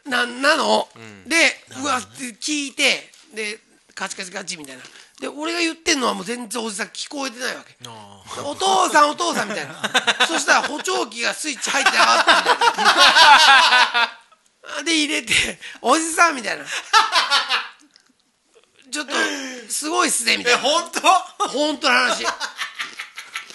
[0.06, 0.88] ななの、
[1.26, 1.36] で
[1.82, 3.60] うわって聞いてで
[3.96, 4.84] カチカチカチみたいな
[5.22, 7.78] で俺が言ってんのはもう全然おじさん聞こえてないわけ。
[7.86, 9.76] あお父さんお父さんみたいな。
[10.28, 12.26] そしたら補聴器がスイッチ入ってなかっ
[14.76, 16.66] たで入れておじさんみたいな。
[18.92, 19.14] ちょっと
[19.70, 20.60] すごいっすねみたいな。
[20.60, 21.00] 本当？
[21.50, 22.26] 本当の話。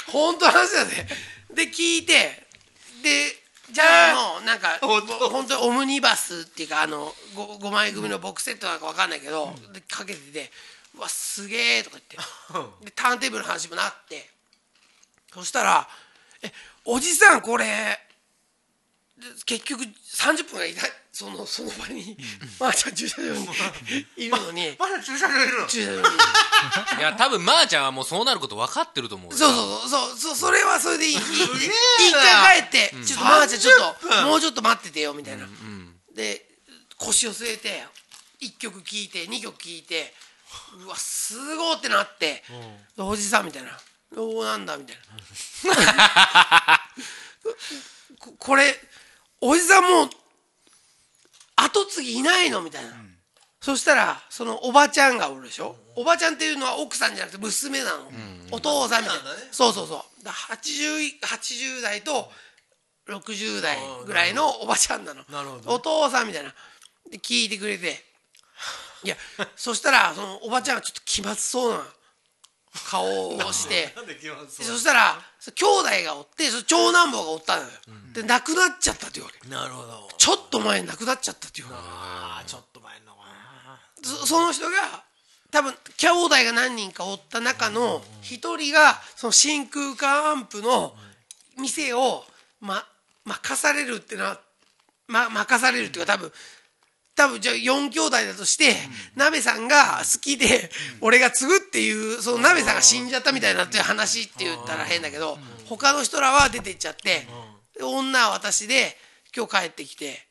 [0.06, 1.08] 本当の話だね
[1.50, 2.46] で聞いて。
[3.02, 5.04] でジャンのなんか本
[5.48, 5.60] 当？
[5.62, 10.52] オムニバスっていうかあの 5, 5枚組のボックスセットなんか分かんないけど、でかけてて
[10.96, 12.16] 「うわすげえ」とか言って。
[12.84, 14.30] でターンテーブルの話もなって。
[15.32, 15.88] そしたら
[16.42, 16.52] 「え
[16.84, 18.00] おじさんこれ
[19.18, 20.92] で結局30分がいない。
[21.12, 22.14] そのその場に、
[22.60, 23.48] まあちゃん駐車場に
[24.18, 25.66] いるのに、まだ駐車場いるの？
[25.66, 26.16] 駐車場に。
[26.98, 29.36] いや多分まーちゃんはもうそうなること分かってると思うよ。
[29.38, 30.18] そうそうそう。
[30.18, 31.16] そうそれはそれでいい。
[31.16, 31.22] 一
[32.12, 32.20] な。
[32.20, 35.48] 回帰って、ちょっとまーちゃんちょっ30と分もうちょっと待っててよみたいな、
[36.14, 36.46] で
[36.98, 37.86] 腰を据えて
[38.42, 40.12] 1曲聴いて2曲聴いて
[40.84, 42.42] うわすごいってなって、
[42.96, 43.78] おじさんみたいな
[44.16, 46.80] 「おおなんだ」みたいな。
[48.18, 48.74] ここれ
[49.40, 50.10] おじさんもう
[51.56, 52.96] 後継ぎいないのみたいな、
[53.60, 58.10] そしたらそのおばちゃんがおるでしょ、おばちゃんっていうのは奥さんじゃなくて娘なの、
[58.50, 62.32] お父さんみたいな、そうそうそうだ 80, 80代と
[63.08, 65.24] 60代ぐらいのおばちゃんなの。
[65.30, 65.74] なるほど。
[65.74, 66.54] お父さんみたいな。
[67.10, 68.04] で聞いてくれて
[69.06, 69.16] いや
[69.54, 71.84] そしたらそのおばちゃんがちょっと奇抜そうな
[72.90, 73.94] 顔をして。
[74.48, 77.68] そしたらそ兄弟がおってそ長男坊がおったのよ、
[78.12, 80.08] で亡くなっちゃったっていうわけなるほど。
[80.18, 83.14] ちょっと前に亡くなっちゃったっていうああちょっと前の。
[83.14, 83.20] か
[83.64, 85.04] なそその人が
[85.50, 90.94] 多分兄弟が何人かおった中の一人がその真空管アンプの
[91.58, 92.24] 店を、
[92.60, 92.84] ま、
[93.24, 94.38] 任されるってな、
[95.06, 96.32] ま、任されるっていうか多分
[97.16, 98.76] 多分じゃあ4兄弟だとして、
[99.16, 100.70] 鍋さんが好きで
[101.00, 107.26] 俺が継ぐっていうその鍋さんが死んじゃったみたいなっていう話って言ったら変だけど他の人らは出てっちゃって
[107.76, 108.96] で女は私で
[109.34, 110.26] 今日帰ってきて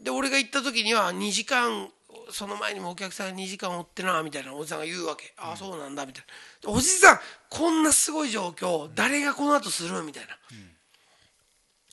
[0.00, 1.88] で俺が行った時には2時間
[2.30, 6.24] その前にもお客さんが2時間おってなみたいなおじさんが言うわけ、ああそうなんだみたい
[6.64, 6.70] な。
[6.70, 7.18] おじさん
[7.50, 10.02] こんなすごい状況誰がこの後する？
[10.02, 10.30] みたいな、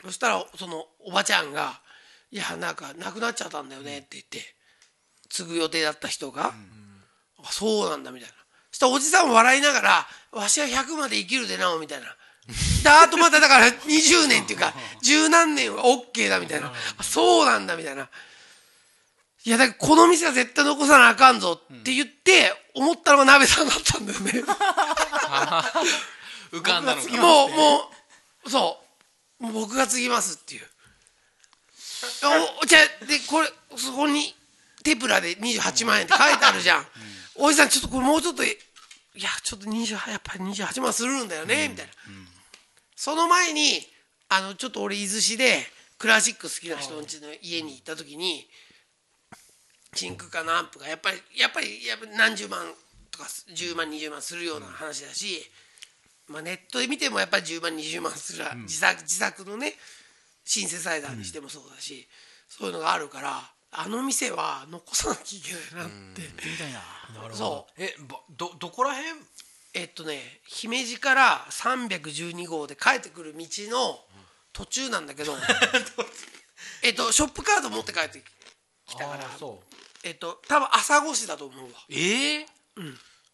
[0.01, 1.81] そしたらそのおばちゃんが
[2.31, 4.55] 「いやなんか亡くなっちゃったんだよね」って言って
[5.29, 6.53] 継ぐ予定だった人が
[7.43, 8.35] 「あそうなんだ」みたいな。
[8.71, 12.15] そしたらおじさん笑いながら「わしは100まで生きるでなお」みたいな。
[12.83, 16.73] であとまただから20年っていうか 十何年は OK だみたいな。
[16.97, 18.09] あそうなんだみたいな。
[19.45, 24.31] いやだからこの店は絶対残さなあかんぞって言って思ったのが鍋さんだったんだよね。
[26.51, 27.91] 浮かんだのかもうも
[28.45, 28.83] うそ
[29.39, 29.43] う。
[29.43, 30.67] もう僕が継ぎますっていう
[32.61, 33.47] おじゃあでこれ
[33.77, 34.33] そこに
[34.83, 36.85] テプラで28万円って書いてあるじゃん、
[37.35, 38.47] おじさんちょっとこれもうちょっとい
[39.15, 41.91] やちょっと28やっぱり28万するんだよね、みたいな、
[42.95, 43.79] その前に
[44.29, 45.59] あのちょっと俺伊豆市で
[45.97, 48.47] クラシック好きな人の家の家に行った時に
[49.93, 52.59] 真空管のアンプがやっぱりやっぱりやっぱり何十万
[53.11, 55.41] とか10万20万するような話だし、
[56.27, 59.73] まあ、ネットで見てもやっぱり10万20万する、自作自作のね
[60.49, 62.07] シンセサイザーにしてもそうだし、
[62.47, 67.35] そういうのがあるからあの店は残さなきゃいけないなって、みたいな。
[67.35, 67.73] そう。
[67.77, 69.09] えばどどこら辺？
[69.75, 73.99] えっとね姫路から312号で帰ってくる道の
[74.51, 75.35] 途中なんだけど
[76.81, 78.23] えっとショップカード持って帰って
[78.87, 79.61] きたからそ
[80.01, 81.79] えっと多分朝来しだと思うわ。
[81.89, 82.45] ええ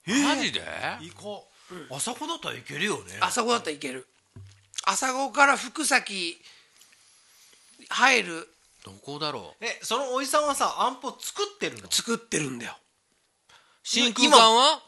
[0.05, 0.59] マジで？
[0.59, 1.95] う行こう。
[1.95, 3.17] 朝子だったら行けるよね。
[3.21, 4.05] 朝子だったらいける。
[4.83, 6.37] 朝子から福崎
[7.89, 8.47] 入る。
[8.83, 9.65] どこだろう？
[9.65, 11.89] えそのおじさんはさアンプを作ってるの？
[11.89, 12.77] 作ってるんだよ。
[13.83, 14.81] 真空管は？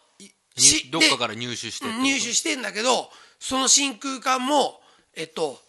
[0.56, 3.10] しにどっかから入手して入手してんだけど
[3.40, 4.82] その真空管も
[5.16, 5.60] えっと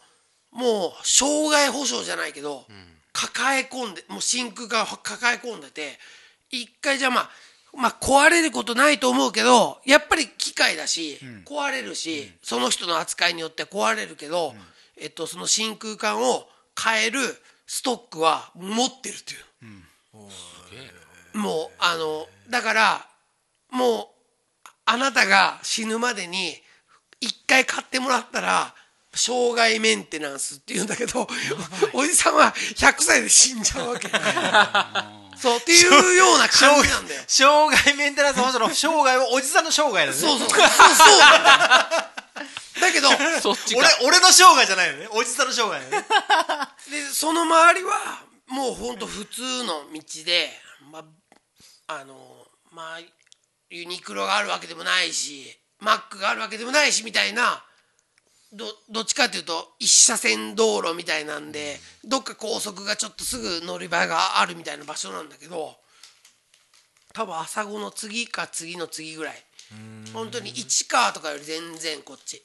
[0.50, 2.64] もう障害保障じゃないけど、
[3.12, 5.98] 抱え込んでもう真空管を抱え込んでて
[6.50, 7.30] 一回じゃあまあ
[7.76, 14.55] まあ壊れることないと思うけどやっぱり機械だし、壊れるし、その人の扱いによって壊れるけど、
[14.98, 16.48] えっと、その真空管を
[16.82, 17.20] 変える
[17.66, 19.36] ストックは持ってるってい
[21.34, 23.06] う、もうあのだから
[23.70, 24.06] もう
[24.86, 26.55] あなたが死ぬまでに
[27.20, 28.74] 一回買ってもらったら
[29.14, 31.26] 障害メンテナンスって言うんだけど
[31.92, 34.09] おじさんは100歳で死んじゃうわけ。
[35.40, 37.22] そうっていうような感じなんだよ。
[37.28, 40.12] 障害メンテナンス保障の生涯はおじさんの生涯だね。
[40.12, 40.48] そうそう。
[40.48, 40.68] そうそう
[43.55, 43.81] そっちか。
[44.01, 45.09] 俺俺の生涯じゃないよね。
[45.12, 46.09] おじさんの生涯だよね。
[46.91, 50.51] でその周りはもうほんと普通の道で
[50.91, 51.05] ま
[51.87, 53.01] ああのまあ
[53.70, 57.65] ユニクロがあるわけでもないしマックがあるわけでもないしみたいな
[58.53, 65.77] どどっちかっていうと一車線道路みたいなんでどっか高速がちょっとすぐ乗り場があるみたいな場所なんだけど
[67.12, 69.45] 多分朝子の次か次の次ぐらい。
[70.15, 72.43] 本当に市川とかより全然こっち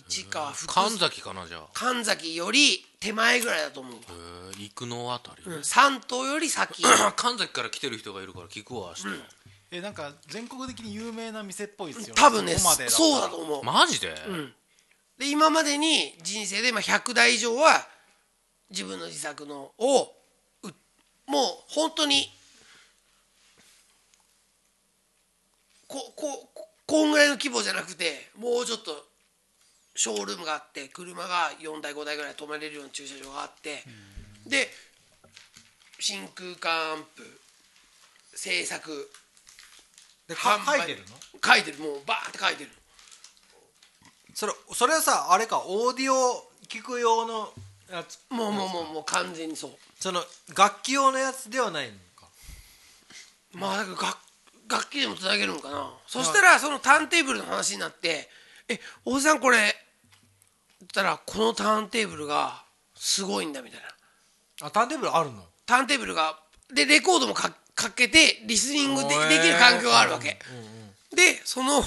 [0.00, 1.66] 市川福神崎かなじゃあ。
[1.72, 6.82] 神崎より手前ぐらいだと思う、へえ陸のあたり、うん、山東より先。
[7.16, 9.22] 神崎から来てる人がいるから聞くわ明日、
[9.72, 12.20] えなんか全国的に有名な店っぽいですよね。
[12.20, 13.64] 多分ねそうだと思う。
[13.64, 14.14] マジで、
[15.18, 17.86] で今までに人生でまあ100台以上は
[18.70, 20.12] 自分の自作のを
[20.62, 20.68] う
[21.26, 22.30] もう本当に
[25.88, 29.06] ここここんぐらいの規模じゃなくてもうちょっと
[29.96, 33.82] ショールームがあって車が4台5台ぐらい止めれるような駐車場があって
[34.46, 34.68] で
[35.98, 37.40] 真空管アンプ
[38.34, 39.10] 制作
[40.28, 40.78] でか販売。
[40.80, 41.16] 書いてるの？
[41.42, 41.78] 書いてる。
[41.78, 42.70] もうバーって書いてる。
[44.34, 47.48] それそれはさあれかオーディオ聞く用の
[47.90, 48.20] やつ？
[48.28, 49.70] もうもうもうもう完全にそう。
[49.98, 50.20] その
[50.56, 52.28] 楽器用のやつではないのか？
[53.54, 54.18] まあだから楽
[54.68, 58.28] 楽器でもつなげるのかな、そしたらそのターンテーブルの話になって
[58.68, 59.58] 「え大瀬さんこれ」
[60.92, 62.62] たらこのターンテーブルが
[62.94, 63.80] すごいんだみたい
[64.60, 64.66] な。
[64.66, 65.42] あターンテーブルあるの？
[65.66, 66.38] ターンテーブルが
[66.72, 70.38] でレコードもかかけてリスニングでできる環境があるわけ、
[71.14, 71.82] でその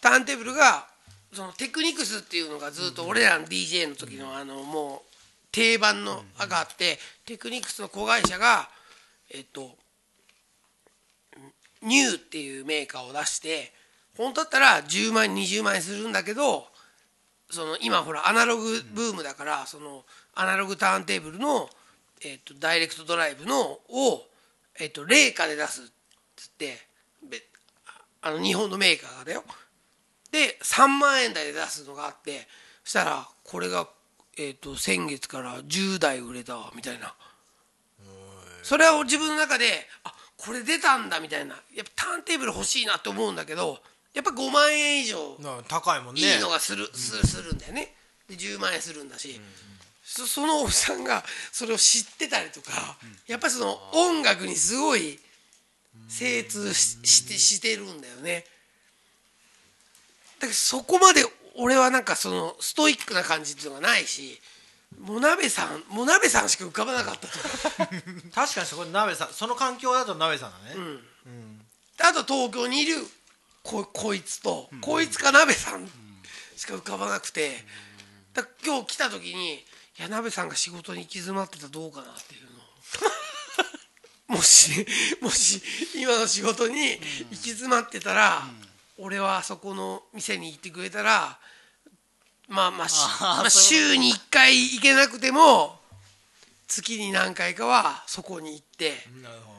[0.00, 0.86] ターンテーブルが
[1.32, 5.08] そのテクニクスっていうのがずっと俺らの DJ の時のあのもう
[5.50, 8.68] 定番のがあってテクニクスの子会社が
[9.30, 9.76] えっと
[11.82, 13.72] ニューっていうメーカーを出して
[14.16, 16.66] 本当だったら10万円20万円するんだけど
[17.52, 20.04] その今ほらアナログブームだからその
[20.34, 21.68] アナログターンテーブルの、
[22.24, 24.22] えっとダイレクトドライブのを、
[24.80, 25.84] えっと冷価で出すっ
[26.34, 26.78] つって
[27.28, 27.42] べ
[28.22, 29.44] あの日本のメーカーがだよ。
[30.30, 32.48] で3万円台で出すのがあって
[32.84, 33.86] そしたらこれが、
[34.38, 37.14] えっと先月から10台売れたわみたいな。
[38.62, 39.66] それは自分の中で
[40.04, 41.56] あこれ出たんだみたいな。
[41.74, 43.82] やっぱターンテーブル欲しいなって思うんだけど
[44.14, 46.20] やっぱ5万円以上な高いもんね。
[46.20, 47.94] いいのがする,、すするんだよね。
[48.28, 49.40] で10万円するんだし、
[50.04, 55.18] そそのおじさんがそれを知ってたりとか、やっぱりその音楽にすごい
[56.08, 58.44] 精通ししてしてるんだよね。
[60.38, 61.24] だけどそこまで
[61.56, 64.40] 俺はなんかそのストイックな感じっていうのがないし
[65.00, 67.38] もなべさんもなべさんしか浮かばなかったと
[68.34, 70.76] 確かにそこで鍋さんその環境だと鍋さんだね、
[72.00, 72.96] あと東京にいる
[73.62, 75.88] ここいつと、こいつか鍋さん
[76.56, 77.50] しか浮かばなくて、
[78.34, 79.58] だ今日来た時にい
[79.98, 84.36] や鍋さんが仕事に行き詰まってたらどうかなっていうのを。
[84.38, 84.86] もし
[85.20, 85.62] もし
[85.94, 86.98] 今の仕事に行
[87.30, 88.46] き詰まってたら、
[88.96, 91.38] 俺はそこの店に行ってくれたら
[92.48, 95.80] まあまあしまあ、週に1回行けなくても
[96.66, 98.92] 月に何回かはそこに行って。
[99.22, 99.52] なるほ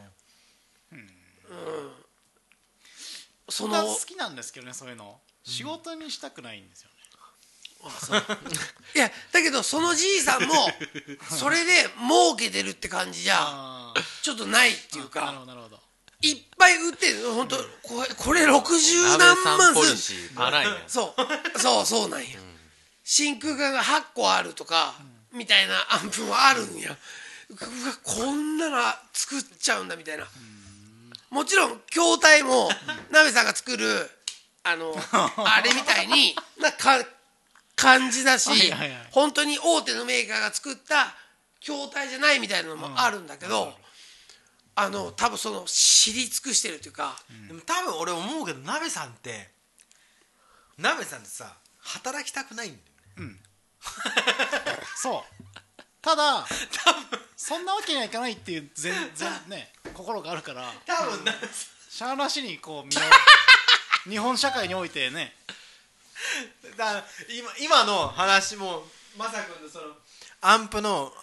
[3.49, 5.19] その好きなんですけどねそういうの。
[5.43, 6.93] 仕事にしたくないんですよね、
[8.95, 10.53] いやだけどそのじいさんも
[11.37, 15.83] それで儲けてるって感じじゃあちょっとないっていうあなるかほどなるほど。
[16.21, 20.19] いっぱい売ってる本当これこれ60鍋何万する
[20.87, 21.59] そう。
[21.59, 22.39] そうそうなんや、
[23.03, 24.95] 真空管が8個あるとか、
[25.33, 26.97] みたいなアンプもあるんや、
[27.49, 27.59] うわ
[28.03, 28.77] こんなの
[29.11, 30.25] 作っちゃうんだみたいな、
[31.33, 32.69] もちろん筐体も
[33.11, 34.09] 鍋さんが作る
[34.63, 37.03] あの あれみたいになか
[37.75, 39.07] 感じだし、はいはいはい。
[39.09, 41.15] 本当に大手のメーカーが作った
[41.59, 43.75] 筐体じゃないみたいなのもあるんだけど、
[44.75, 49.51] あの多分その知り尽くしてるというか、どでも多分俺思うけど鍋さんって
[50.77, 52.79] 鍋さんってさ働きたくないん
[53.17, 53.35] だよね。
[55.01, 55.52] そう
[56.03, 56.45] ただ
[57.37, 60.69] そんなわけにはいかないっていう全然ね心があるから。
[60.85, 61.31] 多分な
[61.89, 62.99] しゃあなしにこう身を
[64.11, 65.33] 日本社会においてね。
[66.77, 68.85] だ今今の話も
[69.17, 69.95] まさくんのその
[70.41, 71.13] アンプの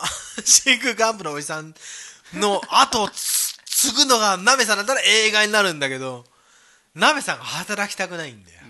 [0.45, 1.75] 真空管アンプのおじさん
[2.35, 6.25] の後をつ継ぐのが鍋さんだったら映画になるんだけど
[6.95, 8.61] 鍋さんが働きたくないんだよ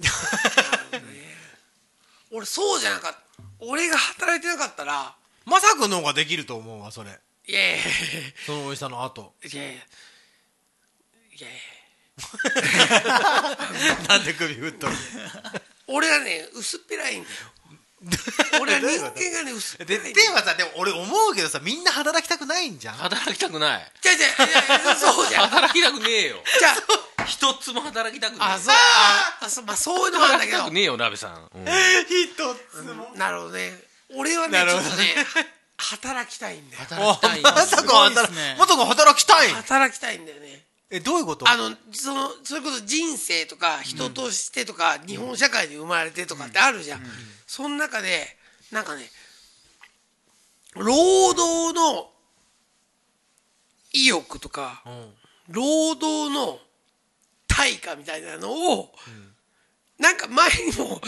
[2.34, 3.18] 俺そうじゃなかった。
[3.60, 5.14] 俺が働いてなかったら
[5.46, 7.10] まさくんの方ができると思うわそれ。
[7.46, 7.80] いやいやい
[8.46, 9.34] そのおじさんの後。
[9.42, 9.72] やいやいや。
[9.72, 9.76] い
[11.42, 11.58] やいや。
[14.08, 14.92] なんで首振っとる
[15.88, 17.34] 俺はね薄っぺらいんだよ。
[18.60, 22.96] 俺は人間がね薄っぺでらいではさでも俺思うけどさみんな働きたくないんじゃん？
[22.96, 23.92] 働きたくない。
[24.00, 25.48] じゃあじゃあいやいやそうじゃん。
[25.48, 26.42] 働きたくねえよ。
[26.58, 26.74] じゃ
[27.28, 28.44] 一つも働きたくねえ。
[28.44, 30.58] ああそうああそうまあそういうのもあるんだけど。
[30.58, 31.64] 働きたくねえよ鍋さん、うん。
[32.06, 32.34] 一
[32.70, 33.12] つも。
[33.16, 33.72] なるほどね。
[34.16, 35.14] 俺はねちょっとね
[35.76, 39.50] 働きたいんだよ働きたいまさかすごいっ働すねまさか働きたい。
[39.50, 40.64] 働きたいんだよね。
[40.90, 41.48] えどういうこと？
[41.48, 47.02] あのそのそれこそ人生とか人としてとか、日本社会に生まれてとかってあるじゃん、
[47.46, 48.36] その中で
[48.70, 49.10] なんかね
[50.74, 52.12] 労働の
[53.92, 54.82] 意欲とか、
[55.48, 56.60] 労働の
[57.54, 58.92] 対価みたいなのを、
[59.98, 61.00] なんか前にも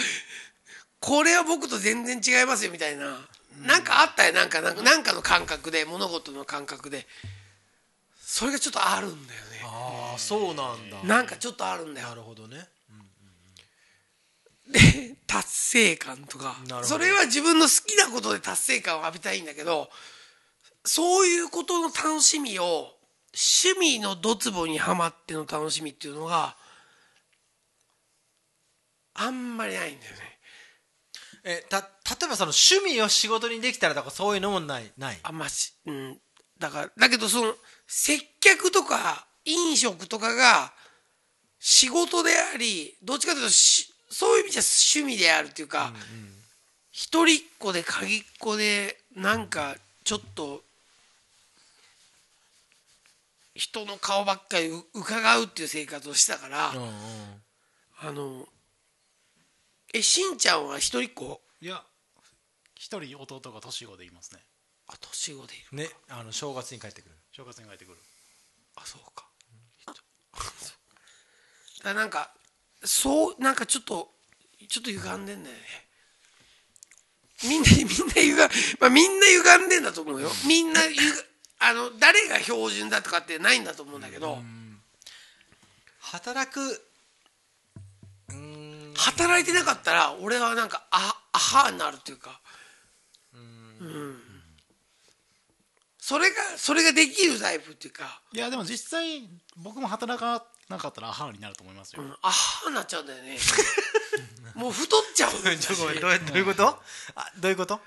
[1.00, 3.18] これは僕と全然違いますよみたいな、
[3.64, 4.32] なんかあったよ。
[4.32, 7.06] なんかなんかなんかの感覚で物事の感覚で。
[8.28, 9.62] それがちょっとあるんだよね。
[9.64, 11.02] ああそうなんだ。
[11.04, 12.08] なんかちょっとあるんだよ。
[12.08, 12.68] なるほどね。
[14.68, 16.56] で達成感とか。
[16.82, 19.88] それは自分の好きなことで達成感を浴びたいんだけど
[20.84, 22.95] そういうことの楽しみを
[23.36, 26.56] 趣味のドツボにはまっての楽しみっていうのが
[29.14, 30.18] あんまりないんだよね。
[31.44, 31.84] えた例
[32.24, 35.18] えばその趣味を仕事にできたらとかそういうのもないない？
[35.22, 36.18] あんましうん。
[36.58, 37.54] だからだけどその
[37.86, 40.72] 接客とか飲食とかが
[41.60, 44.62] 仕事でありどっちかというとしそういう意味じゃ
[45.02, 45.92] 趣味であるっていうか、
[46.90, 50.62] 一人っ子で鍵っ子でなんかちょっと
[53.56, 56.90] 人の顔ばっかりう伺うっていう生活をしたから、うんうん。
[57.98, 58.46] あの
[59.94, 61.40] えしんちゃんは一人っ子？
[61.60, 61.82] いや
[62.74, 64.40] 一人弟が年子でいますね。
[64.88, 67.14] あ年子でいるねあの正月に帰ってくる。
[67.32, 67.98] 正月に帰ってくる。
[68.76, 69.26] あそうか。
[69.86, 70.00] だか
[71.82, 72.30] らなんか
[72.84, 74.12] そうなんかちょっと
[74.68, 75.62] ちょっと歪んでんだよね。
[77.42, 78.34] みんなみんな歪
[78.80, 80.30] まあみんな歪んでんだと思うよ。
[80.46, 81.00] みんなゆが
[81.58, 84.38] あの誰が標準だとかってないんだと思うんだけど、
[86.00, 86.82] 働く。
[88.98, 92.40] 働いてなかったら俺はなんかあアハになるっていうか。
[93.34, 94.26] うん。
[96.06, 103.36] それがそれができるタイプっていうか、いやでも実際僕も働かなかったらアハーになると思いますよ、うん、アハになっちゃうんだよね
[104.56, 105.32] もう太っちゃう
[106.00, 106.82] どうどういうこと？
[107.14, 107.80] あどういうこと？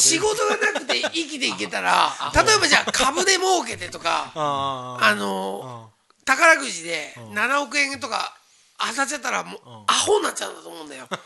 [0.00, 5.92] 仕事がなくて生きていけたら例えばじゃあ株で儲けてとかあの
[6.24, 8.34] 宝くじで7億円とか
[8.78, 11.06] 当たっちゃったらもうアホになっちゃうんだと思うんだよ。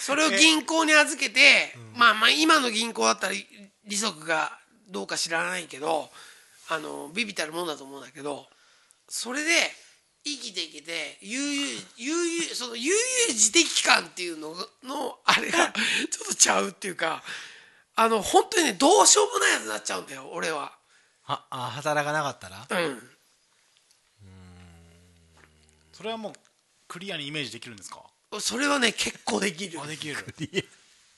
[0.00, 3.34] それを銀行に預けて、まあまあ今の銀行だったら
[3.84, 4.58] 利息が
[4.88, 6.10] どうか知らないけど
[6.68, 8.48] あのビビたるもんだと思うんだけど
[9.08, 9.50] それで
[10.36, 15.72] 生きていけて悠々悠々その悠々自適感っていうののあれが
[16.10, 17.22] ちょっとちゃうっていうか
[17.94, 20.76] あの本当にねどうしようもないやつになっちゃうんだよ俺は。
[21.22, 22.66] はあ働かなかったら？
[22.70, 23.16] うん。
[25.92, 26.32] それはもう
[26.86, 28.02] クリアにイメージできるんですか？
[28.40, 29.80] それはね結構できる。
[29.80, 30.16] あできる。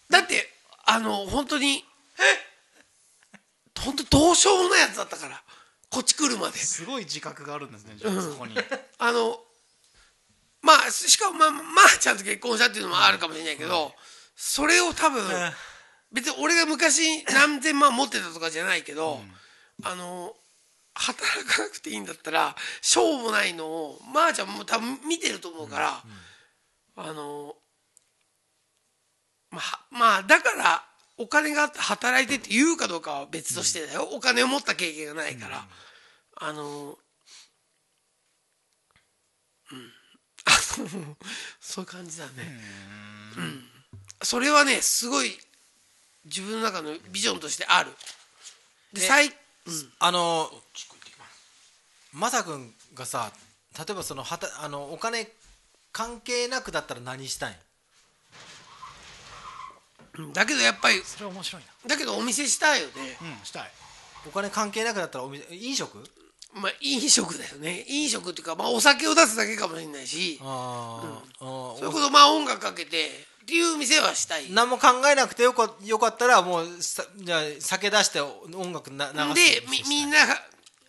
[0.08, 0.52] だって
[0.84, 1.84] あの本当に
[3.78, 5.42] 本当どうしようもないやつだったから
[5.90, 6.58] こっち来るまで。
[6.58, 8.54] すごい自覚があるんですねじゃあそこに。
[8.98, 9.38] あの
[10.62, 11.60] まあしかもまあま
[11.94, 13.92] あちゃんと結婚したっていうのもあるかもしれないけど、
[14.36, 15.22] それを多分
[16.12, 19.20] 別に俺が昔何千万持ってたとかじゃないけど、
[19.82, 20.34] あの
[20.94, 26.02] 働かなくていいんだったらしょうもないのをまあちゃんも多分見てると思うから、
[26.96, 27.56] あの
[29.50, 30.84] まあまあだから
[31.20, 35.66] お金があって働いてって言うかどうかは別としてだよ、お金を持った経験がないから、
[36.36, 36.96] あの
[39.70, 39.92] うん。
[41.60, 42.32] そういう感じだね。
[43.36, 43.64] うん。
[44.22, 45.38] それはねすごい
[46.24, 47.90] 自分の中のビジョンとしてある。
[48.94, 49.32] で最うん。
[49.98, 50.50] あの
[52.14, 53.30] まさくんがさ
[53.78, 55.28] 例えばそのはたあのお金
[55.92, 57.56] 関係なくだったら何したいうん
[60.32, 62.92] だけどやっぱりそれは面白いだけどお店したいよね。
[63.20, 63.70] なうんしたい。
[64.28, 65.98] お金関係なくだったらお店飲食？
[66.52, 67.84] まあ飲食だよね。
[67.88, 70.38] 飲食っていうか、まあ、お酒を出すだけかもしれないし。
[70.42, 71.78] あー、あー。
[71.78, 73.06] それこそまあ音楽かけて
[73.42, 74.46] っていう店はしたい。
[74.46, 80.34] で何も考えなくてよかよかったらもうさじゃあ酒出して音楽な流すみみんなが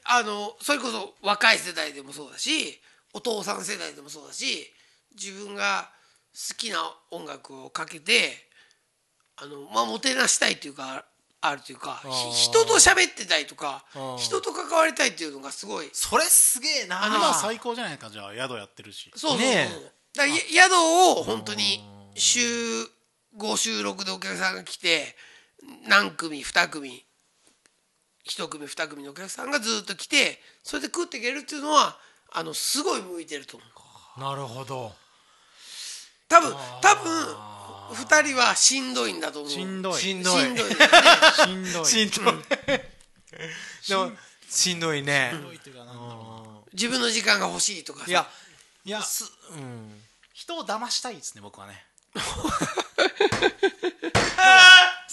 [0.03, 2.81] あのそれこそ若い世代でもそうだし
[3.14, 4.68] お父さん世代でもそうだし
[5.15, 5.89] 自分が
[6.34, 6.77] 好きな
[7.11, 8.51] 音楽をかけて
[9.41, 11.05] あの、まあ、もてなしたいっていうか
[11.41, 12.01] あるというか
[12.34, 14.18] 人と喋ってたりとかー。
[14.18, 15.89] 人と関わりたいっていうのがすごい。
[15.91, 17.01] それすげえな。
[17.07, 18.34] 今最高じゃないかじゃあ。
[18.34, 19.11] 宿やってるし。
[19.15, 19.69] そうそうそう、ね
[20.13, 20.73] だ宿
[21.19, 21.81] を本当に
[22.15, 22.39] 週
[23.38, 25.15] 5週6でお客さんが来て
[25.88, 27.05] 何組2組
[28.27, 31.97] 1組2組のお客さんがずっと来てそれで食っていけるっていうのは
[32.34, 34.19] あのすごい向いてると思う。
[34.19, 34.91] なるほど。
[36.27, 37.35] 多分多分
[37.93, 39.51] 2人はしんどいんだと思う。
[39.51, 39.93] しんどい。
[39.93, 40.41] しんどい。
[40.41, 40.69] しんどい。
[40.69, 40.76] ね
[41.35, 41.85] しんどい。
[41.85, 42.35] しんどい。
[43.88, 44.11] でも
[44.49, 45.34] しんどいね。
[46.73, 48.05] 自分の時間が欲しいとかさ。
[48.07, 48.27] いや
[48.85, 50.01] ういやすうん
[50.34, 51.85] 人を騙したいですね僕はね。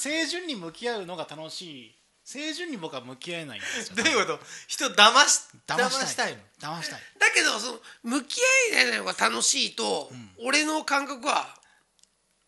[0.01, 1.95] 清純に向き合うのが楽しい。
[2.25, 3.97] 清純に僕は向き合えないんですよ。
[3.97, 4.41] どういうこと？
[4.67, 6.43] 人騙し騙騙したいの？
[6.61, 7.01] 騙したい。
[7.19, 8.39] だけどその向き
[8.73, 10.13] 合いないのが楽しいと、
[10.45, 11.58] 俺の感覚は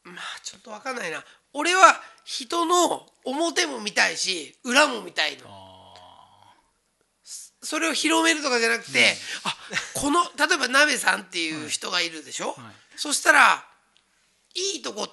[0.04, 1.24] まあちょっと分かんないな。
[1.52, 5.44] 俺は人の表も見たいし裏も見たいの。
[7.62, 9.14] それを広めるとかじゃなくて、
[9.44, 9.54] あ
[9.94, 12.56] この例えば鍋さんっていう人がいるでしょ、
[12.96, 13.62] そしたら
[14.54, 15.08] いいとこ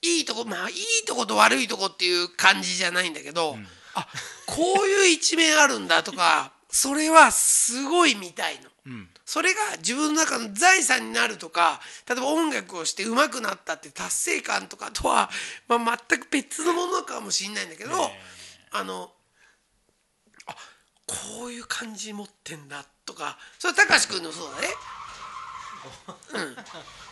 [0.00, 3.56] いいとこまあいいとこと悪いとこっていう感じじゃないんだけど、
[3.94, 4.06] あ
[4.46, 8.70] こういう一面あるんだとかそれはすごい見たいの。
[9.32, 15.30] それが自分の中の財産になるとか例えば音楽をして上手くなったって達成感とかとは、
[15.68, 17.92] まあ、全く別のものかもしれないんだけど、
[18.72, 19.10] あの
[20.46, 20.54] あ
[21.06, 24.68] こういう感じ持ってんだとかそれは貴司君のそうだね。
[26.34, 26.56] うん、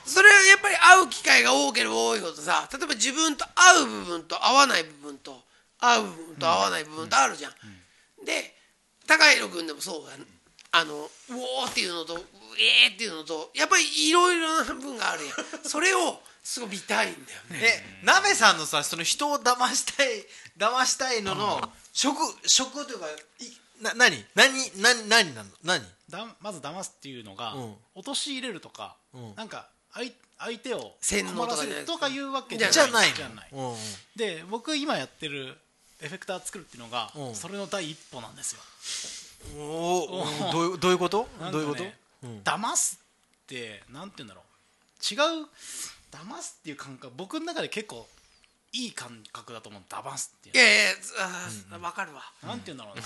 [0.05, 5.41] それはやっぱり会う機会が多ければ多いほどさ例えば自分と合う部分と合わない部分と
[5.79, 7.53] 合う部分と合わない部分とあるじゃん。
[8.27, 8.55] で
[9.07, 10.25] 高弘君でもそうだね
[10.73, 10.95] あの
[11.31, 12.25] 「うおー」っていうのと「う
[12.59, 15.37] えー」っていうのとやっぱりいろいろな部分があるやん。
[15.69, 17.61] それをすごい見たいんだよね。
[17.63, 20.27] え鍋さんのさその人を騙したい
[20.57, 22.19] 騙したいのの職
[22.49, 23.07] 職というか
[23.39, 24.25] いな何？
[24.35, 25.51] 何何何なの？
[25.63, 25.85] 何？
[26.09, 27.77] だまず騙すっていうのが、うん。
[27.95, 29.35] 陥れるとか、ん。
[29.37, 33.17] なんか相相手を洗脳困らせるとかいとかいうわけじゃじゃないの。
[33.17, 33.49] じゃない。
[33.53, 33.77] うんうん。
[34.17, 35.59] で僕今やってる
[36.01, 37.35] エフェクター作るっていうのが、うん。
[37.35, 38.61] それの第一歩なんですよ
[39.57, 41.29] おーどういうどういうこと？
[41.53, 41.85] どういうこと？
[42.45, 43.01] 騙す
[43.45, 44.45] ってなんて言うんだろう。
[45.03, 45.47] 違う
[46.11, 48.07] 騙すっていう感覚僕の中で結構
[48.73, 49.83] いい感覚だと思う。
[49.89, 50.91] 騙すっていういやいや
[51.21, 52.23] あー分かるわ。
[52.47, 53.03] なんて言うんだろうな、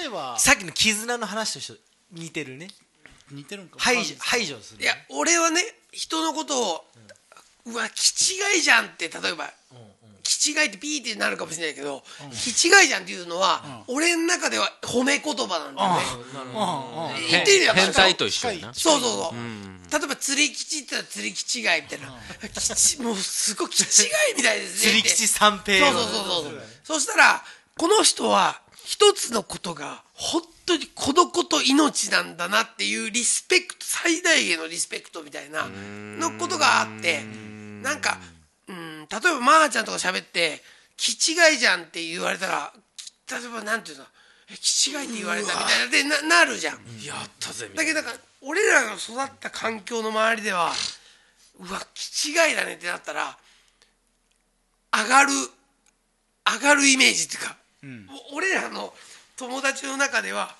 [0.00, 1.78] 例えばさっきの絆の話として
[2.12, 2.68] 似てるね。
[3.30, 5.60] 似てるんか排除排除するいや俺はね
[5.92, 6.84] 人のことを
[7.66, 9.48] うわ気違いじゃんって例えば
[10.40, 12.02] 気違いってピーってなるかもしれないけど
[12.32, 16.02] 気違いじゃんっていうのは俺の中では褒め言葉なんだよね。
[16.54, 17.30] うんうん。
[17.30, 20.00] 言ってみれば変態と一緒そうそうそう。
[20.00, 22.14] 例えば釣り吉って言ったら釣り吉違いみたいな。
[22.54, 24.92] 吉もうすごい吉違いみたいですね。
[24.92, 25.92] 釣り吉三平。
[25.92, 26.62] そうそうそうそう。
[26.84, 27.42] そしたら
[27.76, 37.22] この人は一つのことが本当にこのこと命なんだなっていうリスペクト最大限のリスペクトみたいなのことがあって
[37.82, 38.18] なんか
[38.70, 39.08] うん。
[39.08, 40.62] 例えばまーちゃんとか喋って
[40.96, 42.72] 「気違いじゃん」って言われたら
[43.30, 44.04] 例えばなんていうの
[44.50, 45.86] 「え気違いって言われた」みたいな。
[45.88, 47.02] でななるじゃん。
[47.02, 50.72] やったぜだけどなんか俺らが育った環境の周りでは
[51.58, 53.36] うわ気違いだねってなったら
[54.92, 55.30] 上がる
[56.46, 57.56] 上がるイメージっていうか、
[58.32, 58.94] お俺らの
[59.36, 60.54] 友達の中では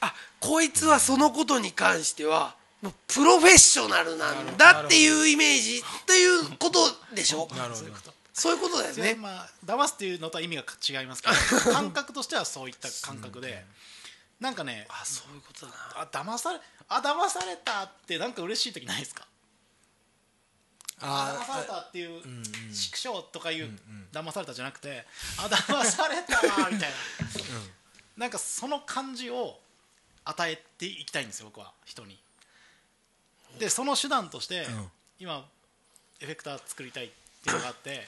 [0.00, 6.78] あこいつはそのことに関してはプロフェッショナルなんだっていうイメージっていうこと
[7.14, 7.48] でしょ？
[7.56, 8.14] なるほど。
[8.32, 9.16] そういうことだよね。
[9.16, 10.62] まあ騙すっていうのとは意味が
[11.00, 13.64] 違いますけど感覚としてはそういった感覚で、
[14.38, 15.78] なんかねあそういうことだな。
[16.02, 19.26] あ騙されあ騙されたってなんか嬉しい時ないですか？
[21.00, 22.22] 騙されたっていう
[22.72, 23.70] 畜生とかいう
[24.12, 25.04] 騙されたじゃなくて
[25.38, 26.96] あ騙されたわみたいな。
[28.16, 29.58] なんかその感じを
[30.24, 31.72] 与えていきたいんですよ僕は。
[31.84, 32.18] 人に
[33.58, 34.66] でその手段として
[35.18, 35.44] 今
[36.20, 37.08] エフェクター作りたいっ
[37.42, 38.06] ていうのがあって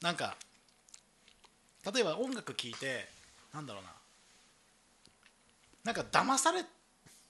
[0.00, 0.36] なんか
[1.92, 3.08] 例えば音楽聴いて
[3.52, 3.90] なんだろうな。
[5.84, 6.64] なんか騙され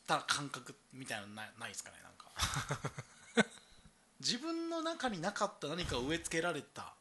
[0.06, 3.47] た感覚みたいなのないないですかねなんか。
[4.20, 6.94] 自分の中になかった何かを植え付けられた、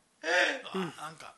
[0.74, 1.36] あなんか。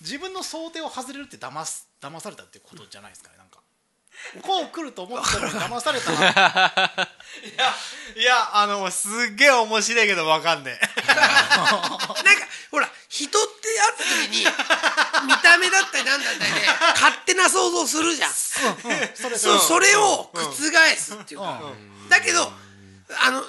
[0.00, 3.43] 自分の想定を外れるって騙す騙されたっていうことじゃないですかね
[4.42, 6.18] こう来ると思ったのに騙されたな。
[6.18, 6.22] い
[7.56, 7.74] や
[8.16, 10.86] いやあのすっげえ面白いけどわかんねえ。
[11.06, 11.28] なんか
[12.70, 13.48] ほら人って
[13.78, 14.46] 会った時に
[15.26, 16.60] 見た目だったりなんだったりで
[16.94, 18.32] 勝手な想像するじゃん。
[18.32, 20.52] それそうそれを覆
[20.96, 21.60] すっていうか、
[22.08, 23.42] だけどあの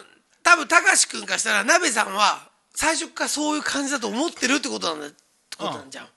[0.43, 5.15] 多分貴司君からしたら鍋さんは最初からそういう感じだと思ってるってことなんだって
[5.57, 6.07] ことなんじゃん、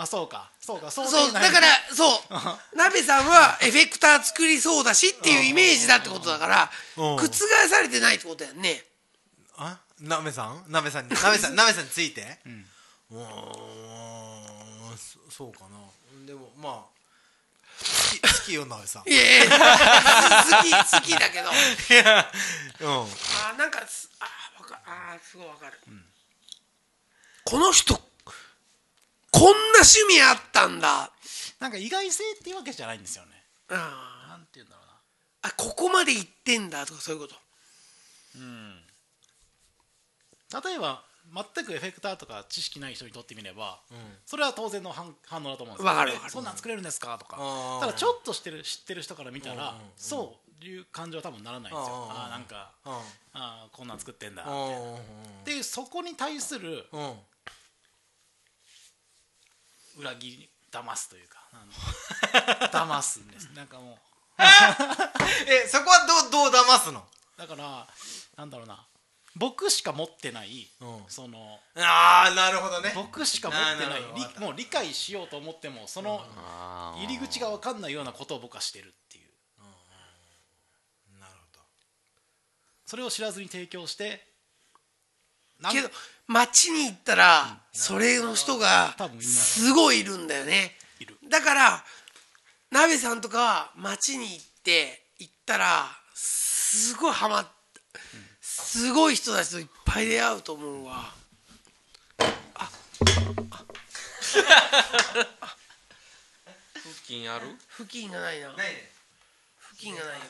[0.00, 0.50] あそうか。
[0.60, 0.90] そうか。
[0.90, 2.20] そうそうだからそう。
[2.76, 7.16] 鍋さんはエフェクター作りそうだしっていうイメージだってことだからうん。
[7.16, 7.28] 覆
[7.68, 8.84] されてないってことやんね。
[9.56, 9.78] あ？
[10.00, 10.64] なめさん？
[10.68, 12.22] なめさんになめさんなめさんについて？
[12.46, 12.66] ん。
[13.10, 14.98] うーん。
[14.98, 16.26] そそうかな。
[16.26, 19.10] でもまあ好き好きよなめさん。
[19.10, 21.50] いやいや好き 好きだけど。
[21.50, 22.32] いや
[22.80, 22.90] うん。
[23.50, 24.24] あなんかすあ
[24.58, 25.78] わかあすごいわかる、
[27.44, 28.00] この人
[29.32, 31.10] こんな趣味あったんだ。
[31.58, 33.30] なんか意外性っていうわけじゃないんですよね。
[33.70, 34.92] あなんて言うんだろうな。
[35.42, 36.84] あここまで行ってんだ。
[36.86, 37.34] とかそういうこと。
[40.64, 41.02] 例えば
[41.54, 43.80] 全くエフェクターとか知識ない人にとってみれば、
[44.26, 46.32] それは当然の反反応だと思うんですえわかるわかる。
[46.32, 47.16] そんなん作れるんですか？
[47.18, 47.36] とか。
[47.38, 51.94] あーただちょっとしてる知ってる人から見たら、そういう感情は多分ならないんですよ。
[52.10, 52.92] あーああなんかうん。
[53.32, 54.44] あーこんなん作ってんだ。
[54.44, 54.94] うん。
[54.96, 54.98] っ
[55.44, 57.14] ていうそこに対するうんうん
[59.96, 63.46] 裏切り騙すというかあの 騙すんです。
[63.52, 63.98] なんかもう。
[65.46, 67.06] えそこはどうどう騙すの？
[67.36, 67.86] だから
[68.36, 68.86] なんだろうな。
[69.34, 71.04] 僕しか持ってない、うん。
[71.08, 72.92] そのああなるほどね。
[72.94, 74.02] 僕しか持ってない
[74.40, 79.30] もう理解しようと思ってもそのあ入り口が分かんないようなことを僕はしてるっていう。
[81.18, 81.60] なるほ
[82.86, 84.31] それを知らずに提供して
[85.70, 85.90] けど
[86.26, 90.76] 街に行ったらそれの人がすすごいいるんだよね。
[91.28, 91.84] だから
[92.70, 97.46] 鍋さんとか街に行って行ったらすごいハマっ
[98.40, 101.12] すごい人たちといっぱい出会うと思うわ。
[107.02, 108.90] 付近ある付近がないなどないね
[109.74, 110.20] 付近がないよ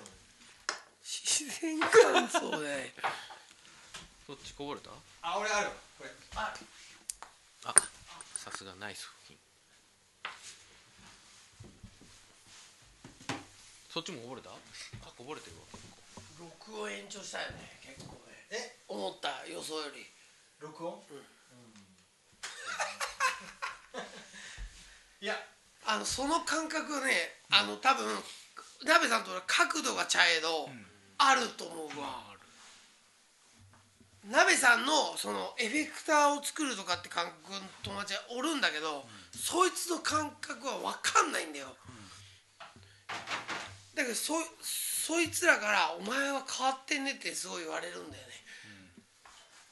[1.02, 2.92] 自然乾燥で
[4.26, 4.90] そっちこぼれた
[5.22, 5.66] あ俺ある。
[5.66, 6.10] わこれ。
[6.34, 6.52] あ
[7.64, 7.74] あ
[8.34, 9.38] さすがナイス付近
[13.88, 14.54] そっちもこぼれたあ
[15.16, 15.62] こぼれてるわ
[16.40, 18.34] 録音延長したよね結構ね。
[18.50, 18.82] え？
[18.88, 20.04] 思った予想より。
[20.58, 21.00] 録音？
[25.20, 25.34] いや。
[25.84, 27.12] あのその感覚はね
[27.50, 28.06] あの多分
[28.84, 30.68] 鍋さんと俺角度がちゃえど、
[31.18, 32.31] あると思うわ、
[34.30, 39.04] 鍋さんのそのエフェクターを作るとかって感覚の友達がおるんだけど、
[39.34, 41.66] そいつの感覚は分かんないんだよ、
[43.94, 48.32] だけどそそいつらから「お前は変わってんね」ってすごい言われるんだよね、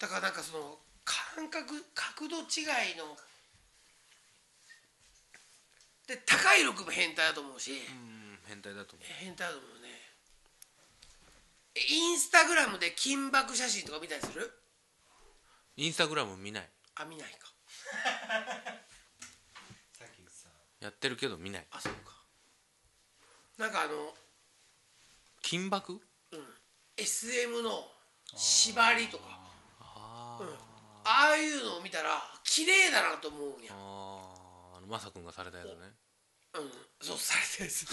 [0.01, 3.17] だからなんかその感覚角度違いの
[6.09, 9.07] で高い力も変態だと思うし、うん変態だと思う。
[9.07, 9.80] 変態だと思う
[11.77, 14.51] インスタグラムで金箔写真とか見たりする？
[15.77, 16.69] インスタグラム見ない。
[16.97, 17.39] あ見ないか。
[19.99, 20.49] さっきさ
[20.81, 21.67] やってるけど見ない。
[21.71, 22.25] あそうか。
[23.59, 24.15] なんかあの、
[25.43, 26.01] 金箔？
[26.33, 26.41] うん、
[26.97, 27.89] SM の
[28.35, 29.25] 縛りとか。
[29.81, 30.49] あうん。
[31.05, 32.11] ああいうのを見たら
[32.45, 33.73] 綺麗だなと思うんや。
[33.73, 35.75] ああのマサ君がされたやつね。
[36.55, 36.71] うん。
[37.01, 37.87] そうされてるです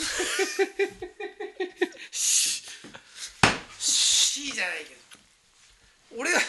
[3.79, 4.95] ししじゃないけ
[6.15, 6.21] ど。
[6.21, 6.41] 俺は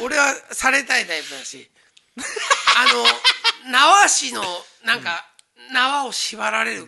[0.00, 1.70] 俺はされたいタイプだし。
[2.16, 2.84] あ
[3.66, 4.42] の縄師の
[4.84, 5.26] なんか、
[5.72, 6.86] 縄を縛られる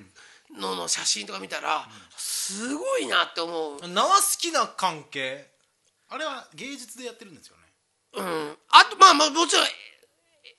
[0.58, 5.50] のの写真とか見たら、すごいなって思う、縄好きな関係？
[6.08, 7.62] あれは芸術でやってるんですよね。
[8.14, 9.66] うん、あとまあまあもちろん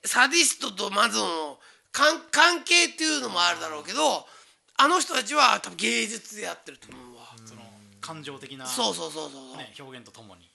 [0.05, 1.59] サディストとマゾンの
[1.91, 4.27] 関関係っていうのもあるだろうけど
[4.77, 7.06] あの人たちは多分芸術でやってると思う
[8.07, 10.49] 感情的な、そうそうそうそう、ね、表現とともに、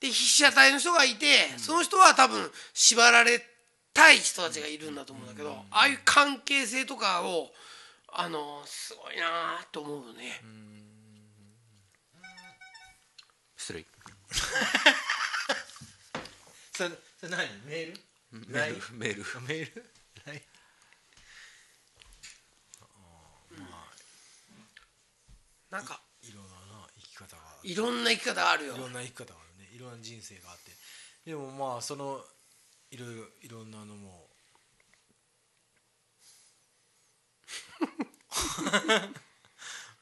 [0.00, 3.44] で被写体の人がいて、その人は多分縛られ
[3.92, 7.52] たい人たちがいるんだと思うんだけど、ああいう関係性とかを
[8.10, 10.40] あのすごいなと思うよね、
[13.58, 13.84] 失礼。
[16.72, 17.46] それそれ何？
[17.66, 18.00] メール？
[18.32, 18.82] メール。
[18.96, 19.24] メール。
[19.42, 19.84] メール？
[20.26, 20.42] ない
[25.70, 26.07] なんなな生き方が
[27.68, 28.76] いろんな生き方あるよ。
[28.76, 29.68] いろんな生き方があるね。
[29.76, 30.72] いろんな人生があって。
[31.26, 32.24] でもまあその
[32.90, 34.26] いろいろいろんなのも。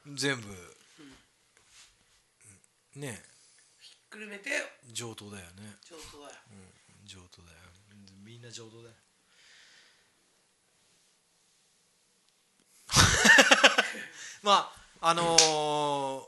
[0.15, 0.47] 全部、
[2.95, 3.21] ね。
[3.81, 4.49] ひっくるめて。
[4.93, 5.75] 上等だよね。
[5.83, 6.35] 上等だよ。
[7.03, 7.57] 上等だよ。
[8.23, 8.95] みんな上等だよ。
[14.41, 14.71] ま
[15.01, 15.37] ああの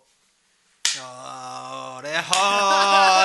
[0.05, 0.08] ー、
[0.97, 2.33] ほれほ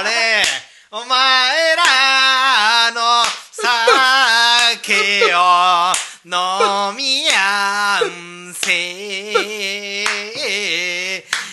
[0.02, 0.44] れ。
[0.90, 5.94] お前らの酒を
[6.26, 10.04] 飲みやんせ。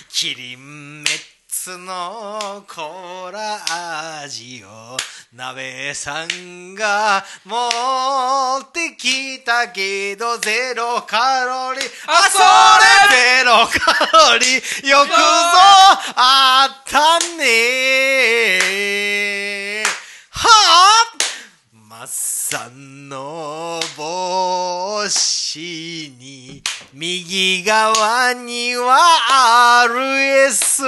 [0.10, 1.14] キリンメッ
[1.48, 4.98] ツのコーラ味を
[5.42, 7.56] 鍋さんが持
[8.60, 11.84] ってきたけどゼロカロリー。
[12.06, 14.88] あそれゼロカロリー。
[14.88, 15.16] よくぞ
[16.16, 18.60] あったね。
[20.30, 21.18] はあ？
[21.90, 25.58] マッサンの帽子
[26.20, 26.62] に
[26.94, 30.84] 右側には RS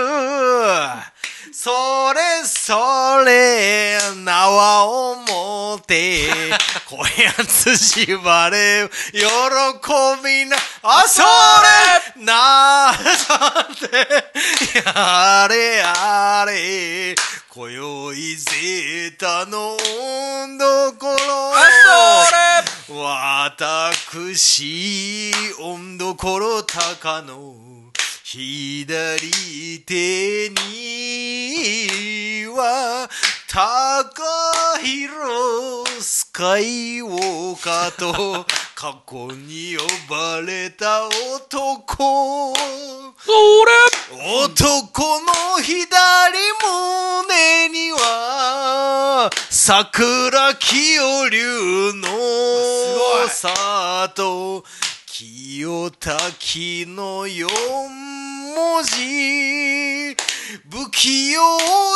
[1.56, 1.70] そ
[2.16, 6.32] れそれ縄を持って
[6.90, 9.22] こやつ縛れ喜
[10.24, 11.22] びなあそ
[12.18, 13.86] れなさて
[14.84, 17.14] やれやれ
[17.50, 21.54] 今宵ゼータの温度ころ。
[22.90, 27.63] 私温度ころ高の
[28.34, 30.56] 左手に
[32.48, 33.08] は
[33.48, 34.24] 高
[34.82, 42.54] 弘スカイウォーカーと 過去に呼ばれた男。
[44.44, 45.84] 男の左
[47.30, 52.08] 胸には桜清流の
[53.30, 54.64] 里
[55.16, 60.16] 清滝の四文字。
[60.72, 61.40] 不器用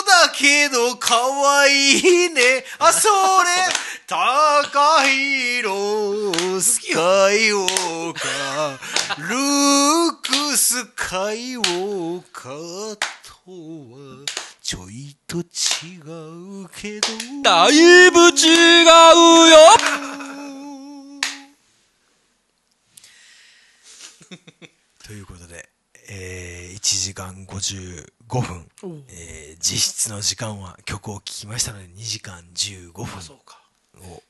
[0.03, 1.15] だけど可
[1.64, 2.64] 愛いね。
[2.77, 3.15] あそれ。
[4.06, 10.11] 高弘スカイウォーカールー
[10.52, 13.02] クスカイウォーカーと
[13.48, 14.26] は
[14.61, 15.41] ちょいと違
[16.06, 17.07] うけど。
[17.41, 18.85] だいぶ違う
[19.49, 20.37] よ
[25.08, 25.70] ということで、
[26.10, 28.68] えー、1時間55分、
[29.10, 33.06] えー実質の時間は曲を聴きましたので2時間15分
[34.12, 34.22] を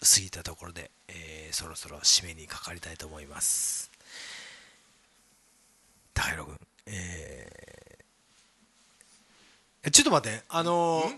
[0.00, 3.90] 過ぎたところで、えーそろそろ締めにかかりたいと思います。
[6.12, 11.12] 高弘君えーちょっと待ってあのー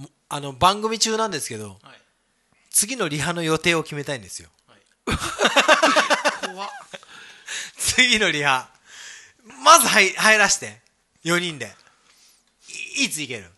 [0.00, 1.78] もあの番組中なんですけどはい。
[2.70, 4.48] 次のリハの予定を決めたいんですよ
[6.52, 6.70] 怖っ。
[7.76, 8.68] 次のリハ。
[9.64, 10.80] まず入入らして。
[11.24, 11.74] 4人で。
[12.98, 13.50] いいつ行ける？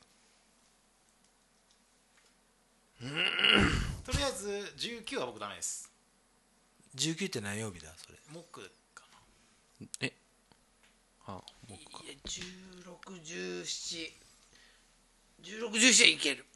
[3.01, 5.91] とりあえず19は僕ダメです。
[6.97, 7.93] 19って何曜日だ？
[7.97, 8.19] それ。
[8.33, 8.61] 木
[8.95, 9.03] か
[10.01, 10.13] え？
[11.27, 12.05] あ僕か。
[12.05, 14.13] いや1617
[15.43, 16.47] 1617はいける。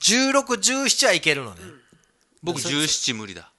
[0.00, 1.60] 1617はいけるのね、
[2.42, 3.50] 僕そ17無理だ。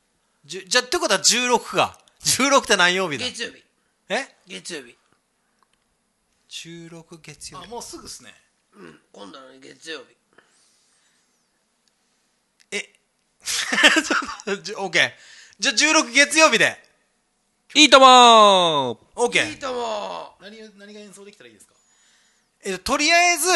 [0.46, 3.26] じゅじゃってことは16か16って何曜日だ？
[3.26, 3.64] 月曜日。
[4.10, 4.28] え？
[4.48, 4.98] 月曜日。
[6.50, 8.34] 16月曜あもうすぐっすね。
[8.76, 9.00] うん。
[9.12, 10.06] 今度の月曜日。
[12.72, 12.82] え？
[14.46, 15.12] ちょっと OK
[15.60, 16.86] じゃあ16月曜日で。
[17.76, 21.74] いいとも OK いいとも何を何が演奏できたらいいですか？
[22.64, 23.48] えっととりあえず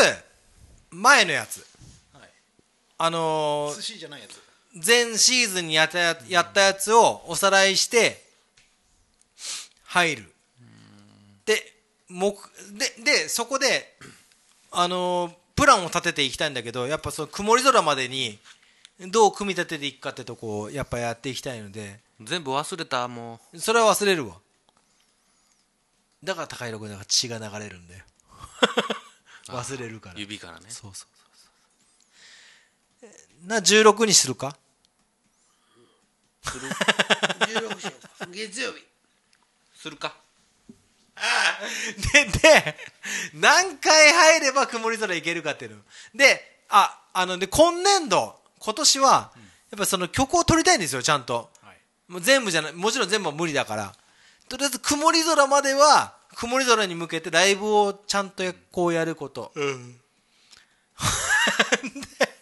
[0.91, 1.65] 前のやつ。
[2.13, 2.29] はい。
[2.97, 4.39] あのー寿司じゃないやつ。
[4.85, 8.30] 前シーズンにやったややったやつをおさらいして
[9.91, 10.33] 入る。
[11.45, 11.55] で
[12.07, 12.33] 目
[12.97, 13.93] ででそこで
[14.71, 18.39] あのープランを立てていきたいんだけどやっぱその曇り空までに
[19.11, 21.99] どう組み立てていくかってとこをやっぱやっていきたいので。
[22.23, 24.37] 全部忘れたもそれは忘れるわ。
[26.23, 28.03] だから高弘君だから血が流れるんだよ。
[29.49, 30.15] 忘れるから。
[30.15, 30.67] う指からね。
[30.69, 31.09] そうそう
[33.01, 33.47] そうそう。
[33.47, 34.55] な16にするか
[36.43, 38.19] ？16しよう。
[38.19, 38.90] か月曜日
[39.81, 40.15] するか
[42.13, 42.75] で、で、
[43.33, 45.81] 何回入れば曇り空いけるかっていうの。
[46.15, 49.31] で、あ、あの、で、今年度、今年は、
[49.71, 51.49] やっぱその曲を取りたいんですよ、ちゃんと。
[51.61, 51.77] はい
[52.11, 53.95] もう全部じゃない、もちろん全部は無理だから。
[54.49, 59.53] とりあえず曇り空までは、曇り空に向けてライブをちゃんとこうやること。
[62.19, 62.35] で、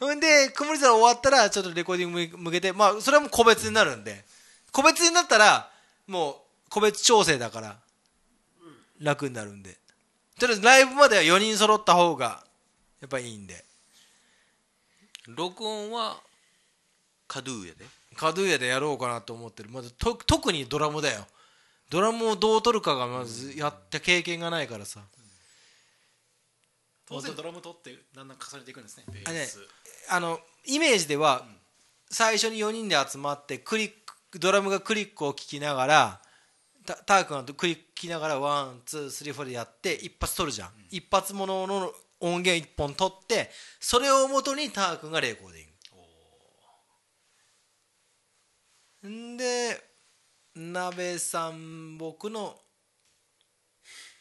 [0.00, 4.24] ほんで、曇り空終わったら、ちょっとレコーディングに向けて、まあ、それはもう個別になるんで、
[4.72, 5.70] 個別になったら、
[6.08, 6.36] もう、
[6.76, 7.76] 個別調整だから
[9.00, 9.78] 楽になるんで。
[10.38, 12.44] とりあえずライブまでは4人揃った方が
[13.00, 13.64] やっぱいいんで。
[15.26, 16.18] 録音は
[17.26, 17.86] カドゥーヤで？
[18.14, 19.70] カドゥーヤでやろうかなと思ってる。
[19.70, 21.26] まずと特にドラムだよ。
[21.88, 25.00] ドラムをどう取るかがまずやった経験がないからさ、
[27.08, 29.60] 当然ドラム取ってだんだん重ねていくんですねベース。
[30.10, 31.42] あのイメージでは、
[32.10, 33.92] 最初に4人で集まってクリッ
[34.30, 36.20] クドラムがクリックを聴きながら
[36.86, 43.50] タークがクリック聞きながら one two three four でやって一発取るじゃん、うん、一発ものの音源一本取って
[43.80, 45.66] それをもとにタークがレコーディン
[49.02, 49.08] グ。
[49.08, 49.80] んで
[50.54, 52.56] 鍋さん僕の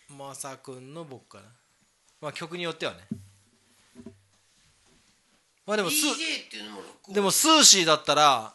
[0.10, 1.44] まさくんの僕かな。
[2.22, 3.00] まあ曲によってはね。
[5.66, 5.90] まあでも
[7.10, 8.54] でもスーシーだったら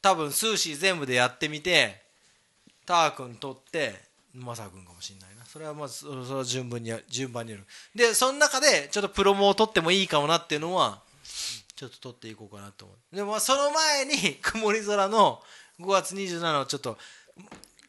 [0.00, 2.05] 多分スーシー全部でやってみて
[2.86, 3.94] ター君取って
[4.32, 5.44] まさ君かもしれないな。
[5.44, 7.64] それはまずそれ順番にや順番による。
[7.94, 11.02] でその中でちょっとプロモを取ってもいいかもなっていうのは
[11.74, 13.16] ちょっと取っていこうかなと思う。
[13.16, 15.42] でもその前に 曇り空の
[15.80, 16.98] 5月27をちょっと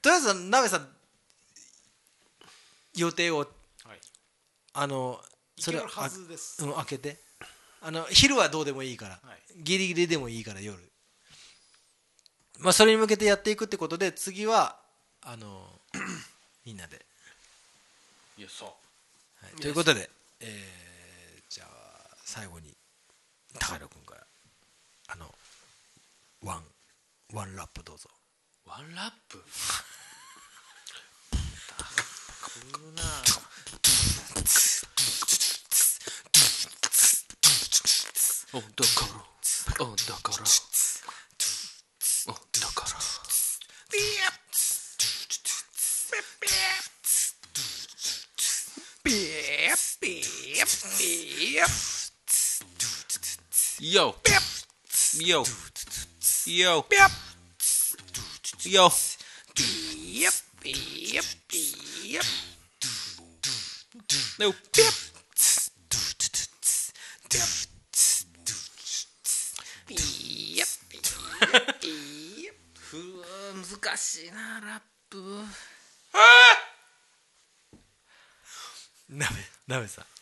[0.01, 0.95] とりあえずなべさん
[2.95, 3.47] 予定を、はい、
[4.73, 5.21] あの
[5.59, 7.27] それははずです、うん、開けて。
[7.79, 10.77] あの昼はどうでもいいから、はい、ギリギリでもいいから夜。
[12.59, 14.79] まあそれに向けてやっていくってことで次は
[15.29, 15.67] あの
[16.63, 17.05] みんなで。
[18.37, 18.69] いやそう、
[19.45, 20.09] はい、ということで、
[20.39, 21.67] えー、じゃあ
[22.23, 22.73] 最後に
[23.59, 24.21] 高野君から
[25.09, 25.25] あの
[26.45, 26.63] ワン
[27.33, 28.09] ワンラップどうぞ。
[28.65, 29.43] ワンラップ？
[40.07, 40.76] だから。
[50.57, 50.67] Yep.
[51.53, 51.69] Yep.
[53.79, 54.15] Yo.
[54.25, 54.41] Yep.
[55.19, 55.43] Yo.
[56.47, 56.85] Yo.
[56.89, 57.11] Yep.
[58.65, 58.89] Yo.
[59.53, 60.33] Yep.
[60.65, 61.25] Yep.
[62.05, 62.23] Yep.
[64.39, 64.47] No.
[64.47, 64.93] Yep.
[70.55, 70.67] Yep.
[73.79, 75.19] 難しいなラップ。
[76.13, 76.67] ああ。
[79.09, 79.35] なべ
[79.75, 80.16] なべさん。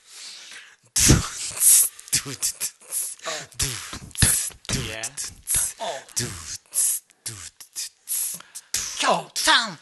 [2.26, 2.34] Yeah.
[8.98, 9.78] Som Katan!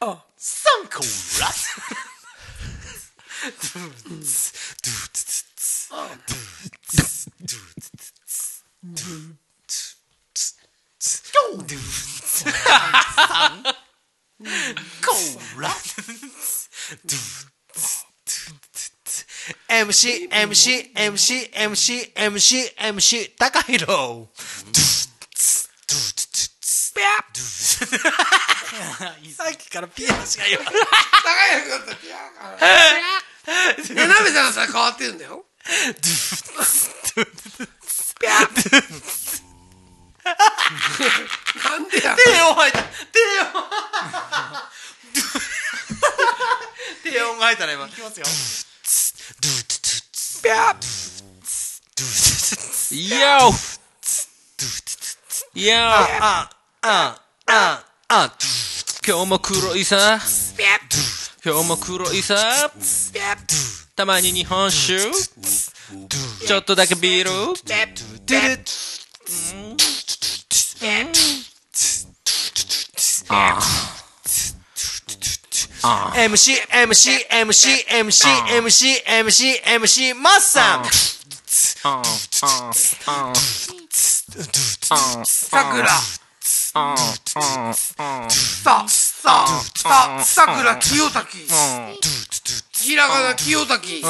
[0.00, 0.20] Oh.
[15.02, 15.81] Korat!
[19.92, 23.84] MC、MC、MC、MC、MC、MC、高弘。
[23.84, 24.26] ドゥ
[26.94, 27.32] ピャッ
[29.34, 30.72] さっきからピアしか言わない。
[30.72, 30.80] 高
[31.60, 32.56] 弘君とピアーか。
[33.90, 35.44] え、なべさんさ、変わってるんだよ。
[35.66, 35.74] ドゥ
[38.18, 38.48] ピャッ
[41.68, 42.86] なんでや低音入った低
[43.42, 43.52] 音
[47.02, 47.90] 低音が入ったね今い。
[47.90, 48.26] きますよ
[52.90, 53.52] Yo!
[55.54, 55.70] Yo!
[55.70, 56.50] あ
[56.82, 58.34] ん、あ、あ、あ。
[59.06, 60.18] 今日も黒いさ。
[61.44, 62.72] 今日も黒いさ。
[63.94, 65.12] たまに日本酒。
[66.44, 67.30] ちょっとだけビール。
[75.82, 78.22] MC、MC、MC、MC、
[78.62, 80.84] MC、MC、MC、マッサン。
[85.24, 85.88] さくら。
[86.48, 86.94] さ、
[88.86, 91.38] さ、さ、さくら清滝。
[92.72, 94.02] ひらがな清滝。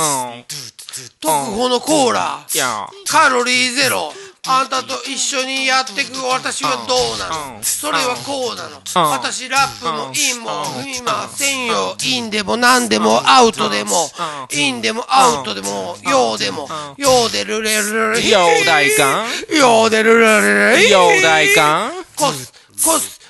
[1.20, 2.46] 特保のコーラ。
[3.08, 4.12] カロリーゼロ。
[4.48, 7.62] あんたと一緒にやってく私はどうなの？
[7.62, 8.82] それはこうなの？
[9.12, 10.50] 私ラップもインも
[10.82, 11.66] 踏みません。
[11.66, 14.10] よインでも何でもアウトでも
[14.50, 16.66] インでもアウトでもようでも
[16.96, 22.52] ようでるれるれようだいかんようでるれるレようだいかんこす
[22.84, 23.21] こす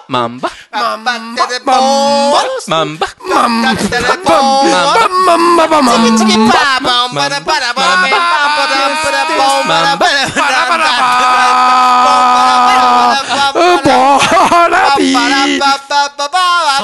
[0.09, 8.19] マンバマンバマンテレボバーンワッマンバマンバテレボーンバワッンバマンババマンチキパーボンバラバラバラバラバラ
[8.49, 9.33] バラボ
[9.63, 12.17] ンバラバラバラバラボー
[12.49, 14.28] ラビバラーババババ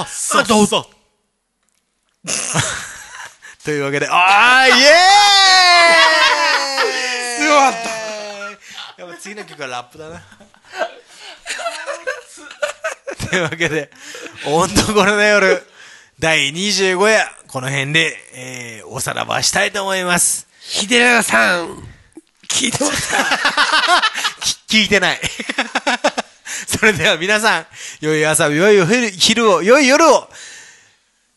[0.07, 0.85] そうそうそう
[3.63, 4.77] というわけで、あーイエー
[6.87, 7.73] イすごかっ
[8.97, 10.21] やっぱ次の曲はラップだな。
[13.29, 13.89] というわけで、
[14.45, 15.61] ほんとこれの夜、
[16.19, 20.47] 第25夜、この辺で、えー、おさらばしたいと思います。
[20.61, 21.83] 秀永さん、
[22.47, 23.17] 聞いてますか？
[24.67, 25.19] き 聞いてない。
[26.67, 27.65] それでは皆さん、
[28.01, 30.29] 良い朝、良い昼を、良い夜を、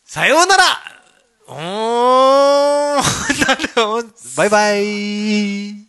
[0.05, 0.63] さようなら。
[1.47, 5.88] おー、 バイバイ。